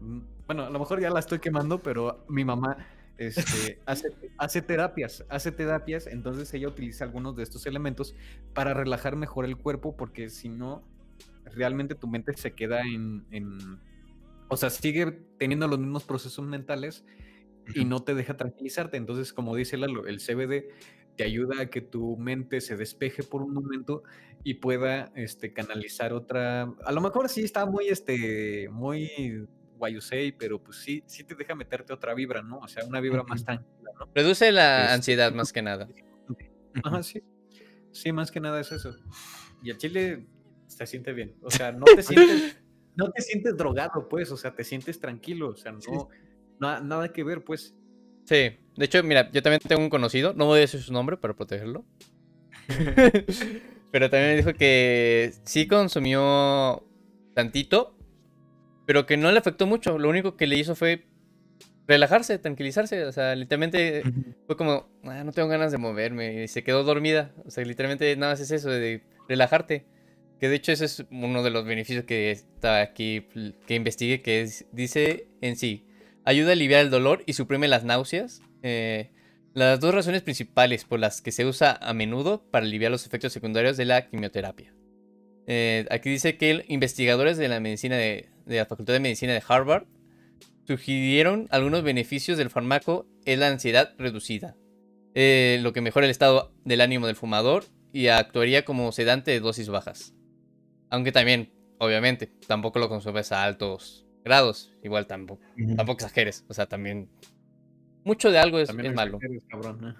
Mm, 0.00 0.20
Bueno, 0.46 0.64
a 0.64 0.70
lo 0.70 0.78
mejor 0.78 1.00
ya 1.00 1.10
la 1.10 1.18
estoy 1.20 1.40
quemando, 1.40 1.82
pero 1.82 2.24
mi 2.28 2.44
mamá 2.44 2.76
este, 3.18 3.80
hace, 3.86 4.12
hace 4.38 4.62
terapias, 4.62 5.24
hace 5.28 5.50
terapias, 5.52 6.06
entonces 6.06 6.52
ella 6.54 6.68
utiliza 6.68 7.04
algunos 7.04 7.34
de 7.36 7.42
estos 7.42 7.66
elementos 7.66 8.14
para 8.54 8.74
relajar 8.74 9.16
mejor 9.16 9.44
el 9.44 9.56
cuerpo, 9.56 9.96
porque 9.96 10.30
si 10.30 10.48
no, 10.48 10.82
realmente 11.46 11.94
tu 11.94 12.06
mente 12.08 12.34
se 12.36 12.52
queda 12.54 12.82
en, 12.82 13.24
en- 13.30 13.80
o 14.48 14.56
sea, 14.56 14.70
sigue 14.70 15.20
teniendo 15.38 15.66
los 15.68 15.78
mismos 15.78 16.04
procesos 16.04 16.46
mentales 16.46 17.04
y 17.74 17.84
no 17.84 18.02
te 18.02 18.14
deja 18.14 18.36
tranquilizarte. 18.36 18.96
Entonces, 18.96 19.32
como 19.32 19.56
dice 19.56 19.76
Lalo, 19.76 20.06
el 20.06 20.20
CBD 20.20 20.68
te 21.16 21.24
ayuda 21.24 21.62
a 21.62 21.66
que 21.66 21.80
tu 21.80 22.16
mente 22.16 22.60
se 22.60 22.76
despeje 22.76 23.22
por 23.22 23.42
un 23.42 23.54
momento 23.54 24.02
y 24.42 24.54
pueda 24.54 25.12
este, 25.14 25.52
canalizar 25.52 26.12
otra. 26.12 26.62
A 26.84 26.92
lo 26.92 27.00
mejor 27.00 27.28
sí 27.28 27.42
está 27.42 27.64
muy, 27.66 27.88
este, 27.88 28.68
muy 28.70 29.46
guayusei, 29.78 30.32
pero 30.32 30.62
pues 30.62 30.78
sí, 30.78 31.02
sí 31.06 31.24
te 31.24 31.34
deja 31.34 31.54
meterte 31.54 31.92
otra 31.92 32.14
vibra, 32.14 32.42
¿no? 32.42 32.58
O 32.58 32.68
sea, 32.68 32.84
una 32.84 33.00
vibra 33.00 33.22
más 33.22 33.44
tranquila, 33.44 33.90
¿no? 33.98 34.08
reduce 34.14 34.52
la 34.52 34.86
Es- 34.86 34.92
ansiedad 34.92 35.32
más 35.32 35.52
que 35.52 35.62
nada. 35.62 35.88
Ajá, 36.82 37.02
sí. 37.02 37.22
Sí, 37.92 38.12
más 38.12 38.30
que 38.30 38.40
nada 38.40 38.60
es 38.60 38.72
eso. 38.72 38.94
Y 39.62 39.70
el 39.70 39.78
chile 39.78 40.26
se 40.76 40.86
siente 40.86 41.12
bien. 41.12 41.34
O 41.42 41.50
sea, 41.50 41.72
no 41.72 41.84
te 41.96 42.02
sientes, 42.02 42.56
no 42.96 43.10
te 43.10 43.22
sientes 43.22 43.56
drogado, 43.56 44.08
pues. 44.08 44.30
O 44.30 44.36
sea, 44.36 44.54
te 44.54 44.64
sientes 44.64 44.98
tranquilo. 45.00 45.48
O 45.50 45.56
sea, 45.56 45.72
no, 45.72 46.08
na- 46.58 46.80
nada 46.80 47.12
que 47.12 47.24
ver, 47.24 47.42
pues. 47.44 47.74
Sí, 48.24 48.34
de 48.76 48.84
hecho, 48.84 49.02
mira, 49.02 49.30
yo 49.30 49.42
también 49.42 49.60
tengo 49.66 49.82
un 49.82 49.90
conocido, 49.90 50.32
no 50.34 50.46
voy 50.46 50.58
a 50.58 50.60
decir 50.62 50.80
su 50.80 50.92
nombre 50.92 51.16
para 51.16 51.34
protegerlo. 51.34 51.84
pero 53.90 54.10
también 54.10 54.30
me 54.32 54.36
dijo 54.36 54.54
que 54.54 55.32
sí 55.44 55.66
consumió 55.66 56.82
tantito, 57.34 57.96
pero 58.86 59.06
que 59.06 59.16
no 59.16 59.30
le 59.30 59.38
afectó 59.38 59.66
mucho. 59.66 59.98
Lo 59.98 60.08
único 60.08 60.36
que 60.36 60.46
le 60.46 60.56
hizo 60.58 60.74
fue 60.74 61.04
relajarse, 61.86 62.38
tranquilizarse. 62.38 63.04
O 63.04 63.12
sea, 63.12 63.34
literalmente 63.34 64.02
fue 64.46 64.56
como, 64.56 64.88
"Ah, 65.04 65.22
no 65.24 65.32
tengo 65.32 65.48
ganas 65.48 65.70
de 65.72 65.78
moverme. 65.78 66.44
Y 66.44 66.48
se 66.48 66.64
quedó 66.64 66.82
dormida. 66.82 67.32
O 67.44 67.50
sea, 67.50 67.64
literalmente 67.64 68.16
nada 68.16 68.32
más 68.32 68.40
es 68.40 68.50
eso, 68.50 68.70
de 68.70 69.02
relajarte. 69.28 69.86
Que 70.40 70.48
de 70.48 70.56
hecho 70.56 70.72
ese 70.72 70.84
es 70.86 71.04
uno 71.10 71.42
de 71.42 71.50
los 71.50 71.64
beneficios 71.64 72.04
que 72.04 72.30
está 72.30 72.80
aquí, 72.80 73.26
que 73.66 73.74
investigué, 73.74 74.20
que 74.20 74.42
es, 74.42 74.66
dice 74.72 75.28
en 75.40 75.56
sí, 75.56 75.86
ayuda 76.24 76.50
a 76.50 76.52
aliviar 76.52 76.80
el 76.82 76.90
dolor 76.90 77.22
y 77.26 77.34
suprime 77.34 77.68
las 77.68 77.84
náuseas. 77.84 78.42
Eh, 78.62 79.10
las 79.54 79.78
dos 79.78 79.94
razones 79.94 80.22
principales 80.22 80.84
por 80.84 80.98
las 80.98 81.22
que 81.22 81.30
se 81.30 81.46
usa 81.46 81.78
a 81.80 81.94
menudo 81.94 82.44
para 82.50 82.66
aliviar 82.66 82.90
los 82.90 83.06
efectos 83.06 83.32
secundarios 83.32 83.76
de 83.76 83.84
la 83.84 84.08
quimioterapia. 84.08 84.74
Eh, 85.46 85.86
aquí 85.90 86.10
dice 86.10 86.36
que 86.36 86.64
investigadores 86.68 87.36
de 87.36 87.48
la 87.48 87.60
medicina 87.60 87.96
de 87.96 88.28
la 88.46 88.66
Facultad 88.66 88.94
de 88.94 89.00
Medicina 89.00 89.32
de 89.32 89.42
Harvard 89.46 89.86
sugirieron 90.66 91.46
algunos 91.50 91.82
beneficios 91.82 92.38
del 92.38 92.50
fármaco 92.50 93.06
es 93.24 93.38
la 93.38 93.48
ansiedad 93.48 93.94
reducida, 93.98 94.56
eh, 95.14 95.58
lo 95.62 95.72
que 95.72 95.80
mejora 95.80 96.06
el 96.06 96.10
estado 96.10 96.52
del 96.64 96.80
ánimo 96.80 97.06
del 97.06 97.16
fumador 97.16 97.64
y 97.92 98.08
actuaría 98.08 98.64
como 98.64 98.90
sedante 98.92 99.30
de 99.30 99.40
dosis 99.40 99.68
bajas. 99.68 100.14
Aunque 100.94 101.10
también, 101.10 101.52
obviamente, 101.78 102.32
tampoco 102.46 102.78
lo 102.78 102.88
consumes 102.88 103.32
a 103.32 103.42
altos 103.42 104.06
grados, 104.24 104.72
igual 104.82 105.06
tampoco, 105.06 105.42
tampoco 105.76 106.04
exageres, 106.04 106.44
o 106.48 106.54
sea, 106.54 106.66
también 106.66 107.10
mucho 108.04 108.30
de 108.30 108.38
algo 108.38 108.58
es, 108.58 108.72
malo. 108.94 109.18
cabrón, 109.48 109.88
¿eh? 109.88 109.94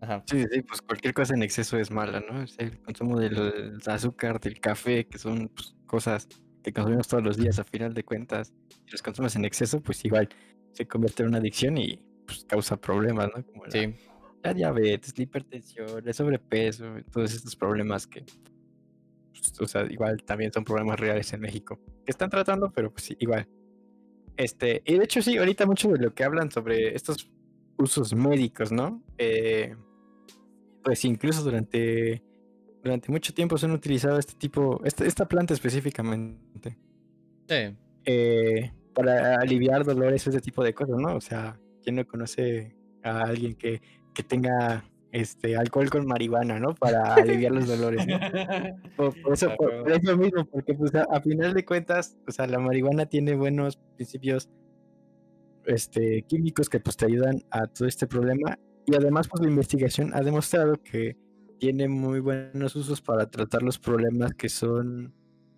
Ajá. 0.00 0.22
Sí, 0.26 0.44
sí, 0.50 0.62
pues 0.62 0.80
cualquier 0.80 1.12
cosa 1.12 1.34
en 1.34 1.42
exceso 1.42 1.76
es 1.76 1.90
mala, 1.90 2.20
¿no? 2.20 2.44
O 2.44 2.46
sea, 2.46 2.64
el 2.64 2.80
consumo 2.80 3.20
del 3.20 3.78
azúcar, 3.84 4.40
del 4.40 4.58
café, 4.58 5.06
que 5.06 5.18
son 5.18 5.48
pues, 5.48 5.76
cosas 5.86 6.26
que 6.62 6.72
consumimos 6.72 7.06
todos 7.06 7.22
los 7.22 7.36
días 7.36 7.58
a 7.58 7.64
final 7.64 7.92
de 7.92 8.02
cuentas, 8.02 8.54
si 8.86 8.92
los 8.92 9.02
consumes 9.02 9.36
en 9.36 9.44
exceso, 9.44 9.80
pues 9.82 10.02
igual 10.06 10.28
se 10.72 10.86
convierte 10.86 11.22
en 11.22 11.28
una 11.28 11.38
adicción 11.38 11.76
y 11.76 12.02
pues 12.24 12.46
causa 12.46 12.80
problemas, 12.80 13.28
¿no? 13.36 13.44
Como 13.44 13.66
la, 13.66 13.70
Sí, 13.70 13.94
la 14.42 14.54
diabetes, 14.54 15.18
la 15.18 15.24
hipertensión, 15.24 16.08
el 16.08 16.14
sobrepeso, 16.14 16.94
todos 17.12 17.34
estos 17.34 17.54
problemas 17.56 18.06
que, 18.06 18.24
o 19.60 19.66
sea, 19.66 19.86
igual 19.90 20.22
también 20.24 20.52
son 20.52 20.64
problemas 20.64 20.98
reales 20.98 21.32
en 21.32 21.40
México, 21.40 21.80
que 22.04 22.10
están 22.10 22.30
tratando, 22.30 22.70
pero 22.70 22.90
pues 22.90 23.04
sí, 23.04 23.16
igual. 23.18 23.48
Este, 24.36 24.82
y 24.84 24.96
de 24.96 25.04
hecho 25.04 25.20
sí, 25.22 25.36
ahorita 25.36 25.66
mucho 25.66 25.88
de 25.88 25.98
lo 25.98 26.14
que 26.14 26.24
hablan 26.24 26.50
sobre 26.50 26.94
estos 26.94 27.30
usos 27.78 28.14
médicos, 28.14 28.72
¿no? 28.72 29.02
Eh, 29.18 29.76
pues 30.82 31.04
incluso 31.04 31.42
durante, 31.42 32.22
durante 32.82 33.10
mucho 33.10 33.34
tiempo 33.34 33.58
se 33.58 33.66
han 33.66 33.72
utilizado 33.72 34.18
este 34.18 34.34
tipo, 34.34 34.80
esta, 34.84 35.04
esta 35.04 35.26
planta 35.26 35.54
específicamente, 35.54 36.78
sí. 37.48 37.76
eh, 38.04 38.72
para 38.94 39.36
aliviar 39.36 39.84
dolores, 39.84 40.26
ese 40.26 40.40
tipo 40.40 40.64
de 40.64 40.74
cosas, 40.74 40.96
¿no? 40.98 41.16
O 41.16 41.20
sea, 41.20 41.58
¿quién 41.82 41.96
no 41.96 42.06
conoce 42.06 42.74
a 43.02 43.22
alguien 43.22 43.54
que, 43.54 43.80
que 44.14 44.22
tenga 44.22 44.84
este 45.12 45.56
alcohol 45.56 45.90
con 45.90 46.06
marihuana, 46.06 46.58
¿no? 46.60 46.74
Para 46.74 47.14
aliviar 47.14 47.52
los 47.52 47.66
dolores, 47.66 48.06
¿no? 48.06 48.16
Por, 48.96 49.20
por 49.22 49.32
eso, 49.32 49.48
Ah, 49.50 49.56
por- 49.56 49.82
por 49.82 49.92
eso 49.92 50.16
mismo, 50.16 50.44
porque 50.46 50.74
pues 50.74 50.94
a, 50.94 51.02
a 51.04 51.20
final 51.20 51.52
de 51.54 51.64
cuentas, 51.64 52.16
o 52.28 52.32
sea, 52.32 52.46
la 52.46 52.58
marihuana 52.58 53.06
tiene 53.06 53.34
buenos 53.34 53.76
principios 53.96 54.48
este, 55.66 56.22
químicos 56.22 56.68
que 56.68 56.80
pues 56.80 56.96
te 56.96 57.06
ayudan 57.06 57.42
a 57.50 57.66
todo 57.66 57.86
este 57.88 58.06
problema 58.06 58.58
y 58.86 58.94
además 58.94 59.28
pues 59.28 59.42
la 59.42 59.50
investigación 59.50 60.12
ha 60.14 60.20
demostrado 60.22 60.74
que 60.82 61.16
tiene 61.58 61.88
muy 61.88 62.20
buenos 62.20 62.74
usos 62.76 63.00
para 63.02 63.26
tratar 63.30 63.62
los 63.62 63.78
problemas 63.78 64.32
que 64.34 64.48
son 64.48 65.12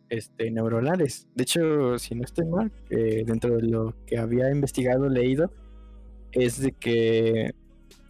este, 0.08 0.50
neuronales. 0.50 1.28
De 1.34 1.44
hecho, 1.44 1.98
si 1.98 2.14
no 2.16 2.24
estoy 2.24 2.46
mal, 2.46 2.72
eh, 2.90 3.22
dentro 3.24 3.56
de 3.56 3.62
lo 3.62 3.94
que 4.06 4.18
había 4.18 4.50
investigado, 4.50 5.08
leído, 5.08 5.52
es 6.32 6.60
de 6.60 6.72
que 6.72 7.52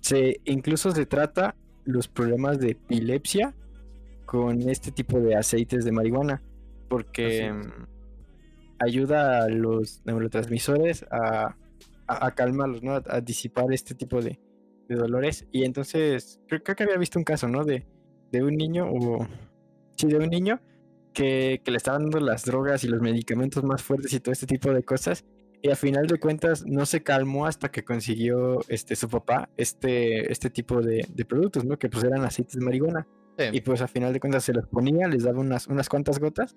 se 0.02 0.40
incluso 0.44 0.92
se 0.92 1.06
trata 1.06 1.56
los 1.84 2.06
problemas 2.08 2.58
de 2.60 2.72
epilepsia 2.72 3.54
con 4.26 4.68
este 4.68 4.92
tipo 4.92 5.18
de 5.20 5.34
aceites 5.36 5.84
de 5.84 5.92
marihuana 5.92 6.42
porque 6.88 7.48
Así 7.48 7.58
mm, 7.68 7.86
ayuda 8.78 9.44
a 9.44 9.48
los 9.48 10.02
neurotransmisores 10.04 11.04
a, 11.10 11.56
a- 12.06 12.26
a 12.26 12.30
calmarlos, 12.34 12.82
¿no? 12.82 12.92
A, 12.94 13.02
a 13.08 13.20
disipar 13.20 13.72
este 13.72 13.94
tipo 13.94 14.20
de, 14.20 14.38
de 14.88 14.94
dolores. 14.96 15.46
Y 15.52 15.64
entonces, 15.64 16.40
creo, 16.48 16.62
creo 16.62 16.76
que 16.76 16.82
había 16.84 16.98
visto 16.98 17.18
un 17.18 17.24
caso, 17.24 17.48
¿no? 17.48 17.64
De, 17.64 17.86
de 18.30 18.42
un 18.42 18.54
niño, 18.56 18.90
o 18.90 19.26
sí, 19.96 20.08
de 20.08 20.16
un 20.18 20.28
niño 20.28 20.60
que, 21.12 21.60
que 21.64 21.70
le 21.70 21.76
estaban 21.76 22.02
dando 22.02 22.20
las 22.20 22.44
drogas 22.44 22.84
y 22.84 22.88
los 22.88 23.00
medicamentos 23.00 23.62
más 23.64 23.82
fuertes 23.82 24.12
y 24.12 24.20
todo 24.20 24.32
este 24.32 24.46
tipo 24.46 24.72
de 24.72 24.82
cosas. 24.82 25.24
Y 25.64 25.70
a 25.70 25.76
final 25.76 26.06
de 26.08 26.18
cuentas 26.18 26.66
no 26.66 26.84
se 26.86 27.02
calmó 27.04 27.46
hasta 27.46 27.70
que 27.70 27.84
consiguió 27.84 28.60
este 28.68 28.96
su 28.96 29.08
papá 29.08 29.48
este, 29.56 30.30
este 30.32 30.50
tipo 30.50 30.80
de, 30.82 31.06
de 31.14 31.24
productos, 31.24 31.64
¿no? 31.64 31.78
Que 31.78 31.88
pues 31.88 32.02
eran 32.04 32.24
aceites 32.24 32.58
de 32.58 32.64
marihuana. 32.64 33.06
sí. 33.38 33.44
Y 33.52 33.60
pues 33.60 33.80
a 33.80 33.86
final 33.88 34.12
de 34.12 34.18
cuentas 34.20 34.42
se 34.44 34.52
los 34.52 34.66
ponía, 34.66 35.06
les 35.08 35.22
daba 35.22 35.38
unas, 35.40 35.68
unas 35.68 35.88
cuantas 35.88 36.18
gotas. 36.18 36.56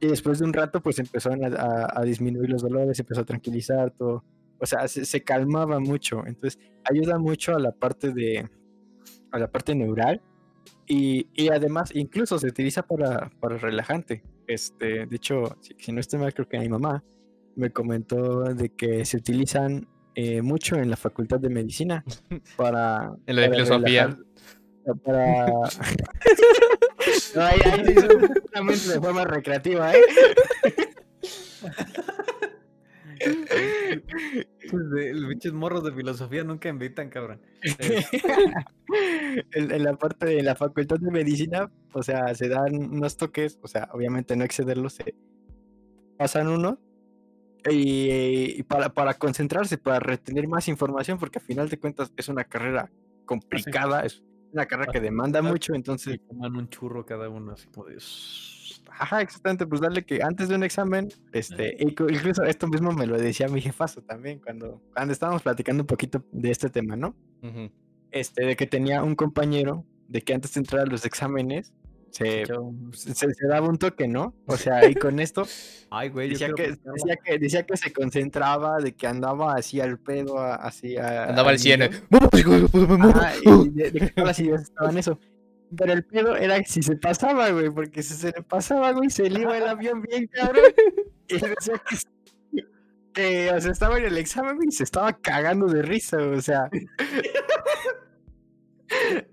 Y 0.00 0.06
después 0.08 0.38
de 0.38 0.44
un 0.44 0.52
rato 0.52 0.80
pues 0.80 0.98
empezaron 1.00 1.42
a, 1.44 1.48
a- 1.60 2.00
a 2.00 2.02
disminuir 2.04 2.48
los 2.50 2.62
dolores, 2.62 2.98
empezó 3.00 3.22
a 3.22 3.24
tranquilizar 3.24 3.90
todo. 3.90 4.22
O 4.60 4.66
sea, 4.66 4.86
se, 4.86 5.04
se 5.04 5.22
calmaba 5.24 5.80
mucho. 5.80 6.24
Entonces 6.24 6.58
ayuda 6.84 7.18
mucho 7.18 7.56
a 7.56 7.58
la 7.58 7.72
parte 7.72 8.12
de, 8.12 8.48
a 9.32 9.38
la 9.40 9.50
parte 9.50 9.74
neural. 9.74 10.22
Y, 10.86 11.28
y 11.34 11.48
además 11.48 11.90
incluso 11.94 12.38
se 12.38 12.46
utiliza 12.46 12.82
para, 12.86 13.28
para 13.40 13.56
relajante. 13.58 14.22
Este, 14.46 15.06
de 15.06 15.16
hecho, 15.16 15.56
si, 15.60 15.74
si 15.78 15.90
no 15.92 15.98
estoy 16.00 16.20
mal, 16.20 16.32
creo 16.32 16.48
que 16.48 16.58
mi 16.60 16.68
mamá 16.68 17.02
me 17.56 17.70
comentó 17.72 18.44
de 18.54 18.68
que 18.70 19.04
se 19.04 19.16
utilizan 19.16 19.88
eh, 20.14 20.42
mucho 20.42 20.76
en 20.76 20.88
la 20.90 20.96
facultad 20.96 21.40
de 21.40 21.50
medicina 21.50 22.04
para... 22.56 23.10
En 23.26 23.34
lo 23.36 23.42
de 23.42 23.50
filosofía. 23.50 24.06
relajar- 24.06 24.22
para... 25.02 25.46
No, 27.34 27.42
ahí, 27.42 27.58
ahí 27.64 27.84
sí, 27.86 27.94
solamente 28.52 28.88
de 28.88 29.00
forma 29.00 29.24
recreativa, 29.24 29.92
¿eh? 29.92 30.00
De- 34.72 35.14
Los 35.14 35.28
bichos 35.28 35.52
morros 35.52 35.84
de 35.84 35.92
filosofía 35.92 36.44
nunca 36.44 36.68
invitan, 36.68 37.08
cabrón. 37.08 37.40
en, 39.52 39.70
en 39.72 39.84
la 39.84 39.96
parte 39.96 40.26
de 40.26 40.42
la 40.42 40.54
facultad 40.54 40.96
de 40.98 41.10
medicina, 41.10 41.70
o 41.92 42.02
sea, 42.02 42.34
se 42.34 42.48
dan 42.48 42.74
unos 42.74 43.16
toques, 43.16 43.58
o 43.62 43.68
sea, 43.68 43.88
obviamente 43.92 44.36
no 44.36 44.44
excederlos, 44.44 44.94
se 44.94 45.14
pasan 46.18 46.48
uno. 46.48 46.78
Y, 47.70 48.58
y 48.58 48.62
para, 48.62 48.90
para 48.90 49.14
concentrarse, 49.14 49.78
para 49.78 49.98
retener 49.98 50.46
más 50.48 50.68
información, 50.68 51.18
porque 51.18 51.38
al 51.38 51.44
final 51.44 51.68
de 51.68 51.78
cuentas 51.78 52.12
es 52.16 52.28
una 52.28 52.44
carrera 52.44 52.90
complicada, 53.24 54.00
es 54.00 54.22
una 54.52 54.66
carrera 54.66 54.92
que 54.92 55.00
demanda 55.00 55.42
mucho, 55.42 55.74
entonces 55.74 56.14
Y 56.14 56.18
fuman 56.18 56.56
un 56.56 56.68
churro 56.68 57.04
cada 57.04 57.28
uno, 57.28 57.52
así 57.52 57.68
como 57.68 57.86
de. 57.88 57.98
Ajá, 58.98 59.20
exactamente, 59.20 59.66
pues 59.66 59.80
darle 59.80 60.04
que 60.04 60.22
antes 60.22 60.48
de 60.48 60.54
un 60.54 60.62
examen, 60.62 61.08
este, 61.32 61.76
incluso 61.80 62.44
esto 62.44 62.66
mismo 62.66 62.92
me 62.92 63.06
lo 63.06 63.18
decía 63.18 63.48
mi 63.48 63.60
jefazo 63.60 64.00
también 64.02 64.40
cuando, 64.40 64.80
cuando 64.94 65.12
estábamos 65.12 65.42
platicando 65.42 65.82
un 65.82 65.86
poquito 65.86 66.24
de 66.32 66.50
este 66.50 66.70
tema, 66.70 66.96
¿no? 66.96 67.14
Este, 68.10 68.46
de 68.46 68.56
que 68.56 68.66
tenía 68.66 69.02
un 69.02 69.14
compañero 69.14 69.84
de 70.08 70.22
que 70.22 70.32
antes 70.32 70.54
de 70.54 70.60
entrar 70.60 70.82
a 70.82 70.86
los 70.86 71.04
exámenes 71.04 71.74
se, 72.10 72.44
se, 72.92 73.14
se 73.34 73.46
daba 73.46 73.68
un 73.68 73.76
toque, 73.78 74.08
¿no? 74.08 74.34
O 74.46 74.56
sea, 74.56 74.88
y 74.88 74.94
con 74.94 75.18
esto 75.20 75.46
Ay, 75.90 76.08
güey, 76.08 76.30
decía 76.30 76.48
que, 76.56 76.62
aplicarlo. 76.64 76.92
decía 76.94 77.16
que 77.22 77.38
decía 77.38 77.62
que 77.66 77.76
se 77.76 77.92
concentraba, 77.92 78.78
de 78.78 78.94
que 78.94 79.06
andaba 79.06 79.54
así 79.54 79.80
al 79.80 79.98
pedo, 79.98 80.38
así 80.38 80.96
a- 80.96 81.24
Andaba 81.26 81.50
al 81.50 81.58
100. 81.58 81.80
millón. 81.80 81.94
¿eh? 81.94 83.40
Y 83.44 83.68
de, 83.70 83.90
de 83.90 84.10
que 84.10 84.20
las 84.22 84.38
ideas 84.40 84.62
estaban 84.62 84.96
eso. 84.98 85.18
Pero 85.76 85.92
el 85.92 86.04
pedo 86.04 86.36
era 86.36 86.62
si 86.64 86.82
se 86.82 86.96
pasaba, 86.96 87.50
güey, 87.50 87.70
porque 87.70 88.02
si 88.02 88.14
se 88.14 88.28
le 88.28 88.42
pasaba, 88.42 88.92
güey, 88.92 89.10
se 89.10 89.28
le 89.28 89.40
iba 89.40 89.56
el 89.58 89.66
avión 89.66 90.00
bien 90.02 90.28
cabrón. 90.28 90.62
Y 91.28 91.34
decía 91.40 91.82
que, 92.52 92.62
que, 93.12 93.50
o 93.50 93.60
sea, 93.60 93.72
estaba 93.72 93.98
en 93.98 94.04
el 94.04 94.16
examen 94.16 94.58
y 94.66 94.70
se 94.72 94.84
estaba 94.84 95.12
cagando 95.14 95.66
de 95.66 95.82
risa, 95.82 96.18
o 96.18 96.40
sea. 96.40 96.70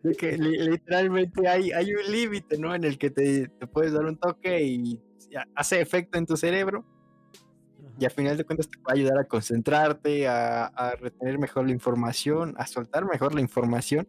De 0.03 0.15
que 0.15 0.37
li- 0.37 0.57
literalmente 0.57 1.47
hay, 1.47 1.71
hay 1.71 1.93
un 1.93 2.11
límite, 2.11 2.57
¿no? 2.57 2.73
En 2.73 2.83
el 2.83 2.97
que 2.97 3.09
te, 3.09 3.47
te 3.47 3.67
puedes 3.67 3.93
dar 3.93 4.05
un 4.05 4.17
toque 4.17 4.61
y 4.63 4.99
hace 5.55 5.79
efecto 5.81 6.17
en 6.17 6.25
tu 6.25 6.35
cerebro. 6.37 6.85
Y 7.99 8.05
al 8.05 8.11
final 8.11 8.35
de 8.37 8.43
cuentas 8.43 8.69
te 8.69 8.79
puede 8.79 8.99
ayudar 8.99 9.19
a 9.19 9.25
concentrarte, 9.25 10.27
a, 10.27 10.65
a 10.65 10.95
retener 10.95 11.37
mejor 11.37 11.65
la 11.65 11.71
información, 11.71 12.55
a 12.57 12.65
soltar 12.65 13.05
mejor 13.05 13.35
la 13.35 13.41
información. 13.41 14.07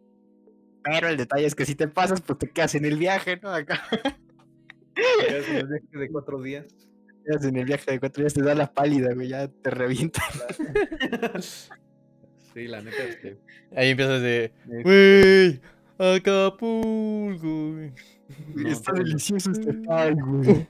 Pero 0.83 1.07
el 1.07 1.17
detalle 1.17 1.45
es 1.45 1.53
que 1.55 1.65
si 1.65 1.75
te 1.75 1.87
pasas, 1.87 2.21
pues 2.21 2.39
te 2.39 2.49
quedas 2.49 2.73
en 2.75 2.85
el 2.85 2.97
viaje, 2.97 3.37
¿no? 3.41 3.49
Acá 3.49 3.83
Ya 5.29 5.37
es 5.37 5.47
un 5.49 5.69
viaje 5.69 5.85
de 5.91 6.09
cuatro 6.09 6.41
días. 6.41 6.65
te 6.67 7.13
quedas 7.31 7.45
en 7.45 7.57
el 7.57 7.65
viaje 7.65 7.91
de 7.91 7.99
cuatro 7.99 8.21
días, 8.23 8.33
te 8.33 8.41
da 8.41 8.55
la 8.55 8.71
pálida, 8.73 9.13
güey, 9.13 9.27
ya 9.29 9.47
te 9.47 9.69
revienta. 9.69 10.21
Sí, 12.55 12.69
la 12.69 12.81
neta 12.81 13.03
es 13.03 13.17
que. 13.17 13.37
Ahí 13.75 13.89
empiezas 13.89 14.21
de. 14.21 14.53
Güey, 14.65 15.59
Acapulco. 15.97 17.37
güey". 17.41 17.91
No, 18.55 18.69
Está 18.69 18.93
delicioso 18.93 19.51
este 19.51 19.73
güey. 20.15 20.67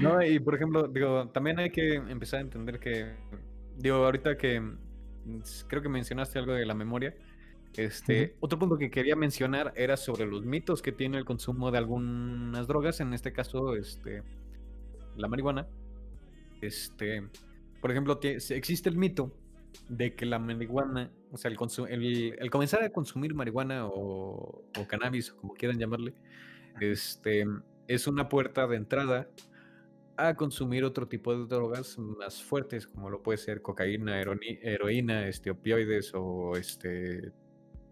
No, 0.00 0.22
y 0.22 0.38
por 0.38 0.54
ejemplo, 0.54 0.88
digo, 0.88 1.28
también 1.28 1.58
hay 1.58 1.68
que 1.68 1.96
empezar 1.96 2.38
a 2.38 2.42
entender 2.42 2.80
que, 2.80 3.12
digo, 3.76 3.96
ahorita 3.96 4.38
que 4.38 4.60
mm, 4.60 5.42
creo 5.68 5.82
que 5.82 5.90
mencionaste 5.90 6.38
algo 6.38 6.54
de 6.54 6.64
la 6.64 6.74
memoria, 6.74 7.14
este, 7.76 8.34
otro 8.40 8.58
punto 8.58 8.78
que 8.78 8.90
quería 8.90 9.14
mencionar 9.14 9.74
era 9.76 9.98
sobre 9.98 10.24
los 10.24 10.42
mitos 10.46 10.80
que 10.80 10.92
tiene 10.92 11.18
el 11.18 11.26
consumo 11.26 11.70
de 11.70 11.76
algunas 11.76 12.66
drogas, 12.66 13.00
en 13.00 13.12
este 13.12 13.30
caso, 13.34 13.76
este, 13.76 14.22
la 15.16 15.28
marihuana. 15.28 15.66
Este, 16.62 17.24
por 17.84 17.90
ejemplo, 17.90 18.18
existe 18.22 18.88
el 18.88 18.96
mito 18.96 19.36
de 19.90 20.14
que 20.14 20.24
la 20.24 20.38
marihuana, 20.38 21.12
o 21.30 21.36
sea, 21.36 21.50
el, 21.50 21.58
el, 21.90 22.34
el 22.38 22.50
comenzar 22.50 22.82
a 22.82 22.88
consumir 22.88 23.34
marihuana 23.34 23.86
o, 23.86 24.64
o 24.78 24.86
cannabis, 24.88 25.32
o 25.32 25.36
como 25.36 25.52
quieran 25.52 25.78
llamarle, 25.78 26.14
este, 26.80 27.44
es 27.86 28.06
una 28.06 28.30
puerta 28.30 28.66
de 28.66 28.76
entrada 28.78 29.28
a 30.16 30.34
consumir 30.34 30.82
otro 30.82 31.08
tipo 31.08 31.36
de 31.36 31.44
drogas 31.44 31.98
más 31.98 32.42
fuertes, 32.42 32.86
como 32.86 33.10
lo 33.10 33.22
puede 33.22 33.36
ser 33.36 33.60
cocaína, 33.60 34.18
heroína, 34.18 35.28
este, 35.28 35.50
opioides 35.50 36.12
o 36.14 36.56
este 36.56 37.32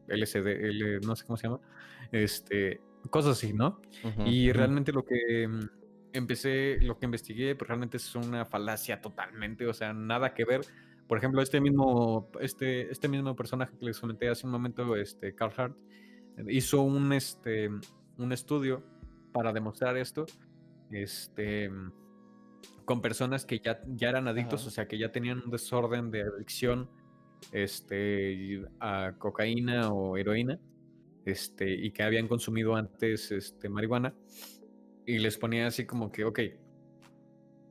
LSD, 0.08 0.68
L- 0.70 1.00
no 1.00 1.14
sé 1.16 1.26
cómo 1.26 1.36
se 1.36 1.48
llama, 1.48 1.60
este, 2.12 2.80
cosas 3.10 3.32
así, 3.36 3.52
¿no? 3.52 3.82
Y 4.26 4.52
realmente 4.52 4.90
lo 4.90 5.04
que 5.04 5.46
mm, 5.46 5.81
empecé, 6.12 6.78
lo 6.80 6.98
que 6.98 7.06
investigué, 7.06 7.54
pues 7.54 7.68
realmente 7.68 7.96
es 7.96 8.14
una 8.14 8.44
falacia 8.44 9.00
totalmente, 9.00 9.66
o 9.66 9.72
sea, 9.72 9.92
nada 9.92 10.34
que 10.34 10.44
ver. 10.44 10.60
Por 11.06 11.18
ejemplo, 11.18 11.42
este 11.42 11.60
mismo, 11.60 12.30
este, 12.40 12.90
este 12.90 13.08
mismo 13.08 13.34
personaje 13.36 13.76
que 13.76 13.84
les 13.86 13.98
comenté 13.98 14.28
hace 14.28 14.46
un 14.46 14.52
momento, 14.52 14.96
este, 14.96 15.34
Carl 15.34 15.52
Hart, 15.56 15.76
hizo 16.48 16.82
un, 16.82 17.12
este, 17.12 17.68
un 18.16 18.32
estudio 18.32 18.82
para 19.32 19.52
demostrar 19.52 19.96
esto, 19.96 20.26
este, 20.90 21.70
con 22.84 23.00
personas 23.00 23.44
que 23.44 23.58
ya, 23.58 23.80
ya 23.86 24.10
eran 24.10 24.28
adictos, 24.28 24.60
Ajá. 24.62 24.68
o 24.68 24.70
sea, 24.70 24.88
que 24.88 24.98
ya 24.98 25.12
tenían 25.12 25.42
un 25.44 25.50
desorden 25.50 26.10
de 26.10 26.22
adicción, 26.22 26.88
este, 27.50 28.64
a 28.78 29.14
cocaína 29.18 29.92
o 29.92 30.16
heroína, 30.16 30.58
este, 31.24 31.70
y 31.70 31.90
que 31.90 32.02
habían 32.02 32.28
consumido 32.28 32.76
antes, 32.76 33.30
este, 33.32 33.68
marihuana, 33.68 34.14
y 35.12 35.18
les 35.18 35.36
ponía 35.36 35.66
así 35.66 35.84
como 35.84 36.10
que, 36.10 36.24
ok, 36.24 36.40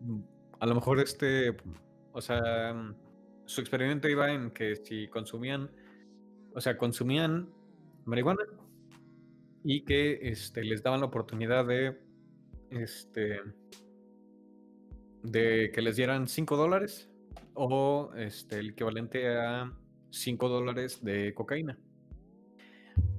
mm, 0.02 0.20
a 0.60 0.66
lo 0.68 0.76
mejor 0.76 1.00
este, 1.00 1.58
o 2.12 2.22
sea, 2.22 2.72
mm, 2.72 2.96
su 3.46 3.62
experimento 3.62 4.08
iba 4.08 4.32
en 4.32 4.52
que 4.52 4.76
si 4.76 5.08
consumían, 5.08 5.72
o 6.54 6.62
sea, 6.62 6.78
consumían 6.78 7.50
marihuana 8.06 8.44
y 9.64 9.82
que 9.86 10.20
este, 10.22 10.64
les 10.64 10.84
daban 10.84 11.00
la 11.00 11.08
oportunidad 11.08 11.66
de, 11.66 11.98
este, 12.70 13.40
de 15.24 15.72
que 15.74 15.82
les 15.82 15.96
dieran 15.96 16.28
5 16.28 16.58
dólares 16.58 17.10
o 17.56 18.12
este, 18.18 18.60
el 18.60 18.70
equivalente 18.70 19.36
a 19.36 19.76
5 20.12 20.48
dólares 20.48 21.04
de 21.04 21.34
cocaína. 21.34 21.80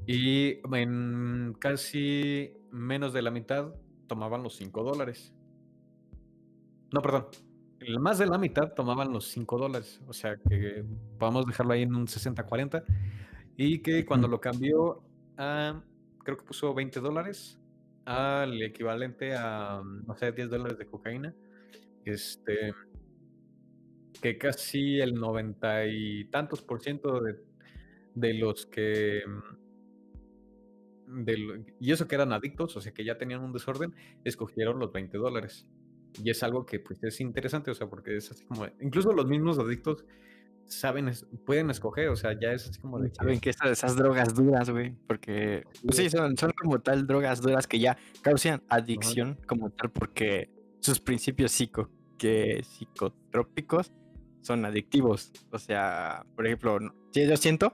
Y 0.07 0.61
en 0.77 1.57
casi 1.59 2.53
menos 2.71 3.13
de 3.13 3.23
la 3.23 3.33
mitad 3.33 3.75
tomaban 4.13 4.43
los 4.43 4.57
5 4.57 4.83
dólares. 4.85 5.33
No, 6.93 7.01
perdón. 7.01 7.29
Más 7.99 8.19
de 8.19 8.27
la 8.27 8.37
mitad 8.37 8.75
tomaban 8.75 9.11
los 9.11 9.27
5 9.29 9.57
dólares. 9.57 10.03
O 10.07 10.13
sea 10.13 10.37
que 10.37 10.85
podemos 11.19 11.47
dejarlo 11.47 11.73
ahí 11.73 11.83
en 11.83 11.95
un 11.95 12.07
60-40. 12.07 12.85
Y 13.57 13.79
que 13.79 14.05
cuando 14.05 14.29
lo 14.29 14.39
cambió 14.39 15.03
a, 15.39 15.83
creo 16.23 16.37
que 16.37 16.45
puso 16.45 16.75
20 16.75 17.01
dólares, 17.01 17.59
al 18.05 18.63
equivalente 18.63 19.35
a, 19.35 19.83
no 19.83 20.15
sé, 20.15 20.31
10 20.31 20.51
dólares 20.51 20.77
de 20.77 20.87
cocaína, 20.87 21.35
este, 22.05 22.75
que 24.21 24.37
casi 24.37 25.01
el 25.01 25.15
90 25.15 25.87
y 25.87 26.25
tantos 26.27 26.61
por 26.61 26.83
ciento 26.83 27.19
de, 27.23 27.43
de 28.15 28.35
los 28.35 28.67
que, 28.67 29.23
mm, 31.07 31.25
de 31.25 31.65
y 31.81 31.93
eso 31.93 32.07
que 32.09 32.15
eran 32.15 32.33
adictos, 32.33 32.77
o 32.77 32.81
sea, 32.81 32.93
que 32.93 33.05
ya 33.05 33.19
tenían 33.19 33.43
un 33.43 33.53
desorden, 33.53 33.95
escogieron 34.25 34.79
los 34.79 34.93
20 34.93 35.19
dólares. 35.19 35.67
Y 36.23 36.29
es 36.31 36.43
algo 36.43 36.67
que 36.67 36.79
pues 36.79 37.03
es 37.03 37.21
interesante, 37.21 37.71
o 37.71 37.75
sea, 37.75 37.89
porque 37.89 38.17
es 38.17 38.31
así 38.31 38.45
como, 38.45 38.67
incluso 38.81 39.13
los 39.13 39.27
mismos 39.27 39.59
adictos 39.59 40.05
saben, 40.67 41.11
pueden 41.45 41.71
escoger, 41.71 42.09
o 42.09 42.17
sea, 42.17 42.39
ya 42.39 42.53
es 42.53 42.69
así 42.69 42.81
como 42.81 42.99
de 42.99 43.09
que- 43.09 43.15
Saben 43.17 43.41
que 43.41 43.51
estas, 43.51 43.71
esas 43.71 43.97
drogas 43.97 44.35
duras, 44.35 44.71
güey, 44.71 44.95
porque 45.07 45.65
pues 45.85 45.97
sí, 45.97 46.11
son, 46.11 46.37
son 46.37 46.53
como 46.53 46.81
tal 46.81 47.07
drogas 47.07 47.41
duras 47.43 47.67
que 47.67 47.79
ya 47.79 47.97
causan 48.23 48.63
adicción 48.69 49.39
como 49.47 49.71
tal, 49.71 49.91
porque 49.91 50.51
sus 50.81 51.01
principios 51.01 51.53
psico, 51.53 51.91
que 52.19 52.63
psicotrópicos 52.65 53.93
son 54.41 54.65
adictivos. 54.65 55.33
O 55.51 55.59
sea, 55.59 56.25
por 56.35 56.47
ejemplo, 56.47 56.79
sí, 57.11 57.27
yo 57.27 57.37
siento, 57.37 57.73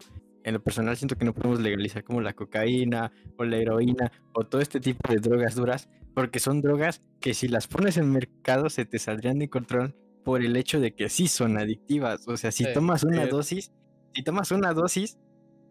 en 0.49 0.55
lo 0.55 0.62
personal 0.62 0.96
siento 0.96 1.16
que 1.16 1.24
no 1.24 1.34
podemos 1.34 1.61
legalizar 1.61 2.03
como 2.05 2.20
la 2.20 2.32
cocaína 2.34 3.12
o 3.36 3.44
la 3.44 3.57
heroína 3.59 4.11
o 4.32 4.44
todo 4.44 4.61
este 4.61 4.80
tipo 4.80 5.12
de 5.12 5.20
drogas 5.20 5.55
duras, 5.55 5.88
porque 6.14 6.40
son 6.40 6.61
drogas 6.61 7.03
que 7.20 7.34
si 7.34 7.49
las 7.49 7.66
pones 7.68 7.96
en 7.96 8.11
mercado 8.11 8.70
se 8.70 8.84
te 8.84 8.99
saldrían 8.99 9.38
de 9.38 9.49
control 9.49 9.94
por 10.24 10.42
el 10.42 10.57
hecho 10.57 10.80
de 10.80 10.94
que 10.94 11.09
sí 11.09 11.28
son 11.28 11.59
adictivas. 11.59 12.26
O 12.28 12.36
sea, 12.36 12.51
si 12.53 12.64
Sí, 12.64 12.70
tomas 12.74 13.05
una 13.05 13.24
sí. 13.24 13.30
dosis, 13.30 13.72
si 14.14 14.22
tomas 14.22 14.51
una 14.51 14.72
dosis, 14.74 15.18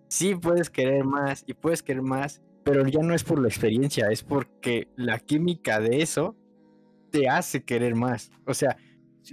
sí 0.07 0.35
puedes 0.35 0.69
querer 0.69 1.03
más 1.03 1.43
y 1.47 1.53
puedes 1.53 1.83
querer 1.83 2.01
más, 2.01 2.41
pero 2.63 2.87
ya 2.87 3.01
no 3.01 3.13
es 3.13 3.23
por 3.23 3.39
la 3.41 3.47
experiencia, 3.47 4.09
es 4.09 4.23
porque 4.23 4.87
la 4.95 5.19
química 5.19 5.79
de 5.79 6.01
eso 6.01 6.35
te 7.11 7.29
hace 7.29 7.63
querer 7.63 7.95
más. 7.95 8.31
O 8.45 8.53
sea, 8.53 8.77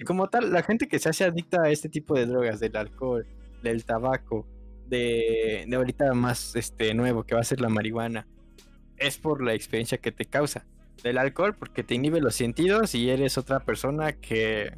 como 0.07 0.29
tal, 0.29 0.53
la 0.53 0.63
gente 0.63 0.89
que 0.89 0.99
se 0.99 1.09
hace 1.09 1.25
adicta 1.25 1.63
a 1.63 1.71
este 1.71 1.89
tipo 1.89 2.15
de 2.15 2.27
drogas, 2.27 2.61
del 2.61 2.77
alcohol, 2.77 3.27
del 3.63 3.85
tabaco, 3.85 4.47
de, 4.95 5.65
de 5.67 5.77
ahorita 5.77 6.13
más 6.15 6.57
este 6.57 6.95
nuevo 6.95 7.25
que 7.25 7.35
va 7.35 7.41
a 7.41 7.45
ser 7.45 7.61
la 7.61 7.69
marihuana, 7.69 8.27
es 8.97 9.19
por 9.19 9.43
la 9.43 9.55
experiencia 9.55 9.99
que 9.99 10.13
te 10.13 10.25
causa. 10.25 10.67
Del 11.03 11.19
alcohol 11.19 11.55
porque 11.55 11.83
te 11.83 11.95
inhibe 11.95 12.21
los 12.21 12.35
sentidos 12.35 12.95
y 12.95 13.11
eres 13.11 13.37
otra 13.37 13.61
persona 13.61 14.13
que 14.13 14.73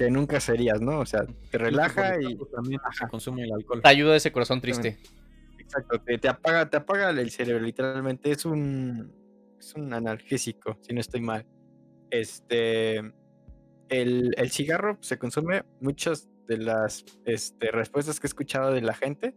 que 0.00 0.10
nunca 0.10 0.40
serías, 0.40 0.80
¿no? 0.80 1.00
O 1.00 1.04
sea, 1.04 1.26
te 1.50 1.58
relaja 1.58 2.18
y 2.22 2.34
también 2.54 2.80
consume 3.10 3.42
el 3.44 3.52
alcohol. 3.52 3.82
Te 3.82 3.88
ayuda 3.90 4.16
ese 4.16 4.32
corazón 4.32 4.58
triste. 4.62 4.98
exacto, 5.58 6.00
te, 6.00 6.16
te 6.16 6.26
apaga, 6.26 6.70
te 6.70 6.78
apaga 6.78 7.10
el 7.10 7.30
cerebro, 7.30 7.62
literalmente 7.62 8.30
es 8.30 8.46
un 8.46 9.12
es 9.58 9.74
un 9.74 9.92
analgésico, 9.92 10.78
si 10.80 10.94
no 10.94 11.00
estoy 11.00 11.20
mal. 11.20 11.44
Este 12.10 12.96
el, 13.90 14.34
el 14.38 14.50
cigarro 14.50 14.96
se 15.02 15.18
consume 15.18 15.64
muchas 15.80 16.30
de 16.50 16.58
las 16.58 17.04
este, 17.24 17.70
respuestas 17.70 18.18
que 18.18 18.26
he 18.26 18.28
escuchado 18.28 18.72
de 18.72 18.80
la 18.80 18.92
gente 18.92 19.36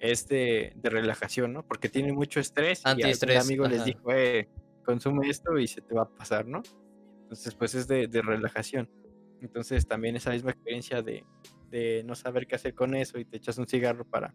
es 0.00 0.26
de, 0.26 0.72
de 0.74 0.90
relajación, 0.90 1.52
¿no? 1.52 1.64
Porque 1.64 1.88
tiene 1.88 2.12
mucho 2.12 2.40
estrés 2.40 2.80
y 2.80 2.88
algún 2.88 3.04
Antiestrés, 3.04 3.44
amigo 3.44 3.68
les 3.68 3.78
ajá. 3.78 3.84
dijo, 3.84 4.12
eh, 4.12 4.48
consume 4.84 5.28
esto 5.28 5.56
y 5.58 5.68
se 5.68 5.80
te 5.80 5.94
va 5.94 6.02
a 6.02 6.08
pasar, 6.08 6.46
¿no? 6.46 6.60
Entonces, 7.22 7.54
pues 7.54 7.76
es 7.76 7.86
de, 7.86 8.08
de 8.08 8.20
relajación. 8.20 8.90
Entonces, 9.40 9.86
también 9.86 10.16
esa 10.16 10.30
misma 10.30 10.50
experiencia 10.50 11.02
de, 11.02 11.24
de 11.70 12.02
no 12.04 12.16
saber 12.16 12.48
qué 12.48 12.56
hacer 12.56 12.74
con 12.74 12.96
eso 12.96 13.16
y 13.20 13.24
te 13.24 13.36
echas 13.36 13.56
un 13.58 13.68
cigarro 13.68 14.04
para 14.04 14.34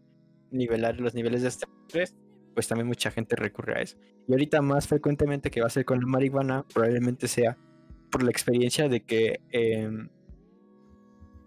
nivelar 0.52 1.02
los 1.02 1.14
niveles 1.16 1.42
de 1.42 1.50
estrés, 1.50 2.16
pues 2.54 2.70
también 2.70 2.88
mucha 2.88 3.12
gente 3.12 3.36
recurre 3.36 3.80
a 3.80 3.82
eso. 3.82 3.98
Y 4.26 4.32
ahorita 4.32 4.62
más 4.62 4.88
frecuentemente 4.88 5.52
que 5.52 5.60
va 5.60 5.68
a 5.68 5.70
ser 5.70 5.84
con 5.84 6.00
la 6.00 6.08
marihuana, 6.08 6.66
probablemente 6.74 7.28
sea 7.28 7.58
por 8.10 8.24
la 8.24 8.32
experiencia 8.32 8.88
de 8.88 9.04
que 9.04 9.42
em, 9.52 10.08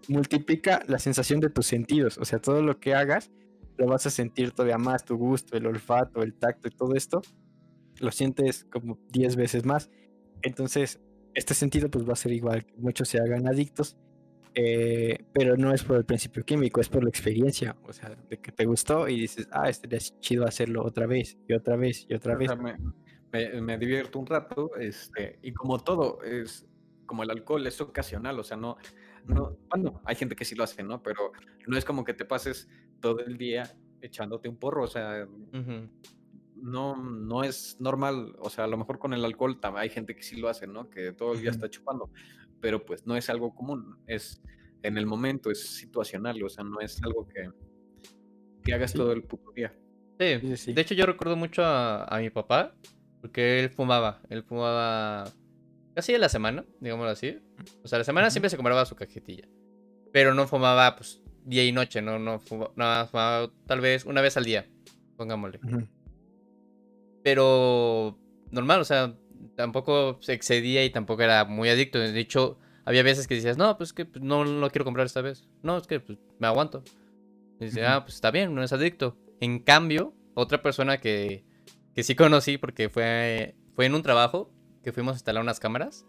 multiplica 0.09 0.83
la 0.87 0.99
sensación 0.99 1.39
de 1.39 1.49
tus 1.49 1.65
sentidos. 1.67 2.17
O 2.17 2.25
sea, 2.25 2.39
todo 2.39 2.61
lo 2.61 2.79
que 2.79 2.93
hagas 2.93 3.31
lo 3.77 3.87
vas 3.87 4.05
a 4.05 4.09
sentir 4.09 4.51
todavía 4.51 4.77
más, 4.77 5.05
tu 5.05 5.15
gusto, 5.15 5.55
el 5.55 5.65
olfato, 5.65 6.21
el 6.21 6.33
tacto 6.33 6.67
y 6.67 6.71
todo 6.71 6.95
esto, 6.95 7.21
lo 8.01 8.11
sientes 8.11 8.65
como 8.65 8.99
10 9.09 9.37
veces 9.37 9.65
más. 9.65 9.89
Entonces, 10.41 10.99
este 11.33 11.53
sentido 11.53 11.89
pues 11.89 12.07
va 12.07 12.13
a 12.13 12.17
ser 12.17 12.33
igual, 12.33 12.65
que 12.65 12.73
muchos 12.77 13.07
se 13.07 13.19
hagan 13.19 13.47
adictos, 13.47 13.97
eh, 14.55 15.25
pero 15.31 15.55
no 15.55 15.73
es 15.73 15.83
por 15.83 15.95
el 15.95 16.05
principio 16.05 16.43
químico, 16.43 16.81
es 16.81 16.89
por 16.89 17.03
la 17.03 17.09
experiencia, 17.09 17.77
o 17.83 17.93
sea, 17.93 18.09
de 18.29 18.37
que 18.39 18.51
te 18.51 18.65
gustó 18.65 19.07
y 19.07 19.21
dices, 19.21 19.47
ah, 19.51 19.69
estaría 19.69 19.99
chido 20.19 20.45
hacerlo 20.45 20.83
otra 20.83 21.05
vez, 21.05 21.37
y 21.47 21.53
otra 21.53 21.77
vez, 21.77 22.05
y 22.09 22.15
otra 22.15 22.35
O 22.35 22.37
vez. 22.37 22.47
sea, 22.49 22.57
me, 22.57 22.75
me- 23.31 23.61
me 23.61 23.77
divierto 23.77 24.19
un 24.19 24.25
rato, 24.25 24.71
este, 24.77 25.39
y 25.43 25.53
como 25.53 25.77
todo, 25.79 26.21
es 26.23 26.65
como 27.05 27.23
el 27.23 27.29
alcohol 27.29 27.65
es 27.67 27.79
ocasional, 27.79 28.39
o 28.39 28.43
sea, 28.43 28.57
no, 28.57 28.75
no, 29.27 29.57
bueno, 29.69 30.01
hay 30.05 30.15
gente 30.15 30.35
que 30.35 30.45
sí 30.45 30.55
lo 30.55 30.63
hace, 30.63 30.83
¿no? 30.83 31.01
Pero 31.03 31.31
no 31.67 31.77
es 31.77 31.85
como 31.85 32.03
que 32.03 32.13
te 32.13 32.25
pases 32.25 32.67
todo 32.99 33.19
el 33.19 33.37
día 33.37 33.71
echándote 34.01 34.47
un 34.49 34.57
porro, 34.57 34.83
o 34.83 34.87
sea, 34.87 35.27
no, 36.55 36.95
no 37.03 37.43
es 37.43 37.77
normal, 37.79 38.35
o 38.39 38.49
sea, 38.49 38.65
a 38.65 38.67
lo 38.67 38.77
mejor 38.77 38.99
con 38.99 39.13
el 39.13 39.23
alcohol 39.23 39.59
hay 39.75 39.89
gente 39.89 40.15
que 40.15 40.23
sí 40.23 40.35
lo 40.37 40.49
hace, 40.49 40.67
¿no? 40.67 40.89
Que 40.89 41.11
todo 41.13 41.33
el 41.33 41.41
día 41.41 41.51
está 41.51 41.69
chupando, 41.69 42.09
pero 42.59 42.83
pues 42.85 43.05
no 43.05 43.15
es 43.15 43.29
algo 43.29 43.53
común, 43.55 43.97
es 44.07 44.41
en 44.83 44.97
el 44.97 45.05
momento, 45.05 45.51
es 45.51 45.65
situacional, 45.75 46.41
o 46.43 46.49
sea, 46.49 46.63
no 46.63 46.79
es 46.81 47.01
algo 47.03 47.27
que, 47.27 47.49
que 48.63 48.73
hagas 48.73 48.91
Sí. 48.91 48.97
todo 48.97 49.11
el 49.11 49.23
puto 49.23 49.51
día. 49.51 49.73
Sí, 50.19 50.39
Sí, 50.41 50.57
sí. 50.57 50.73
de 50.73 50.81
hecho 50.81 50.95
yo 50.95 51.05
recuerdo 51.05 51.35
mucho 51.37 51.63
a, 51.63 52.03
a 52.05 52.19
mi 52.19 52.29
papá, 52.29 52.75
porque 53.21 53.59
él 53.61 53.69
fumaba, 53.69 54.21
él 54.29 54.43
fumaba 54.43 55.25
casi 55.99 56.15
a 56.15 56.17
la 56.19 56.29
semana, 56.29 56.63
digámoslo 56.79 57.11
así. 57.11 57.41
O 57.83 57.87
sea, 57.89 57.97
la 57.97 58.05
semana 58.05 58.27
Ujú. 58.27 58.31
siempre 58.31 58.49
se 58.49 58.55
compraba 58.55 58.85
su 58.85 58.95
cajetilla, 58.95 59.49
pero 60.13 60.33
no 60.33 60.47
fumaba 60.47 60.95
pues 60.95 61.21
día 61.43 61.65
y 61.65 61.73
noche, 61.73 62.01
no, 62.01 62.17
no 62.17 62.39
fumaba, 62.39 62.71
no, 62.77 63.07
fumaba 63.07 63.51
tal 63.67 63.81
vez 63.81 64.05
una 64.05 64.21
vez 64.21 64.37
al 64.37 64.45
día, 64.45 64.65
pongámosle. 65.17 65.59
Pero 67.21 68.17
normal, 68.49 68.79
o 68.79 68.85
sea, 68.85 69.13
tampoco 69.55 70.19
se 70.21 70.31
excedía 70.31 70.85
y 70.85 70.89
tampoco 70.89 71.21
era 71.21 71.43
muy 71.43 71.67
adicto. 71.67 71.99
De 71.99 72.17
hecho, 72.17 72.59
había 72.85 73.03
veces 73.03 73.27
que 73.27 73.35
decías, 73.35 73.57
no, 73.57 73.77
pues 73.77 73.91
que 73.91 74.05
pues, 74.05 74.23
no 74.23 74.45
lo 74.45 74.69
quiero 74.69 74.85
comprar 74.85 75.05
esta 75.05 75.21
vez. 75.21 75.49
No, 75.63 75.77
es 75.77 75.85
que 75.85 75.99
pues, 75.99 76.17
me 76.39 76.47
aguanto. 76.47 76.81
Y 77.59 77.65
dice, 77.65 77.81
Ujú. 77.81 77.89
ah, 77.89 78.03
pues 78.05 78.15
está 78.15 78.31
bien, 78.31 78.55
no 78.55 78.63
es 78.63 78.71
adicto. 78.71 79.17
En 79.41 79.59
cambio, 79.59 80.15
otra 80.33 80.61
persona 80.61 81.01
que, 81.01 81.43
que 81.93 82.03
sí 82.03 82.15
conocí 82.15 82.57
porque 82.57 82.87
fue, 82.87 83.57
fue 83.75 83.85
en 83.85 83.95
un 83.95 84.01
trabajo 84.01 84.53
que 84.83 84.91
fuimos 84.91 85.13
a 85.13 85.17
instalar 85.17 85.41
unas 85.43 85.59
cámaras. 85.59 86.05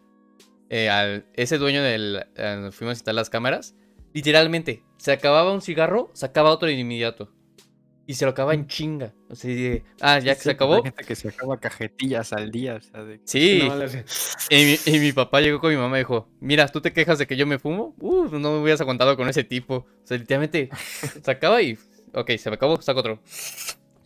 eh, 0.69 0.89
al, 0.89 1.27
ese 1.35 1.59
dueño 1.59 1.83
del... 1.83 2.25
eh, 2.37 2.71
fuimos 2.73 2.93
a 2.93 2.97
instalar 2.99 3.17
las 3.17 3.31
cámaras. 3.31 3.75
Literalmente, 4.13 4.85
se 4.99 5.13
acababa 5.13 5.53
un 5.53 5.63
cigarro, 5.63 6.11
sacaba 6.15 6.51
otro 6.51 6.69
de 6.69 6.75
inmediato. 6.75 7.33
Y 8.07 8.15
se 8.15 8.25
lo 8.25 8.33
acababa 8.33 8.55
en 8.55 8.67
chinga. 8.67 9.15
O 9.29 9.37
sea, 9.37 9.55
de, 9.55 9.85
ah, 10.01 10.19
ya 10.19 10.35
que 10.35 10.41
se 10.41 10.45
sí, 10.45 10.51
acabó. 10.51 10.77
Hay 10.77 10.83
gente 10.83 11.05
que 11.05 11.15
se 11.15 11.29
acaba 11.29 11.61
cajetillas 11.61 12.33
al 12.33 12.51
día, 12.51 12.75
o 12.75 12.81
sea, 12.81 13.05
de... 13.05 13.21
Sí. 13.25 13.63
No, 13.69 13.85
Y 14.51 14.65
mi, 14.65 14.79
y 14.85 14.99
mi 14.99 15.13
papá 15.13 15.41
llegó 15.41 15.61
con 15.61 15.71
mi 15.71 15.77
mamá 15.77 15.97
y 15.99 16.01
dijo, 16.01 16.29
mira, 16.41 16.67
¿tú 16.67 16.81
te 16.81 16.93
quejas 16.93 17.19
de 17.19 17.29
que 17.29 17.37
yo 17.37 17.47
me 17.47 17.61
fumo? 17.61 17.95
Uh, 18.01 18.25
no 18.39 18.51
me 18.53 18.59
hubieras 18.59 18.81
aguantado 18.81 19.17
con 19.17 19.29
ese 19.29 19.45
tipo. 19.45 19.75
O 19.77 20.07
sea, 20.07 20.19
literalmente 20.19 20.71
sacaba 21.23 21.63
y... 21.63 21.79
Ok, 22.13 22.33
se 22.37 22.51
me 22.51 22.57
acabó, 22.57 22.83
saco 22.83 22.99
otro. 22.99 23.21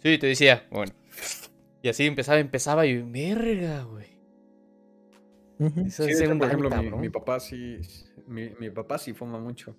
Sí, 0.03 0.19
te 0.19 0.27
decía, 0.27 0.67
bueno. 0.71 0.93
Y 1.83 1.89
así 1.89 2.05
empezaba, 2.05 2.39
empezaba 2.41 2.85
y... 2.85 3.01
Verga, 3.01 3.85
güey. 3.85 4.14
Sí, 5.89 6.03
hecho, 6.03 6.37
por 6.37 6.49
ejemplo, 6.49 6.71
mi, 6.99 7.11
papá 7.11 7.39
sí, 7.39 7.79
mi, 8.27 8.51
mi 8.59 8.71
papá 8.71 8.99
sí 8.99 9.13
fuma 9.13 9.39
mucho. 9.39 9.77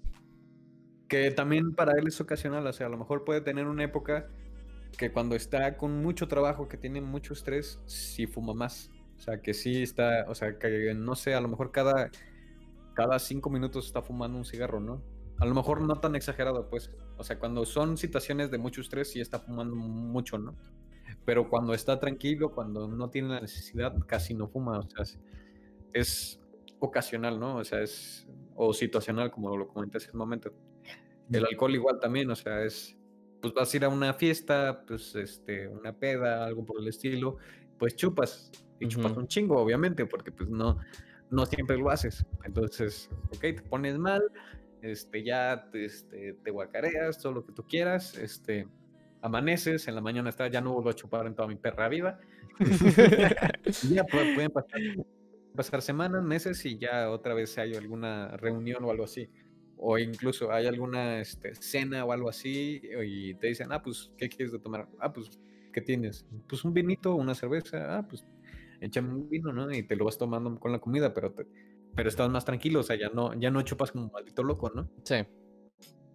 Que 1.08 1.32
también 1.32 1.76
para 1.76 1.94
él 2.00 2.08
es 2.08 2.20
ocasional, 2.22 2.66
o 2.66 2.74
sea, 2.74 2.88
a 2.88 2.90
lo 2.90 2.98
mejor 2.98 3.26
puede 3.26 3.42
tener 3.42 3.68
una 3.68 3.84
época 3.84 4.28
que 4.98 5.12
cuando 5.12 5.36
está 5.36 5.78
con 5.78 6.02
mucho 6.02 6.28
trabajo, 6.28 6.68
que 6.68 6.78
tiene 6.78 7.02
mucho 7.02 7.34
estrés, 7.34 7.80
sí 7.86 8.28
fuma 8.28 8.54
más. 8.54 8.90
O 9.18 9.20
sea, 9.20 9.42
que 9.42 9.54
sí 9.54 9.84
está, 9.84 10.26
o 10.28 10.36
sea, 10.36 10.58
que 10.58 10.94
no 10.96 11.16
sé, 11.16 11.34
a 11.34 11.42
lo 11.42 11.48
mejor 11.48 11.72
cada, 11.72 12.10
cada 12.94 13.20
cinco 13.20 13.50
minutos 13.50 13.86
está 13.86 14.02
fumando 14.02 14.38
un 14.38 14.46
cigarro, 14.46 14.80
¿no? 14.80 15.02
A 15.38 15.46
lo 15.46 15.54
mejor 15.54 15.82
no 15.82 16.00
tan 16.00 16.16
exagerado, 16.16 16.70
pues. 16.70 16.92
O 17.18 17.24
sea, 17.24 17.38
cuando 17.40 17.66
son 17.66 17.98
situaciones 17.98 18.52
de 18.52 18.58
mucho 18.58 18.82
estrés, 18.82 19.12
sí 19.12 19.20
está 19.20 19.40
fumando 19.40 19.76
mucho, 19.76 20.38
¿no? 20.38 20.56
Pero 21.26 21.50
cuando 21.50 21.74
está 21.74 22.00
tranquilo, 22.00 22.52
cuando 22.52 22.88
no 22.88 23.10
tiene 23.10 23.30
la 23.30 23.42
necesidad, 23.42 23.96
casi 24.08 24.34
no 24.34 24.48
fuma. 24.48 24.80
O 24.80 24.90
sea, 24.90 25.20
es, 25.96 26.40
ocasional, 26.80 27.40
¿no? 27.40 27.58
O 27.58 27.64
sea, 27.64 27.82
es. 27.82 28.28
O 28.56 28.74
situacional, 28.74 29.32
como 29.32 29.56
lo 29.58 29.68
comenté 29.68 29.98
hace 29.98 30.12
un 30.12 30.20
momento. 30.20 30.54
El 31.32 31.46
alcohol 31.46 31.74
igual 31.74 32.00
también, 32.00 32.30
o 32.30 32.36
sea, 32.36 32.64
es. 32.64 32.98
Pues 33.42 33.54
vas 33.54 33.74
a 33.74 33.78
ir 33.78 33.86
a 33.86 33.90
una 33.90 34.14
fiesta, 34.14 34.84
pues 34.88 35.14
este, 35.16 35.68
una 35.68 35.94
peda, 35.94 36.46
algo 36.46 36.66
por 36.66 36.80
el 36.80 36.88
estilo, 36.88 37.38
pues 37.78 37.96
chupas. 37.96 38.52
Y 38.80 38.88
chupas 38.88 39.16
un 39.16 39.28
chingo, 39.28 39.58
obviamente, 39.58 40.06
porque 40.06 40.32
pues 40.32 40.50
no, 40.50 40.80
no 41.30 41.46
siempre 41.46 41.78
lo 41.78 41.90
haces. 41.90 42.26
Entonces, 42.44 43.10
ok, 43.36 43.42
te 43.42 43.62
pones 43.62 43.98
mal, 43.98 44.24
este, 44.82 45.24
ya 45.24 45.70
te, 45.72 45.86
este, 45.86 46.34
te 46.44 46.52
guacareas, 46.52 47.20
todo 47.22 47.34
lo 47.34 47.46
que 47.46 47.54
tú 47.54 47.64
quieras, 47.68 48.18
este, 48.18 48.68
amaneces, 49.22 49.88
en 49.88 49.96
la 49.96 50.02
mañana 50.02 50.30
está, 50.30 50.48
ya 50.48 50.62
no 50.62 50.74
vuelvo 50.74 50.90
a 50.90 50.96
chupar 50.96 51.28
en 51.28 51.36
toda 51.36 51.48
mi 51.48 51.56
perra 51.56 51.88
vida. 51.88 52.20
Ya 53.90 54.04
pu- 54.06 54.34
pueden 54.34 54.52
pasar, 54.52 54.80
pasar 55.56 55.82
semanas, 55.82 56.24
meses 56.24 56.66
y 56.66 56.78
ya 56.78 57.10
otra 57.12 57.34
vez 57.34 57.58
hay 57.58 57.76
alguna 57.76 58.36
reunión 58.38 58.84
o 58.84 58.92
algo 58.92 59.04
así. 59.06 59.30
O 59.78 59.98
incluso 59.98 60.52
hay 60.52 60.68
alguna 60.68 61.20
este, 61.20 61.54
cena 61.56 62.06
o 62.06 62.12
algo 62.12 62.30
así 62.30 62.82
y 63.06 63.34
te 63.36 63.48
dicen, 63.48 63.72
ah, 63.72 63.82
pues, 63.82 64.12
¿qué 64.18 64.30
quieres 64.30 64.52
de 64.54 64.60
tomar? 64.60 64.88
Ah, 65.00 65.12
pues, 65.14 65.30
¿qué 65.74 65.82
tienes? 65.82 66.26
Pues 66.48 66.64
un 66.64 66.74
vinito, 66.74 67.16
una 67.16 67.36
cerveza, 67.36 67.98
ah, 67.98 68.08
pues, 68.08 68.26
échame 68.82 69.14
un 69.14 69.30
vino, 69.30 69.52
¿no? 69.54 69.72
Y 69.72 69.84
te 69.84 69.96
lo 69.96 70.06
vas 70.06 70.18
tomando 70.18 70.58
con 70.60 70.72
la 70.72 70.80
comida, 70.80 71.14
pero, 71.14 71.32
te- 71.34 71.48
pero 71.96 72.10
estás 72.10 72.30
más 72.30 72.46
tranquilo, 72.46 72.80
o 72.82 72.84
sea, 72.84 72.96
ya 72.98 73.10
no, 73.10 73.34
ya 73.34 73.52
no 73.52 73.62
chupas 73.64 73.92
como 73.92 74.06
un 74.06 74.12
maldito 74.12 74.44
loco, 74.44 74.72
¿no? 74.74 74.90
Sí. 75.04 75.16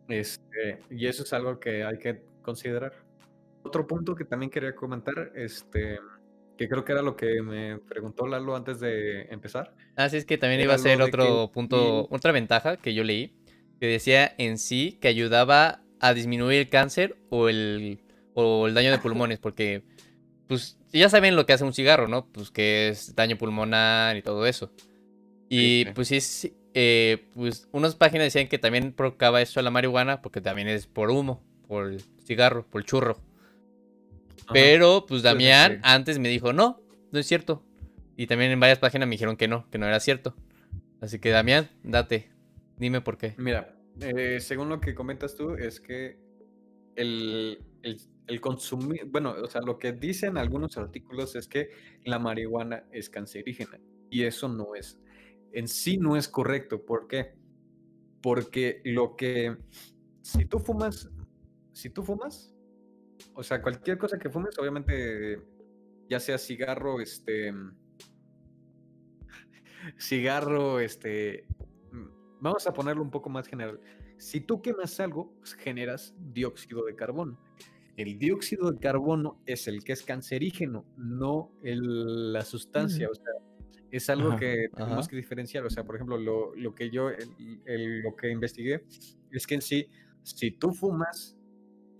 Este, 0.08 0.80
y 0.90 1.06
eso 1.06 1.22
es 1.22 1.32
algo 1.32 1.60
que 1.60 1.84
hay 1.84 1.98
que 1.98 2.22
considerar. 2.42 2.92
Otro 3.62 3.86
punto 3.86 4.14
que 4.14 4.24
también 4.24 4.50
quería 4.50 4.74
comentar, 4.74 5.32
este, 5.34 5.98
que 6.60 6.68
creo 6.68 6.84
que 6.84 6.92
era 6.92 7.00
lo 7.00 7.16
que 7.16 7.40
me 7.40 7.78
preguntó 7.78 8.26
Lalo 8.26 8.54
antes 8.54 8.80
de 8.80 9.22
empezar. 9.30 9.74
Así 9.96 10.18
es 10.18 10.26
que 10.26 10.36
también 10.36 10.60
iba 10.60 10.74
a 10.74 10.78
ser 10.78 11.00
otro 11.00 11.48
que 11.48 11.54
punto, 11.54 12.06
otra 12.10 12.32
ventaja 12.32 12.76
que 12.76 12.92
yo 12.92 13.02
leí, 13.02 13.32
que 13.80 13.86
decía 13.86 14.34
en 14.36 14.58
sí 14.58 14.98
que 15.00 15.08
ayudaba 15.08 15.80
a 16.00 16.12
disminuir 16.12 16.60
el 16.60 16.68
cáncer 16.68 17.16
o 17.30 17.48
el, 17.48 18.00
o 18.34 18.66
el 18.66 18.74
daño 18.74 18.90
de 18.90 18.98
pulmones, 18.98 19.38
porque 19.38 19.84
pues 20.48 20.76
ya 20.92 21.08
saben 21.08 21.34
lo 21.34 21.46
que 21.46 21.54
hace 21.54 21.64
un 21.64 21.72
cigarro, 21.72 22.08
¿no? 22.08 22.26
Pues 22.26 22.50
que 22.50 22.90
es 22.90 23.14
daño 23.14 23.38
pulmonar 23.38 24.18
y 24.18 24.22
todo 24.22 24.44
eso. 24.44 24.70
Y 25.48 25.84
sí. 25.86 25.92
pues 25.94 26.08
sí, 26.08 26.54
eh, 26.74 27.30
pues 27.34 27.70
unas 27.72 27.94
páginas 27.94 28.26
decían 28.26 28.48
que 28.48 28.58
también 28.58 28.92
provocaba 28.92 29.40
esto 29.40 29.60
a 29.60 29.62
la 29.62 29.70
marihuana, 29.70 30.20
porque 30.20 30.42
también 30.42 30.68
es 30.68 30.86
por 30.86 31.10
humo, 31.10 31.42
por 31.66 31.86
el 31.86 32.02
cigarro, 32.22 32.66
por 32.66 32.82
el 32.82 32.86
churro. 32.86 33.16
Pero 34.52 35.06
pues 35.06 35.22
sí, 35.22 35.24
Damián 35.24 35.74
sí. 35.74 35.80
antes 35.82 36.18
me 36.18 36.28
dijo, 36.28 36.52
no, 36.52 36.80
no 37.10 37.18
es 37.18 37.26
cierto. 37.26 37.64
Y 38.16 38.26
también 38.26 38.50
en 38.50 38.60
varias 38.60 38.78
páginas 38.78 39.08
me 39.08 39.14
dijeron 39.14 39.36
que 39.36 39.48
no, 39.48 39.68
que 39.70 39.78
no 39.78 39.86
era 39.86 40.00
cierto. 40.00 40.34
Así 41.00 41.18
que 41.18 41.30
Damián, 41.30 41.70
date, 41.82 42.30
dime 42.76 43.00
por 43.00 43.16
qué. 43.16 43.34
Mira, 43.38 43.76
eh, 44.00 44.38
según 44.40 44.68
lo 44.68 44.80
que 44.80 44.94
comentas 44.94 45.34
tú, 45.34 45.54
es 45.54 45.80
que 45.80 46.18
el, 46.96 47.64
el, 47.82 48.00
el 48.26 48.40
consumir, 48.40 49.06
bueno, 49.06 49.34
o 49.42 49.46
sea, 49.46 49.62
lo 49.62 49.78
que 49.78 49.92
dicen 49.92 50.36
algunos 50.36 50.76
artículos 50.76 51.34
es 51.36 51.48
que 51.48 51.70
la 52.04 52.18
marihuana 52.18 52.84
es 52.92 53.08
cancerígena 53.08 53.80
y 54.10 54.24
eso 54.24 54.48
no 54.48 54.74
es, 54.74 55.00
en 55.52 55.68
sí 55.68 55.96
no 55.96 56.16
es 56.16 56.28
correcto. 56.28 56.84
¿Por 56.84 57.06
qué? 57.08 57.34
Porque 58.22 58.80
lo 58.84 59.16
que. 59.16 59.56
Si 60.22 60.44
tú 60.44 60.58
fumas. 60.58 61.10
Si 61.72 61.90
tú 61.90 62.02
fumas. 62.02 62.54
O 63.34 63.42
sea, 63.42 63.60
cualquier 63.62 63.98
cosa 63.98 64.18
que 64.18 64.30
fumes, 64.30 64.58
obviamente. 64.58 65.40
Ya 66.08 66.20
sea 66.20 66.38
cigarro, 66.38 67.00
este. 67.00 67.52
Cigarro, 69.98 70.80
este. 70.80 71.44
Vamos 72.40 72.66
a 72.66 72.72
ponerlo 72.72 73.02
un 73.02 73.10
poco 73.10 73.28
más 73.28 73.46
general. 73.46 73.80
Si 74.16 74.40
tú 74.40 74.62
quemas 74.62 74.98
algo, 75.00 75.34
pues, 75.38 75.54
generas 75.54 76.14
dióxido 76.18 76.84
de 76.84 76.94
carbono. 76.96 77.38
El 77.96 78.18
dióxido 78.18 78.70
de 78.70 78.78
carbono 78.78 79.42
es 79.46 79.68
el 79.68 79.84
que 79.84 79.92
es 79.92 80.02
cancerígeno, 80.02 80.86
no 80.96 81.52
el- 81.62 82.32
la 82.32 82.42
sustancia. 82.42 83.08
O 83.10 83.14
sea, 83.14 83.32
es 83.90 84.08
algo 84.08 84.30
Ajá, 84.30 84.38
que 84.38 84.68
tenemos 84.74 84.98
ajá. 85.00 85.08
que 85.10 85.16
diferenciar. 85.16 85.64
O 85.66 85.70
sea, 85.70 85.84
por 85.84 85.96
ejemplo, 85.96 86.16
lo, 86.16 86.54
lo 86.54 86.74
que 86.74 86.90
yo, 86.90 87.10
el- 87.10 87.60
el- 87.66 88.00
lo 88.02 88.16
que 88.16 88.30
investigué 88.30 88.84
es 89.30 89.46
que 89.46 89.56
en 89.56 89.62
sí, 89.62 89.88
si 90.22 90.50
tú 90.52 90.72
fumas, 90.72 91.36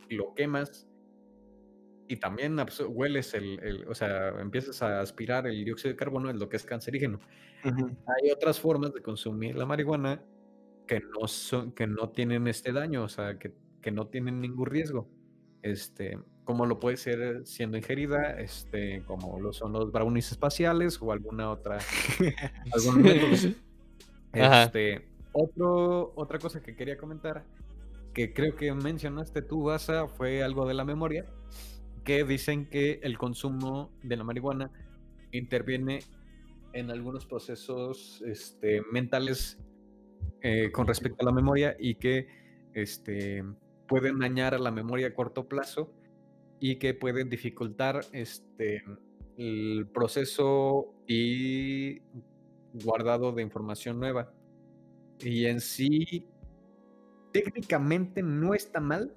lo 0.09 0.33
quemas 0.35 0.89
y 2.11 2.17
también 2.17 2.57
hueles 2.89 3.35
el, 3.35 3.61
el- 3.61 3.89
o 3.89 3.95
sea, 3.95 4.31
empiezas 4.41 4.83
a 4.83 5.01
aspirar 5.01 5.47
el 5.47 5.65
dióxido 5.65 5.93
de 5.93 5.97
carbono, 5.97 6.29
es 6.29 6.35
lo 6.35 6.49
que 6.49 6.57
es 6.57 6.65
cancerígeno. 6.65 7.21
Ujú. 7.65 7.87
Hay 8.07 8.33
otras 8.33 8.59
formas 8.59 8.93
de 8.93 9.01
consumir 9.01 9.55
la 9.55 9.65
marihuana 9.65 10.21
que 10.89 10.99
no 11.01 11.29
son, 11.29 11.71
que 11.71 11.87
no 11.87 12.09
tienen 12.09 12.49
este 12.49 12.73
daño, 12.73 13.05
o 13.05 13.09
sea, 13.09 13.39
que, 13.39 13.53
que 13.81 13.93
no 13.93 14.09
tienen 14.09 14.41
ningún 14.41 14.67
riesgo. 14.67 15.09
Este, 15.63 16.19
como 16.45 16.67
lo 16.67 16.81
puede 16.81 16.97
ser 16.97 17.47
siendo 17.47 17.77
ingerida, 17.77 18.41
este, 18.41 19.05
como 19.07 19.39
lo 19.39 19.53
son 19.53 19.73
los 19.73 19.93
brownies 19.93 20.33
espaciales 20.33 20.99
o 21.01 21.13
alguna 21.13 21.49
otra, 21.49 21.79
algún. 22.73 23.07
Este, 24.33 25.07
otro, 25.31 26.13
otra 26.17 26.41
cosa 26.41 26.61
que 26.61 26.75
quería 26.75 26.97
comentar, 26.97 27.45
que 28.13 28.33
creo 28.33 28.57
que 28.57 28.73
mencionaste 28.75 29.43
tú, 29.43 29.71
Asa, 29.71 30.09
fue 30.09 30.43
algo 30.43 30.67
de 30.67 30.75
la 30.75 30.85
memoria, 30.85 31.25
que 32.05 32.25
dicen 32.25 32.67
que 32.67 33.01
el 33.03 33.19
consumo 33.19 33.91
de 34.03 34.17
la 34.17 34.25
marihuana 34.25 34.71
interviene 35.33 36.01
en 36.73 36.91
algunos 36.91 37.27
procesos 37.27 38.23
este, 38.27 38.83
mentales 38.93 39.59
eh, 40.43 40.71
con 40.73 40.87
respecto 40.87 41.23
a 41.23 41.25
la 41.27 41.33
memoria 41.33 41.77
y 41.79 41.97
que 41.97 42.29
este, 42.75 43.45
pueden 43.89 44.19
dañar 44.19 44.55
a 44.55 44.59
la 44.59 44.71
memoria 44.71 45.09
a 45.09 45.15
corto 45.15 45.49
plazo 45.49 45.93
y 46.61 46.77
que 46.77 46.95
pueden 46.95 47.29
dificultar 47.29 48.01
este, 48.13 48.85
el 49.37 49.89
proceso 49.93 50.95
y 51.07 52.01
guardado 52.85 53.33
de 53.33 53.43
información 53.43 53.99
nueva. 53.99 54.33
Y 55.19 55.47
en 55.47 55.61
sí, 55.61 56.27
técnicamente 57.33 58.23
no 58.23 58.55
está 58.55 58.81
mal, 58.81 59.15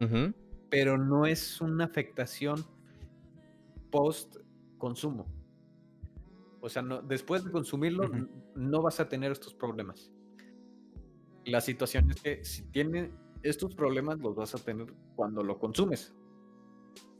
Ujú. 0.00 0.34
Pero 0.68 0.98
no 0.98 1.26
es 1.26 1.60
una 1.60 1.84
afectación 1.84 2.64
post 3.90 4.36
consumo. 4.78 5.26
O 6.60 6.68
sea, 6.68 6.82
no, 6.82 7.00
después 7.02 7.44
de 7.44 7.50
consumirlo, 7.50 8.10
no 8.54 8.82
vas 8.82 9.00
a 9.00 9.08
tener 9.08 9.30
estos 9.32 9.54
problemas. 9.54 10.10
La 11.44 11.60
situación 11.60 12.10
es 12.10 12.20
que 12.20 12.44
si 12.44 12.62
tienes 12.64 13.10
estos 13.42 13.74
problemas, 13.74 14.18
los 14.18 14.34
vas 14.34 14.54
a 14.54 14.58
tener 14.58 14.92
cuando 15.14 15.42
lo 15.42 15.58
consumes. 15.58 16.12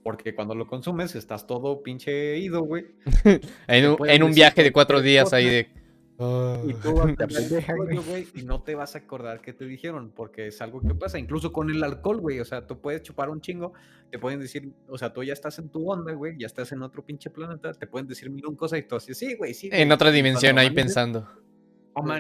Porque 0.02 0.34
cuando 0.34 0.54
lo 0.54 0.66
consumes, 0.66 1.14
estás 1.14 1.46
todo 1.46 1.82
pinche 1.82 2.38
ido, 2.38 2.62
güey. 2.62 2.86
En 3.68 3.90
un, 3.90 4.08
en 4.08 4.22
un 4.22 4.32
viaje 4.32 4.62
de 4.62 4.72
cuatro 4.72 5.00
días 5.00 5.32
ahí 5.32 5.64
cosa. 5.64 5.85
Y 6.18 6.72
tú 6.74 6.94
vas 6.94 7.10
a 7.10 7.14
Te 7.14 7.26
ver 7.26 7.30
el 7.30 7.36
pendeja, 7.36 7.74
güey. 7.74 7.88
rollo, 7.88 8.02
güey, 8.08 8.26
y 8.34 8.42
no 8.42 8.62
te 8.62 8.74
vas 8.74 8.94
a 8.94 8.98
acordar 9.00 9.40
qué 9.42 9.52
te 9.52 9.66
dijeron, 9.66 10.10
porque 10.16 10.46
es 10.46 10.60
algo 10.62 10.80
que 10.80 10.94
pasa, 10.94 11.18
incluso 11.18 11.52
con 11.52 11.68
el 11.70 11.82
alcohol, 11.84 12.20
güey, 12.20 12.40
o 12.40 12.44
sea, 12.44 12.66
tú 12.66 12.80
puedes 12.80 13.02
chupar 13.02 13.28
un 13.28 13.40
chingo, 13.42 13.74
te 14.10 14.18
pueden 14.18 14.40
decir, 14.40 14.72
o 14.88 14.96
sea, 14.96 15.12
tú 15.12 15.22
ya 15.22 15.34
estás 15.34 15.58
en 15.58 15.68
tu 15.68 15.90
onda, 15.90 16.12
güey, 16.14 16.38
ya 16.38 16.46
estás 16.46 16.72
en 16.72 16.80
otro 16.82 17.04
pinche 17.04 17.28
planeta, 17.28 17.74
te 17.74 17.86
pueden 17.86 18.06
decir 18.06 18.30
mil 18.30 18.46
un 18.46 18.56
cosa 18.56 18.78
y 18.78 18.82
tú 18.88 18.96
así, 18.96 19.12
sí, 19.14 19.34
güey, 19.34 19.52
sí. 19.52 19.66
En 19.70 19.88
güey", 19.88 19.92
otra 19.94 20.10
dimensión 20.10 20.54
cuando 20.54 20.60
ahí 20.62 20.66
amaneces- 20.68 20.74
pensando. 20.74 21.28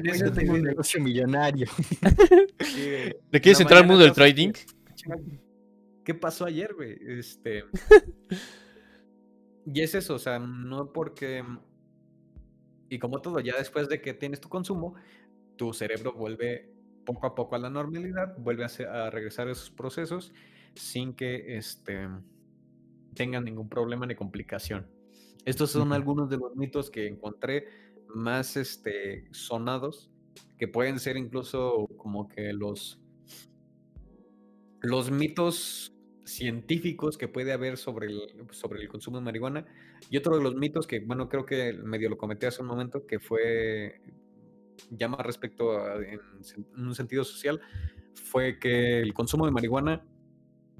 De 0.02 0.30
tengo 0.30 0.54
un 0.54 0.62
negocio 0.62 1.02
millonario. 1.02 1.66
sí, 2.60 2.90
¿Le 3.30 3.40
quieres 3.40 3.60
entrar 3.60 3.82
al 3.82 3.86
mundo 3.86 4.04
del 4.04 4.12
trading? 4.12 4.52
¿Qué 6.02 6.14
pasó 6.14 6.46
ayer, 6.46 6.72
güey? 6.74 6.98
Este. 7.06 7.64
y 9.66 9.80
es 9.80 9.94
eso, 9.94 10.14
o 10.14 10.18
sea, 10.18 10.38
no 10.38 10.92
porque. 10.92 11.42
Y 12.88 12.98
como 12.98 13.20
todo, 13.20 13.40
ya 13.40 13.56
después 13.56 13.88
de 13.88 14.00
que 14.00 14.14
tienes 14.14 14.40
tu 14.40 14.48
consumo, 14.48 14.94
tu 15.56 15.72
cerebro 15.72 16.12
vuelve 16.12 16.72
poco 17.04 17.26
a 17.26 17.34
poco 17.34 17.54
a 17.54 17.58
la 17.58 17.70
normalidad, 17.70 18.36
vuelve 18.38 18.64
a, 18.64 19.10
regresar 19.10 19.48
a 19.48 19.52
esos 19.52 19.70
procesos 19.70 20.32
sin 20.74 21.14
que 21.14 21.56
este, 21.56 22.08
tengan 23.14 23.44
ningún 23.44 23.68
problema 23.68 24.06
ni 24.06 24.14
complicación. 24.14 24.86
Estos 25.44 25.70
son 25.70 25.92
algunos 25.92 26.28
de 26.28 26.36
los 26.36 26.56
mitos 26.56 26.90
que 26.90 27.06
encontré 27.06 27.66
más 28.08 28.56
este, 28.56 29.28
sonados, 29.32 30.10
que 30.58 30.68
pueden 30.68 30.98
ser 30.98 31.16
incluso 31.16 31.86
como 31.96 32.28
que 32.28 32.52
los, 32.52 33.00
los 34.80 35.10
mitos 35.10 35.95
científicos 36.26 37.16
que 37.16 37.28
puede 37.28 37.52
haber 37.52 37.76
sobre 37.78 38.08
el, 38.08 38.20
sobre 38.50 38.82
el 38.82 38.88
consumo 38.88 39.18
de 39.18 39.24
marihuana. 39.24 39.64
Y 40.10 40.16
otro 40.16 40.36
de 40.36 40.42
los 40.42 40.54
mitos 40.56 40.86
que, 40.86 41.00
bueno, 41.00 41.28
creo 41.28 41.46
que 41.46 41.72
medio 41.72 42.10
lo 42.10 42.18
comenté 42.18 42.46
hace 42.46 42.60
un 42.62 42.68
momento, 42.68 43.06
que 43.06 43.18
fue 43.20 44.00
ya 44.90 45.08
más 45.08 45.20
respecto 45.24 45.78
a 45.78 45.96
en, 46.04 46.20
un 46.76 46.94
sentido 46.94 47.24
social, 47.24 47.60
fue 48.14 48.58
que 48.58 49.00
el 49.00 49.14
consumo 49.14 49.46
de 49.46 49.52
marihuana 49.52 50.04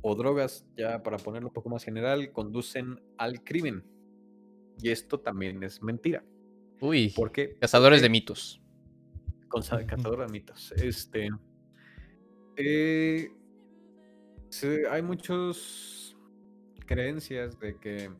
o 0.03 0.14
drogas, 0.14 0.66
ya 0.76 1.03
para 1.03 1.16
ponerlo 1.16 1.49
un 1.49 1.55
poco 1.55 1.70
más 1.70 1.84
general, 1.84 2.32
conducen 2.32 3.01
al 3.16 3.42
crimen. 3.44 3.84
Y 4.82 4.90
esto 4.90 5.20
también 5.20 5.62
es 5.62 5.82
mentira. 5.82 6.22
Uy, 6.80 7.11
¿Por 7.16 7.32
qué? 7.32 7.57
cazadores 7.59 8.03
de 8.03 8.11
mitos. 8.11 8.61
con 9.49 9.62
sa- 9.62 9.86
cazador 9.86 10.26
de 10.26 10.32
mitos. 10.32 10.72
Este. 10.72 11.30
eh, 12.57 13.30
se- 14.51 14.86
hay 14.88 15.03
muchas 15.03 16.16
creencias 16.86 17.59
de 17.59 17.78
que 17.78 18.11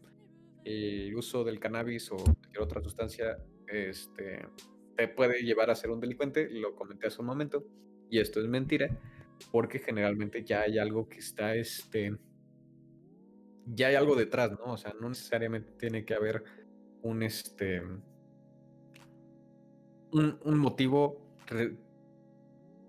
el 0.65 1.15
uso 1.15 1.45
del 1.45 1.61
cannabis 1.61 2.11
o 2.13 2.17
cualquier 2.17 2.61
otra 2.63 2.83
sustancia 2.83 3.39
este, 3.69 4.47
te 4.97 5.09
puede 5.09 5.43
llevar 5.43 5.71
a 5.71 5.75
ser 5.77 5.91
un 5.91 6.01
delincuente. 6.01 6.49
Lo 6.51 6.75
comenté 6.75 7.07
hace 7.09 7.21
un 7.21 7.27
momento. 7.29 7.65
Y 8.11 8.19
esto 8.21 8.41
es 8.41 8.49
mentira. 8.49 8.89
Porque 9.53 9.79
generalmente 9.79 10.45
ya 10.45 10.63
hay 10.63 10.79
algo 10.79 11.09
que 11.09 11.19
está. 11.19 11.55
Este, 11.57 12.17
ya 13.67 13.89
hay 13.89 13.95
algo 13.95 14.15
detrás, 14.17 14.53
¿no? 14.53 14.73
O 14.73 14.77
sea, 14.77 14.95
no 15.01 15.09
necesariamente 15.09 15.73
tiene 15.73 16.05
que 16.05 16.15
haber 16.15 16.43
un 17.03 17.23
este 17.23 17.83
un, 20.13 20.39
un 20.43 20.59
motivo 20.59 21.37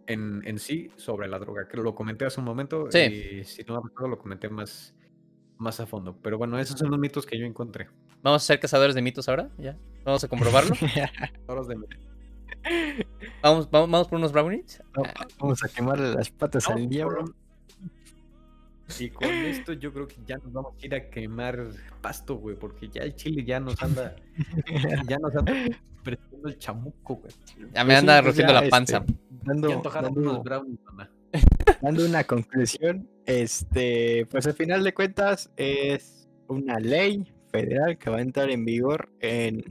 en, 0.07 0.41
en 0.45 0.57
sí 0.59 0.89
sobre 0.95 1.27
la 1.27 1.37
droga, 1.39 1.67
que 1.67 1.77
lo 1.77 1.93
comenté 1.93 2.25
hace 2.25 2.39
un 2.39 2.45
momento 2.45 2.89
Sí. 2.91 2.99
y 2.99 3.43
si 3.43 3.63
no 3.63 3.81
me 3.81 4.07
lo 4.09 4.17
comenté 4.17 4.49
más, 4.49 4.95
más 5.57 5.79
a 5.79 5.85
fondo. 5.85 6.17
Pero 6.21 6.37
bueno, 6.37 6.57
esos 6.59 6.79
son 6.79 6.89
los 6.91 6.99
mitos 6.99 7.25
que 7.25 7.37
yo 7.37 7.45
encontré. 7.45 7.87
Vamos 8.23 8.43
a 8.43 8.45
ser 8.45 8.59
cazadores 8.59 8.95
de 8.95 9.01
mitos 9.01 9.29
ahora, 9.29 9.49
ya. 9.57 9.77
Vamos 10.03 10.23
a 10.23 10.27
comprobarlo. 10.27 10.73
De- 10.81 11.87
Vamos, 13.41 13.69
vamos, 13.69 13.89
vamos 13.91 14.07
por 14.07 14.17
unos 14.17 14.31
brownies. 14.31 14.81
Vamos 15.39 15.63
a 15.63 15.67
quemarle 15.69 16.13
las 16.13 16.29
patas 16.31 16.67
No, 16.69 16.75
al 16.75 16.89
diablo. 16.89 17.25
por- 17.25 17.35
Y 19.01 19.09
con 19.09 19.27
esto 19.29 19.73
yo 19.73 19.91
creo 19.93 20.07
que 20.07 20.15
ya 20.25 20.37
nos 20.37 20.51
vamos 20.53 20.73
a 20.81 20.85
ir 20.85 20.95
a 20.95 21.09
quemar 21.09 21.67
pasto, 22.01 22.35
güey, 22.35 22.55
porque 22.57 22.87
ya 22.89 23.03
el 23.03 23.15
chile 23.15 23.43
ya 23.45 23.59
nos 23.59 23.81
anda, 23.83 24.15
ya 25.07 25.17
nos 25.19 25.35
anda 25.35 25.53
prestando 26.03 26.47
el 26.47 26.57
chamuco, 26.57 27.15
güey. 27.15 27.33
Ya 27.73 27.83
me 27.83 27.87
Pues 27.87 27.87
sí, 27.87 27.93
anda 27.99 28.21
pues 28.21 28.25
rugiendo 28.33 28.53
ya, 28.53 28.61
la 28.61 28.69
panza. 28.69 28.97
este, 28.99 29.13
dando, 29.47 29.81
dando- 29.91 30.43
brownies, 30.43 30.79
mamá. 30.85 31.09
dando 31.81 32.05
una 32.05 32.23
conclusión, 32.23 33.09
este, 33.25 34.25
pues 34.27 34.47
al 34.47 34.53
final 34.53 34.83
de 34.83 34.93
cuentas 34.93 35.51
es 35.57 36.29
una 36.47 36.79
ley 36.79 37.33
federal 37.51 37.97
que 37.97 38.09
va 38.09 38.17
a 38.17 38.21
entrar 38.21 38.49
en 38.49 38.65
vigor 38.65 39.09
en 39.19 39.63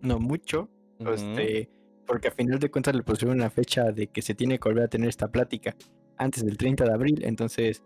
no 0.00 0.18
mucho, 0.18 0.68
Ujú. 0.98 1.10
este, 1.12 1.70
porque 2.06 2.28
al 2.28 2.34
final 2.34 2.58
de 2.58 2.70
cuentas 2.70 2.94
le 2.94 3.02
pusieron 3.02 3.36
una 3.36 3.50
fecha 3.50 3.92
de 3.92 4.08
que 4.08 4.22
se 4.22 4.34
tiene 4.34 4.58
que 4.58 4.68
volver 4.68 4.84
a 4.84 4.88
tener 4.88 5.08
esta 5.08 5.28
plática 5.30 5.76
antes 6.16 6.44
del 6.44 6.56
30 6.56 6.84
de 6.84 6.92
abril, 6.92 7.20
entonces 7.24 7.82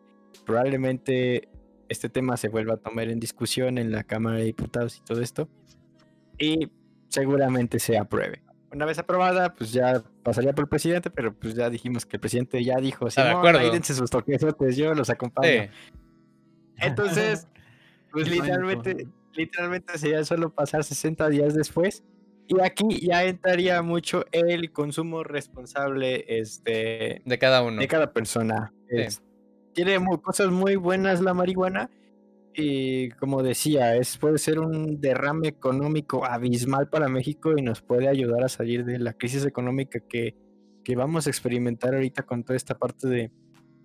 probablemente 0.46 1.48
este 1.88 2.08
tema 2.08 2.36
se 2.36 2.48
vuelva 2.48 2.74
a 2.74 2.76
tomar 2.78 3.08
en 3.08 3.20
discusión 3.20 3.76
en 3.78 3.92
la 3.92 4.04
Cámara 4.04 4.38
de 4.38 4.44
Diputados 4.44 4.96
y 4.98 5.02
todo 5.04 5.20
esto, 5.20 5.48
y 6.38 6.70
seguramente 7.08 7.78
se 7.78 7.98
apruebe. 7.98 8.42
Una 8.72 8.86
vez 8.86 8.98
aprobada, 8.98 9.54
pues 9.54 9.72
ya 9.72 10.02
pasaría 10.22 10.54
por 10.54 10.64
el 10.64 10.68
presidente, 10.68 11.10
pero 11.10 11.34
pues 11.34 11.54
ya 11.54 11.68
dijimos 11.68 12.06
que 12.06 12.16
el 12.16 12.20
presidente 12.20 12.64
ya 12.64 12.76
dijo, 12.78 13.06
dense 13.70 13.94
sus 13.94 14.10
toquesotes, 14.10 14.76
yo 14.76 14.94
los 14.94 15.10
acompaño. 15.10 15.64
Sí. 15.64 15.68
Entonces, 16.78 17.46
pues 18.10 18.28
literalmente, 18.28 19.06
literalmente 19.34 19.98
sería 19.98 20.24
solo 20.24 20.50
pasar 20.50 20.84
60 20.84 21.28
días 21.28 21.54
después 21.54 22.02
Y 22.48 22.60
aquí 22.60 23.06
ya 23.06 23.24
entraría 23.24 23.82
mucho 23.82 24.24
el 24.32 24.72
consumo 24.72 25.22
responsable 25.22 26.24
este, 26.28 27.22
De 27.24 27.38
cada 27.38 27.62
uno. 27.62 27.80
de 27.80 27.88
cada 27.88 28.12
persona. 28.12 28.72
Sí. 28.88 28.96
Es- 28.98 29.22
tiene 29.74 29.98
cosas 30.22 30.50
muy 30.50 30.76
buenas 30.76 31.20
la 31.22 31.32
marihuana 31.34 31.88
y 32.54 33.10
como 33.10 33.42
decía, 33.42 33.96
es, 33.96 34.18
puede 34.18 34.38
ser 34.38 34.58
un 34.58 35.00
derrame 35.00 35.48
económico 35.48 36.24
abismal 36.24 36.88
para 36.88 37.08
México 37.08 37.56
y 37.56 37.62
nos 37.62 37.82
puede 37.82 38.08
ayudar 38.08 38.44
a 38.44 38.48
salir 38.48 38.84
de 38.84 38.98
la 38.98 39.14
crisis 39.14 39.44
económica 39.46 40.00
que, 40.00 40.36
que 40.84 40.96
vamos 40.96 41.26
a 41.26 41.30
experimentar 41.30 41.94
ahorita 41.94 42.24
con 42.24 42.44
toda 42.44 42.56
esta 42.56 42.78
parte 42.78 43.08
de, 43.08 43.30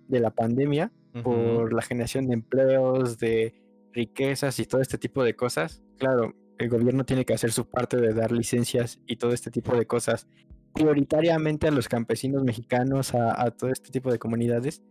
de 0.08 0.20
la 0.20 0.30
pandemia 0.30 0.92
por 1.22 1.72
la 1.72 1.82
generación 1.82 2.28
de 2.28 2.34
empleos, 2.34 3.18
de 3.18 3.54
riquezas 3.92 4.58
y 4.60 4.66
todo 4.66 4.80
este 4.80 4.98
tipo 4.98 5.24
de 5.24 5.34
cosas. 5.34 5.82
Claro, 5.98 6.34
el 6.58 6.68
gobierno 6.68 7.04
tiene 7.04 7.24
que 7.24 7.34
hacer 7.34 7.50
su 7.50 7.68
parte 7.68 7.96
de 7.96 8.14
dar 8.14 8.30
licencias 8.30 9.00
y 9.06 9.16
todo 9.16 9.32
este 9.32 9.50
tipo 9.50 9.76
de 9.76 9.86
cosas 9.86 10.28
prioritariamente 10.74 11.66
a 11.66 11.70
los 11.70 11.88
campesinos 11.88 12.44
mexicanos, 12.44 13.14
a, 13.14 13.42
a 13.42 13.50
todo 13.50 13.70
este 13.70 13.90
tipo 13.90 14.12
de 14.12 14.18
comunidades, 14.18 14.82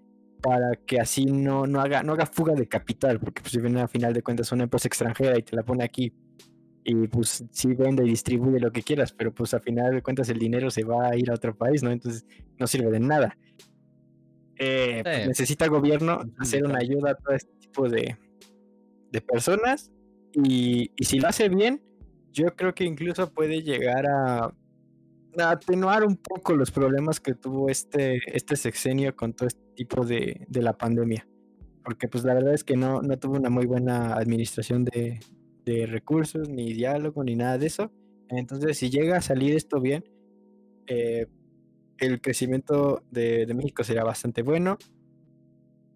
para 0.42 0.76
que 0.76 1.00
así 1.00 1.26
no, 1.26 1.66
no, 1.66 1.82
haga, 1.82 2.04
no 2.04 2.14
haga 2.14 2.26
fuga 2.26 2.54
de 2.54 2.68
capital, 2.68 3.20
porque 3.20 3.42
pues, 3.42 3.52
si 3.52 3.60
viene 3.60 3.82
a 3.82 3.88
final 3.88 4.14
de 4.14 4.22
cuentas 4.22 4.52
una 4.52 4.64
empresa 4.64 4.88
extranjera 4.88 5.38
y 5.38 5.44
te 5.44 5.56
la 5.56 5.64
pone 5.64 5.84
aquí 5.84 6.14
y 6.90 7.08
pues 7.08 7.44
sí 7.52 7.74
vende 7.74 8.06
y 8.06 8.10
distribuye 8.10 8.62
lo 8.62 8.72
que 8.72 8.82
quieras, 8.82 9.12
pero 9.12 9.34
pues 9.34 9.54
a 9.54 9.60
final 9.60 9.94
de 9.94 10.02
cuentas 10.02 10.30
el 10.30 10.40
dinero 10.40 10.72
se 10.72 10.86
va 10.86 11.10
a 11.10 11.18
ir 11.18 11.30
a 11.30 11.34
otro 11.34 11.54
país, 11.54 11.84
¿no? 11.84 11.92
Entonces 11.92 12.26
no 12.58 12.66
sirve 12.66 12.90
de 12.92 13.00
nada. 13.02 13.38
Eh, 14.58 15.02
pues, 15.04 15.28
necesita 15.28 15.66
el 15.66 15.72
gobierno 15.72 16.22
hacer 16.40 16.64
una 16.64 16.80
ayuda 16.80 17.12
a 17.12 17.16
todo 17.16 17.36
este 17.36 17.52
tipo 17.60 17.90
de, 17.90 18.16
de 19.12 19.22
personas 19.22 19.92
y, 20.34 20.92
y 20.96 21.04
si 21.04 21.20
lo 21.20 21.28
hace 21.28 21.50
bien, 21.50 21.82
yo 22.32 22.56
creo 22.56 22.74
que 22.74 22.86
incluso 22.86 23.34
puede 23.34 23.64
llegar 23.64 24.06
a 24.08 24.54
atenuar 25.40 26.04
un 26.04 26.18
poco 26.18 26.56
los 26.56 26.72
problemas 26.72 27.20
que 27.20 27.34
tuvo 27.34 27.70
este, 27.70 28.20
este 28.28 28.56
sexenio 28.56 29.16
con 29.16 29.34
todo 29.34 29.48
este 29.48 29.62
tipo 29.76 30.06
de, 30.06 30.46
de 30.48 30.62
la 30.62 30.74
pandemia. 30.74 31.28
Porque 31.84 32.08
pues 32.08 32.24
la 32.24 32.34
verdad 32.34 32.54
es 32.54 32.64
que 32.64 32.76
no, 32.76 33.02
no 33.02 33.18
tuvo 33.18 33.36
una 33.36 33.50
muy 33.50 33.66
buena 33.66 34.16
administración 34.16 34.84
de, 34.84 35.20
de 35.66 35.86
recursos, 35.86 36.50
ni 36.50 36.74
diálogo, 36.74 37.24
ni 37.24 37.36
nada 37.36 37.58
de 37.58 37.68
eso. 37.68 37.92
Entonces, 38.30 38.78
si 38.78 38.90
llega 38.90 39.18
a 39.18 39.22
salir 39.22 39.56
esto 39.56 39.80
bien, 39.80 40.04
eh, 40.88 41.28
el 41.98 42.22
crecimiento 42.22 43.04
de, 43.12 43.46
de 43.46 43.54
México 43.54 43.84
será 43.84 44.04
bastante 44.04 44.42
bueno. 44.42 44.78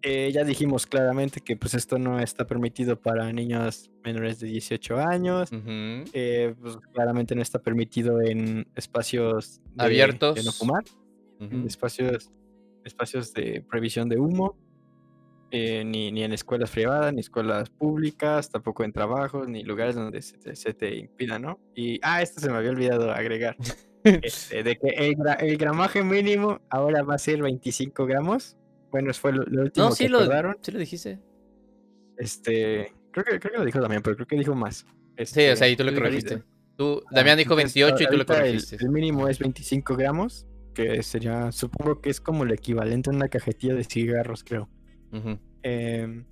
Eh, 0.04 0.32
ya 0.32 0.42
dijimos 0.42 0.84
claramente 0.86 1.40
que 1.40 1.56
pues 1.56 1.74
esto 1.74 1.96
no 1.98 2.18
está 2.18 2.44
permitido 2.46 2.98
para 3.00 3.32
niños 3.32 3.90
menores 4.04 4.40
de 4.40 4.48
18 4.48 4.96
años. 4.98 5.52
Ujú. 5.52 6.04
Eh, 6.12 6.54
pues, 6.60 6.76
claramente 6.92 7.34
no 7.36 7.42
está 7.42 7.60
permitido 7.60 8.20
en 8.20 8.66
espacios 8.74 9.58
de- 9.58 9.70
de 9.70 9.76
no 9.76 9.84
Abiertos. 9.84 10.58
fumar, 10.58 10.82
en 11.38 11.58
Ujú. 11.58 11.66
espacios, 11.68 12.30
espacios 12.84 13.32
de 13.32 13.64
prohibición 13.68 14.08
de 14.08 14.18
humo, 14.18 14.56
eh, 15.52 15.84
ni, 15.84 16.10
ni 16.10 16.24
en 16.24 16.32
escuelas 16.32 16.70
privadas, 16.70 17.12
ni 17.12 17.20
escuelas 17.20 17.70
públicas, 17.70 18.50
tampoco 18.50 18.82
en 18.84 18.92
trabajos, 18.92 19.46
ni 19.48 19.62
lugares 19.62 19.94
donde 19.94 20.20
se 20.22 20.36
te, 20.38 20.56
se 20.56 20.74
te 20.74 20.96
impida, 20.96 21.38
¿no? 21.38 21.60
Y, 21.76 22.00
ah, 22.02 22.22
esto 22.22 22.40
se 22.40 22.50
me 22.50 22.56
había 22.56 22.70
olvidado 22.70 23.12
agregar, 23.12 23.56
este, 24.04 24.62
de 24.64 24.76
que 24.76 24.88
el, 24.88 25.14
gra- 25.16 25.36
el 25.40 25.56
gramaje 25.58 26.02
mínimo 26.02 26.60
ahora 26.70 27.02
va 27.02 27.14
a 27.14 27.18
ser 27.18 27.40
25 27.42 28.04
gramos. 28.06 28.56
Bueno, 28.92 29.12
fue 29.14 29.32
lo, 29.32 29.42
lo 29.44 29.62
último 29.62 29.86
No, 29.86 29.90
que 29.90 29.96
sí 29.96 30.08
lo, 30.08 30.18
acordaron. 30.18 30.56
sí 30.62 30.70
lo 30.70 30.78
dijiste. 30.78 31.18
Este, 32.16 32.92
creo 33.10 33.24
que, 33.24 33.40
creo 33.40 33.52
que 33.52 33.58
lo 33.58 33.64
dijo 33.64 33.80
también, 33.80 34.02
pero 34.02 34.14
creo 34.16 34.26
que 34.28 34.36
dijo 34.36 34.54
más. 34.54 34.76
Sí, 34.78 34.84
o 34.84 35.22
Este, 35.22 35.56
sea, 35.56 35.68
y 35.68 35.76
tú 35.76 35.84
lo 35.84 35.90
sí, 35.90 35.96
corregiste. 35.96 36.42
Tú, 36.76 37.02
Ah, 37.06 37.16
Damián 37.16 37.38
dijo 37.38 37.52
entonces, 37.54 37.74
28 37.74 38.02
y 38.04 38.06
tú 38.06 38.12
lo 38.14 38.20
el- 38.20 38.26
corregiste. 38.26 38.76
El, 38.80 38.90
mínimo 38.90 39.28
es 39.28 39.38
25 39.38 39.96
gramos, 39.96 40.46
que 40.74 41.02
sería, 41.02 41.52
supongo 41.52 42.00
que 42.00 42.10
es 42.10 42.20
como 42.20 42.44
el 42.44 42.52
equivalente 42.52 43.10
a 43.10 43.12
una 43.12 43.28
cajetilla 43.28 43.74
de 43.74 43.84
cigarros, 43.84 44.44
creo. 44.44 44.68
Em, 45.62 46.24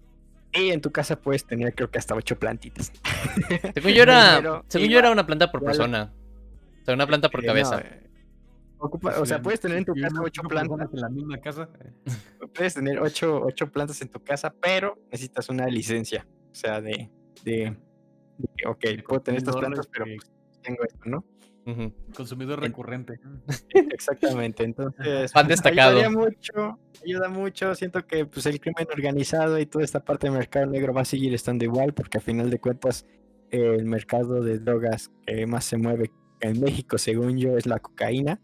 y 0.52 0.70
en 0.70 0.80
tu 0.80 0.90
casa 0.90 1.20
puedes 1.20 1.44
tener, 1.46 1.74
creo 1.74 1.90
que 1.90 1.98
hasta 1.98 2.14
8 2.14 2.38
plantitas. 2.38 2.92
Según 3.74 3.92
yo 3.92 4.02
era, 4.02 4.62
según 4.68 4.88
yo 4.88 4.98
era 4.98 5.10
una 5.10 5.26
planta 5.26 5.50
por 5.50 5.62
persona. 5.62 6.12
O 6.82 6.84
sea, 6.84 6.94
una 6.94 7.06
planta 7.06 7.28
por 7.28 7.40
Eh, 7.40 7.46
no, 7.46 7.48
cabeza. 7.52 7.80
eh, 7.80 8.09
ocupa- 8.80 9.18
o 9.20 9.26
sea, 9.26 9.40
puedes 9.42 9.60
tener 9.60 9.78
en 9.78 9.84
tu 9.84 9.94
casa 9.94 10.08
uno- 10.12 10.22
8 10.24 10.40
ocho 10.42 10.48
plantas. 10.48 10.88
En 10.92 11.00
la 11.00 11.08
misma 11.08 11.38
casa. 11.38 11.68
Puedes 12.54 12.74
tener 12.74 12.98
8, 13.00 13.46
plantas 13.72 14.00
en 14.02 14.08
tu 14.08 14.20
casa, 14.24 14.52
pero 14.60 14.98
necesitas 15.12 15.48
una 15.48 15.66
licencia. 15.66 16.26
O 16.50 16.54
sea, 16.54 16.80
de. 16.80 17.10
de, 17.44 17.76
de 18.38 18.66
ok, 18.66 18.84
puedo 19.06 19.20
tener 19.22 19.38
estas 19.38 19.56
plantas, 19.56 19.86
pero 19.86 20.04
pues, 20.06 20.32
tengo 20.62 20.82
esto, 20.84 20.98
¿no? 21.04 21.24
Consumidor 22.16 22.58
En- 22.58 22.64
recurrente. 22.64 23.20
Exactamente, 23.92 24.64
entonces 24.64 25.30
Fan 25.32 25.46
destacado. 25.46 25.98
ayudaría 25.98 26.10
mucho, 26.18 26.78
ayuda 27.04 27.28
mucho, 27.28 27.74
siento 27.76 28.04
que 28.06 28.26
pues 28.26 28.46
el 28.46 28.58
crimen 28.60 28.88
organizado 28.92 29.58
y 29.60 29.66
toda 29.66 29.84
esta 29.84 30.00
parte 30.04 30.26
del 30.26 30.36
mercado 30.36 30.66
negro 30.66 30.92
va 30.92 31.02
a 31.02 31.04
seguir 31.04 31.32
estando 31.34 31.64
igual 31.64 31.94
porque 31.94 32.18
a 32.18 32.20
final 32.20 32.50
de 32.50 32.58
cuentas 32.58 33.06
eh, 33.50 33.76
el 33.78 33.84
mercado 33.84 34.42
de 34.42 34.58
drogas 34.58 35.10
que 35.26 35.46
más 35.46 35.64
se 35.64 35.76
mueve 35.76 36.10
en 36.40 36.60
México 36.60 36.98
según 36.98 37.38
yo 37.38 37.56
es 37.56 37.66
la 37.66 37.78
cocaína 37.78 38.40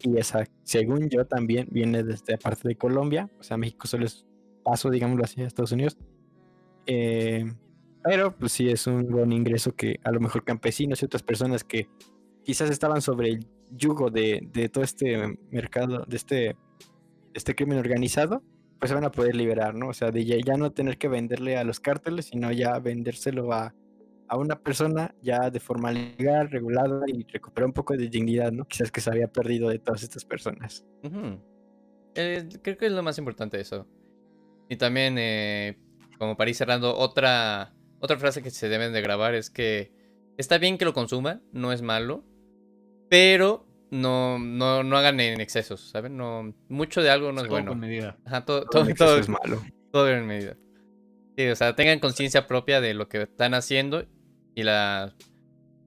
y 0.00 0.18
esa 0.18 0.44
según 0.62 1.08
yo 1.08 1.26
también 1.26 1.68
viene 1.70 2.02
desde 2.02 2.38
parte 2.38 2.68
de 2.68 2.76
Colombia, 2.76 3.30
o 3.38 3.42
sea 3.42 3.56
México 3.56 3.86
solo 3.86 4.04
es 4.04 4.26
paso 4.64 4.90
digámoslo 4.90 5.24
así 5.24 5.42
a 5.42 5.46
Estados 5.46 5.72
Unidos. 5.72 5.96
Eh, 6.86 7.44
pero 8.04 8.36
pues 8.36 8.52
sí 8.52 8.68
es 8.68 8.86
un 8.86 9.08
buen 9.08 9.32
ingreso 9.32 9.74
que 9.74 9.98
a 10.04 10.12
lo 10.12 10.20
mejor 10.20 10.44
campesinos 10.44 11.02
y 11.02 11.06
otras 11.06 11.24
personas 11.24 11.64
que 11.64 11.88
quizás 12.44 12.70
estaban 12.70 13.02
sobre 13.02 13.30
el 13.30 13.46
yugo 13.70 14.10
de, 14.10 14.46
de 14.52 14.68
todo 14.68 14.84
este 14.84 15.36
mercado, 15.50 16.04
de 16.06 16.16
este, 16.16 16.56
este 17.34 17.56
crimen 17.56 17.78
organizado, 17.78 18.44
pues 18.78 18.90
se 18.90 18.94
van 18.94 19.04
a 19.04 19.10
poder 19.10 19.34
liberar, 19.34 19.74
¿no? 19.74 19.88
O 19.88 19.92
sea, 19.92 20.12
de 20.12 20.24
ya, 20.24 20.36
ya 20.44 20.56
no 20.56 20.70
tener 20.70 20.98
que 20.98 21.08
venderle 21.08 21.56
a 21.56 21.64
los 21.64 21.80
cárteles, 21.80 22.26
sino 22.26 22.52
ya 22.52 22.78
vendérselo 22.78 23.52
a, 23.52 23.74
a 24.28 24.36
una 24.36 24.58
persona 24.58 25.14
ya 25.22 25.50
de 25.50 25.60
forma 25.60 25.92
legal, 25.92 26.50
regulada 26.50 27.04
y 27.06 27.24
recuperar 27.24 27.66
un 27.66 27.72
poco 27.72 27.96
de 27.96 28.08
dignidad, 28.08 28.52
¿no? 28.52 28.66
Quizás 28.66 28.90
que 28.90 29.00
se 29.00 29.10
había 29.10 29.28
perdido 29.28 29.68
de 29.68 29.78
todas 29.78 30.02
estas 30.02 30.24
personas. 30.24 30.84
Eh, 32.14 32.48
creo 32.62 32.76
que 32.76 32.86
es 32.86 32.92
lo 32.92 33.02
más 33.02 33.18
importante 33.18 33.60
eso. 33.60 33.86
Y 34.68 34.76
también, 34.76 35.16
eh, 35.18 35.78
como 36.18 36.36
para 36.36 36.50
ir 36.50 36.56
cerrando, 36.56 36.96
otra, 36.96 37.74
otra 38.00 38.16
frase 38.18 38.42
que 38.42 38.50
se 38.50 38.68
deben 38.68 38.92
de 38.92 39.00
grabar 39.00 39.34
es 39.34 39.50
que 39.50 39.92
está 40.36 40.58
bien 40.58 40.78
que 40.78 40.84
lo 40.84 40.92
consuman, 40.92 41.42
no 41.52 41.72
es 41.72 41.82
malo, 41.82 42.24
pero 43.08 43.66
no, 43.90 44.38
no, 44.38 44.82
no 44.82 44.96
hagan 44.96 45.20
en 45.20 45.40
excesos, 45.40 45.90
¿saben? 45.90 46.16
No, 46.16 46.52
mucho 46.68 47.02
de 47.02 47.10
algo 47.10 47.32
no 47.32 47.42
es 47.42 47.48
bueno. 47.48 47.70
con 47.70 47.80
medida. 47.80 48.18
Ajá, 48.24 48.44
todo, 48.44 48.64
Todo 48.64 48.84
todo, 48.84 48.94
todo, 48.94 49.18
es 49.18 49.28
malo. 49.28 49.62
todo 49.92 50.10
en 50.10 50.26
medida. 50.26 50.56
Sí, 51.36 51.46
o 51.48 51.54
sea, 51.54 51.76
tengan 51.76 52.00
conciencia 52.00 52.46
propia 52.46 52.80
de 52.80 52.94
lo 52.94 53.08
que 53.08 53.22
están 53.22 53.54
haciendo 53.54 54.06
y 54.56 54.62
la, 54.62 55.14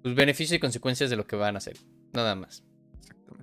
los 0.03 0.15
beneficios 0.15 0.55
y 0.55 0.59
consecuencias 0.59 1.09
de 1.09 1.17
lo 1.17 1.25
que 1.27 1.35
van 1.35 1.55
a 1.55 1.57
hacer. 1.57 1.75
Nada 2.13 2.35
más. 2.35 2.63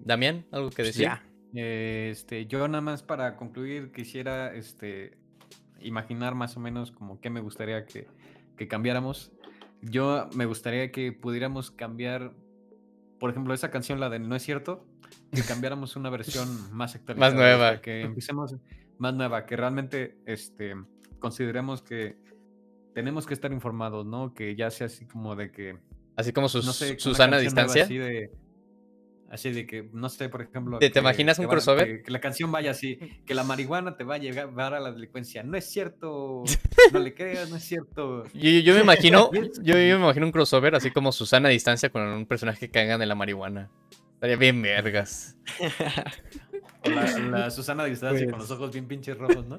Damián, 0.01 0.47
¿algo 0.53 0.71
que 0.71 0.77
Pues 0.77 0.89
decir? 0.89 1.03
ya. 1.03 1.23
Este, 1.53 2.47
yo 2.47 2.69
nada 2.69 2.81
más 2.81 3.03
para 3.03 3.37
concluir 3.37 3.91
quisiera 3.91 4.55
este, 4.55 5.19
imaginar 5.81 6.35
más 6.35 6.57
o 6.57 6.61
menos 6.61 6.93
como 6.93 7.21
qué 7.21 7.29
me 7.29 7.41
gustaría 7.41 7.85
que, 7.87 8.07
que 8.57 8.69
cambiáramos. 8.69 9.33
Yo 9.83 10.31
me 10.35 10.47
gustaría 10.47 10.93
que 10.93 11.13
pudiéramos 11.13 11.73
cambiar, 11.73 12.33
por 13.19 13.31
ejemplo, 13.31 13.53
esa 13.53 13.71
canción, 13.73 13.99
la 13.99 14.09
de 14.09 14.21
No 14.21 14.37
es 14.37 14.45
cierto, 14.45 14.87
que 15.33 15.43
cambiáramos 15.49 15.97
una 15.97 16.09
versión 16.09 16.73
más 16.73 16.95
actualizada. 16.95 17.33
sea, 17.33 17.57
nueva. 17.57 17.81
que 17.81 18.03
empecemos 18.03 18.55
más 18.99 19.15
nueva, 19.15 19.45
que 19.45 19.57
realmente 19.57 20.19
este, 20.25 20.77
consideremos 21.19 21.83
que 21.83 22.17
tenemos 22.97 23.27
que 23.27 23.35
estar 23.35 23.53
informados, 23.53 24.07
¿no? 24.07 24.33
Que 24.33 24.57
ya 24.57 24.71
sea 24.71 24.87
así 24.87 25.05
como 25.05 25.37
de 25.37 25.53
que 25.53 25.77
Así 26.17 26.33
como 26.33 26.49
sus, 26.49 26.65
no 26.65 26.73
sé, 26.73 26.99
Susana 26.99 27.37
a 27.37 27.41
distancia. 27.41 27.85
Así 27.85 27.99
de, 27.99 28.31
así 29.29 29.51
de 29.51 29.67
que, 29.67 29.91
no 29.93 30.09
sé, 30.09 30.31
por 30.31 30.41
ejemplo. 30.41 30.79
¿Te- 30.79 30.91
imaginas 30.99 31.39
un 31.39 31.47
crossover? 31.47 31.99
Que, 31.99 32.03
que 32.05 32.11
la 32.11 32.23
canción 32.23 32.51
vaya 32.51 32.71
así, 32.71 32.99
que 33.27 33.35
la 33.35 33.45
marihuana 33.45 33.99
te 33.99 34.05
va 34.05 34.15
a 34.15 34.19
llevar 34.19 34.73
a 34.73 34.81
la 34.81 34.93
delincuencia. 34.93 35.43
No 35.43 35.59
es 35.59 35.69
cierto, 35.71 36.43
no 36.95 36.99
le 36.99 37.13
creas, 37.13 37.51
no 37.51 37.57
es 37.57 37.65
cierto. 37.65 38.25
Yo, 38.33 38.49
yo 38.61 38.73
me 38.73 38.81
imagino, 38.81 39.31
yo, 39.63 39.75
yo 39.75 39.75
me 39.75 40.05
imagino 40.05 40.25
un 40.25 40.33
crossover 40.33 40.75
así 40.75 40.91
como 40.91 41.13
Susana 41.13 41.51
a 41.51 41.53
distancia 41.53 41.91
con 41.91 42.01
un 42.01 42.25
personaje 42.25 42.71
que 42.71 42.79
hagan 42.79 42.99
de 42.99 43.05
la 43.05 43.15
marihuana. 43.15 43.71
Estaría 44.15 44.37
bien 44.37 44.63
vergas. 44.63 45.37
La, 46.89 47.19
la 47.39 47.51
Susana 47.51 47.85
a 47.85 47.87
distancia 47.87 48.25
con 48.27 48.39
Pues- 48.39 48.49
los 48.49 48.59
ojos 48.59 48.73
bien 48.73 48.87
pinches 48.87 49.17
rojos, 49.19 49.47
¿no? 49.47 49.59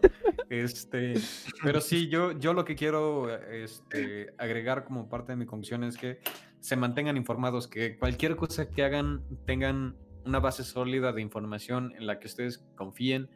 Este, 0.49 1.15
pero 1.63 1.81
sí, 1.81 2.07
yo, 2.07 2.31
yo 2.39 2.53
lo 2.53 2.63
que 2.63 2.75
quiero 2.75 3.29
este, 3.49 4.33
agregar 4.37 4.85
como 4.85 5.09
parte 5.09 5.33
de 5.33 5.35
mi 5.35 5.45
conclusión 5.45 5.83
es 5.83 5.97
que 5.97 6.19
se 6.59 6.75
mantengan 6.75 7.17
informados, 7.17 7.67
que 7.67 7.97
cualquier 7.97 8.35
cosa 8.35 8.69
que 8.69 8.83
hagan 8.83 9.23
tengan 9.45 9.95
una 10.25 10.39
base 10.39 10.63
sólida 10.63 11.11
de 11.11 11.21
información 11.21 11.93
en 11.97 12.07
la 12.07 12.19
que 12.19 12.27
ustedes 12.27 12.65
confíen 12.75 13.29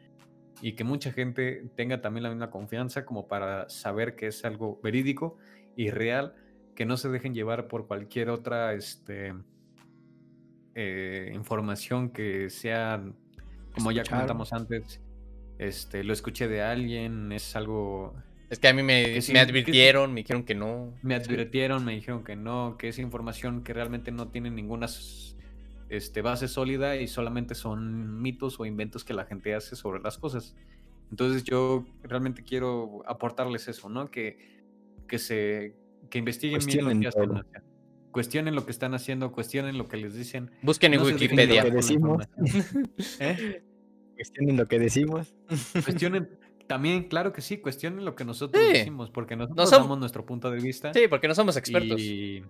y 0.60 0.72
que 0.74 0.84
mucha 0.84 1.12
gente 1.12 1.70
tenga 1.76 2.00
también 2.00 2.22
la 2.24 2.30
misma 2.30 2.50
confianza 2.50 3.04
como 3.04 3.26
para 3.28 3.68
saber 3.68 4.16
que 4.16 4.28
es 4.28 4.44
algo 4.44 4.80
verídico 4.82 5.36
y 5.76 5.90
real, 5.90 6.34
que 6.74 6.84
no 6.86 6.96
se 6.96 7.08
dejen 7.10 7.34
llevar 7.34 7.68
por 7.68 7.86
cualquier 7.86 8.30
otra, 8.30 8.72
este, 8.74 9.34
eh, 10.74 11.30
información 11.34 12.10
que 12.10 12.48
sea, 12.50 13.02
como 13.74 13.92
ya 13.92 14.04
comentamos 14.04 14.52
antes, 14.52 15.00
este, 15.58 16.04
lo 16.04 16.12
escuché 16.12 16.48
de 16.48 16.62
alguien, 16.62 17.32
es 17.32 17.54
algo, 17.56 18.14
Es 18.50 18.58
que 18.58 18.68
a 18.68 18.72
mí 18.74 18.82
me, 18.82 19.14
me 19.14 19.20
que- 19.20 19.38
advirtieron, 19.38 20.12
me 20.12 20.20
dijeron 20.22 20.44
que 20.44 20.54
no. 20.54 20.92
me 21.02 21.14
advirtieron, 21.14 21.84
me 21.84 21.92
dijeron 21.94 22.24
que 22.24 22.36
no, 22.36 22.76
que 22.78 22.88
es 22.88 22.98
información 22.98 23.62
que 23.64 23.72
realmente 23.72 24.10
no 24.12 24.28
tiene 24.28 24.50
ninguna 24.50 24.86
este, 25.88 26.22
base 26.22 26.48
sólida 26.48 26.96
y 26.96 27.06
solamente 27.06 27.54
son 27.54 28.20
mitos 28.22 28.58
o 28.60 28.64
inventos 28.66 29.04
que 29.04 29.14
la 29.14 29.24
gente 29.26 29.54
hace 29.54 29.76
sobre 29.76 30.00
las 30.00 30.18
cosas. 30.18 30.54
Entonces 31.10 31.44
yo 31.44 31.84
realmente 32.02 32.42
quiero 32.42 33.02
aportarles 33.06 33.68
eso, 33.68 33.88
¿no? 33.90 34.10
Que, 34.10 34.62
que 35.06 35.18
se 35.18 35.74
que 36.08 36.18
investiguen 36.18 36.58
bien 36.64 36.78
lo 36.78 36.90
Cuestionen 36.90 37.00
que 37.02 37.08
hacen. 37.08 37.62
Cuestionen 38.12 38.54
lo 38.54 38.64
que 38.66 38.70
están 38.72 38.94
haciendo, 38.94 39.32
cuestionen 39.32 39.76
lo 39.78 39.88
que 39.88 39.96
les 39.96 40.14
dicen. 40.14 40.50
Busquen 40.62 40.92
en 40.94 41.00
no 41.00 41.06
Wikipedia. 41.06 41.62
por 41.62 41.72
Decimos. 41.72 42.28
¿Eh? 43.18 43.62
Cuestionen 44.14 44.56
lo 44.56 44.68
que 44.68 44.78
decimos. 44.78 45.34
Cuestionen, 45.72 46.28
también, 46.66 47.04
claro 47.08 47.32
que 47.32 47.40
sí, 47.40 47.56
cuestionen 47.58 48.04
lo 48.04 48.14
que 48.14 48.24
nosotros 48.24 48.62
Sí. 48.64 48.72
decimos, 48.74 49.10
porque 49.10 49.34
nosotros 49.34 49.68
som- 49.72 49.78
damos 49.82 49.98
nuestro 49.98 50.24
punto 50.26 50.50
de 50.50 50.60
vista. 50.60 50.92
Sí, 50.92 51.08
porque 51.08 51.26
no 51.26 51.34
somos 51.34 51.56
expertos. 51.56 52.00
Y 52.00 52.44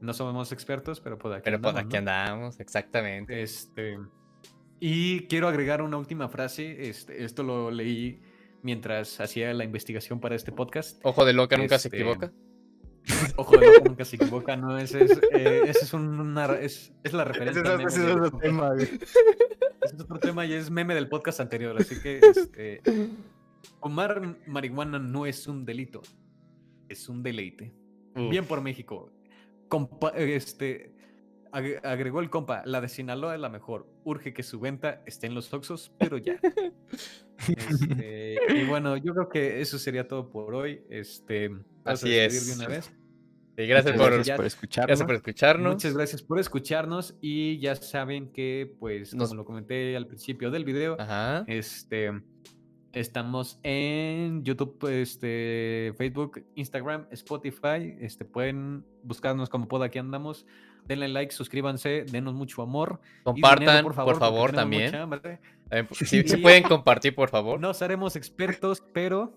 no 0.00 0.12
somos 0.14 0.52
expertos, 0.52 1.00
pero 1.00 1.18
por 1.18 1.32
aquí 1.32 1.42
Pero 1.44 1.60
pues, 1.60 1.70
andamos, 1.74 1.86
aquí 1.86 1.92
¿no? 1.94 1.98
andamos, 1.98 2.60
exactamente. 2.60 3.42
Este, 3.42 3.98
y 4.80 5.26
quiero 5.26 5.48
agregar 5.48 5.82
una 5.82 5.98
última 5.98 6.28
frase. 6.28 6.88
Este, 6.88 7.24
esto 7.24 7.42
lo 7.42 7.70
leí 7.72 8.20
mientras 8.62 9.20
hacía 9.20 9.52
la 9.54 9.64
investigación 9.64 10.20
para 10.20 10.36
este 10.36 10.52
podcast. 10.52 11.00
Ojo 11.04 11.24
de 11.24 11.32
loca 11.32 11.56
nunca 11.56 11.78
se 11.80 11.88
este, 11.88 11.98
equivoca. 11.98 12.32
Ojo 13.36 13.56
nunca 13.84 14.04
se 14.04 14.16
equivoca, 14.16 14.56
¿no? 14.56 14.76
Ese 14.78 15.04
es, 15.04 15.12
eh, 15.32 15.62
ese 15.66 15.84
es, 15.84 15.92
un- 15.94 16.18
una, 16.20 16.46
es, 16.56 16.92
es 17.02 17.12
la 17.12 17.24
referencia. 17.24 17.62
meme 17.62 17.84
de- 17.92 18.12
otro 18.12 18.38
tema, 18.38 18.74
güey. 18.74 18.84
Ese 18.84 19.94
es 19.96 20.00
otro 20.00 20.18
tema 20.18 20.44
y 20.46 20.52
es 20.54 20.70
meme 20.70 20.94
del 20.94 21.08
podcast 21.08 21.40
anterior, 21.40 21.76
así 21.78 22.00
que 22.00 22.20
este, 22.22 22.80
fumar 23.80 24.36
marihuana 24.46 24.98
no 24.98 25.26
es 25.26 25.46
un 25.46 25.64
delito, 25.64 26.02
es 26.88 27.08
un 27.08 27.22
deleite. 27.22 27.72
Uf. 28.16 28.30
Bien 28.30 28.44
por 28.44 28.60
México. 28.60 29.10
Compa- 29.68 30.12
este, 30.16 30.92
ag- 31.52 31.80
agregó 31.84 32.20
el 32.20 32.30
compa, 32.30 32.62
la 32.66 32.80
de 32.80 32.88
Sinaloa 32.88 33.34
es 33.34 33.40
la 33.40 33.48
mejor. 33.48 33.86
Urge 34.04 34.32
que 34.34 34.42
su 34.42 34.58
venta 34.60 35.02
esté 35.06 35.26
en 35.28 35.34
los 35.34 35.52
Oxxos, 35.52 35.92
pero 35.98 36.18
ya. 36.18 36.38
Este, 37.46 38.36
y 38.56 38.64
bueno, 38.64 38.96
yo 38.96 39.14
creo 39.14 39.28
que 39.28 39.60
eso 39.60 39.78
sería 39.78 40.08
todo 40.08 40.28
por 40.28 40.54
hoy. 40.54 40.82
Este, 40.90 41.48
¿vas 41.48 41.62
a 41.86 41.92
Así 41.92 42.14
es. 42.16 42.48
de 42.48 42.54
una 42.56 42.66
vez. 42.68 42.92
Sí, 43.58 43.66
gracias, 43.66 43.96
por, 43.96 44.12
gracias 44.12 44.36
por 44.36 44.46
escucharnos. 44.46 44.86
gracias 44.88 45.06
por 45.06 45.14
escucharnos. 45.16 45.72
Muchas 45.74 45.94
gracias 45.94 46.22
por 46.22 46.38
escucharnos 46.38 47.16
y 47.20 47.58
ya 47.58 47.74
saben 47.74 48.30
que, 48.30 48.72
pues, 48.78 49.14
Nos- 49.14 49.30
como 49.30 49.38
lo 49.42 49.44
comenté 49.44 49.96
al 49.96 50.06
principio 50.06 50.52
del 50.52 50.64
video, 50.64 50.96
Ajá. 51.00 51.42
este, 51.48 52.12
estamos 52.92 53.58
en 53.64 54.44
YouTube, 54.44 54.88
este, 54.88 55.92
Facebook, 55.98 56.44
Instagram, 56.54 57.08
Spotify. 57.10 57.96
Este, 58.00 58.24
pueden 58.24 58.84
buscarnos 59.02 59.48
como 59.48 59.66
Pod 59.66 59.82
Aquí 59.82 59.98
Andamos. 59.98 60.46
Denle 60.86 61.08
like, 61.08 61.32
suscríbanse, 61.34 62.04
denos 62.04 62.34
mucho 62.34 62.62
amor. 62.62 63.00
Compartan, 63.24 63.60
dinero, 63.82 63.84
por 64.04 64.18
favor, 64.18 64.52
también. 64.52 64.92
Si, 65.90 66.22
pueden 66.42 66.62
compartir, 66.62 67.12
por 67.12 67.28
favor. 67.28 67.58
No 67.58 67.74
seremos 67.74 68.14
expertos, 68.14 68.84
pero 68.94 69.34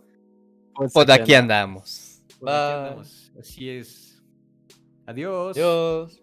Pues, 0.75 0.93
Pues 0.93 1.09
aquí 1.09 1.33
andamos. 1.33 2.21
por 2.39 2.49
aquí 2.49 2.55
Bye. 2.55 2.73
andamos. 2.73 3.31
Así 3.39 3.67
es. 3.69 4.10
Adiós. 5.05 5.57
Adiós. 5.57 6.19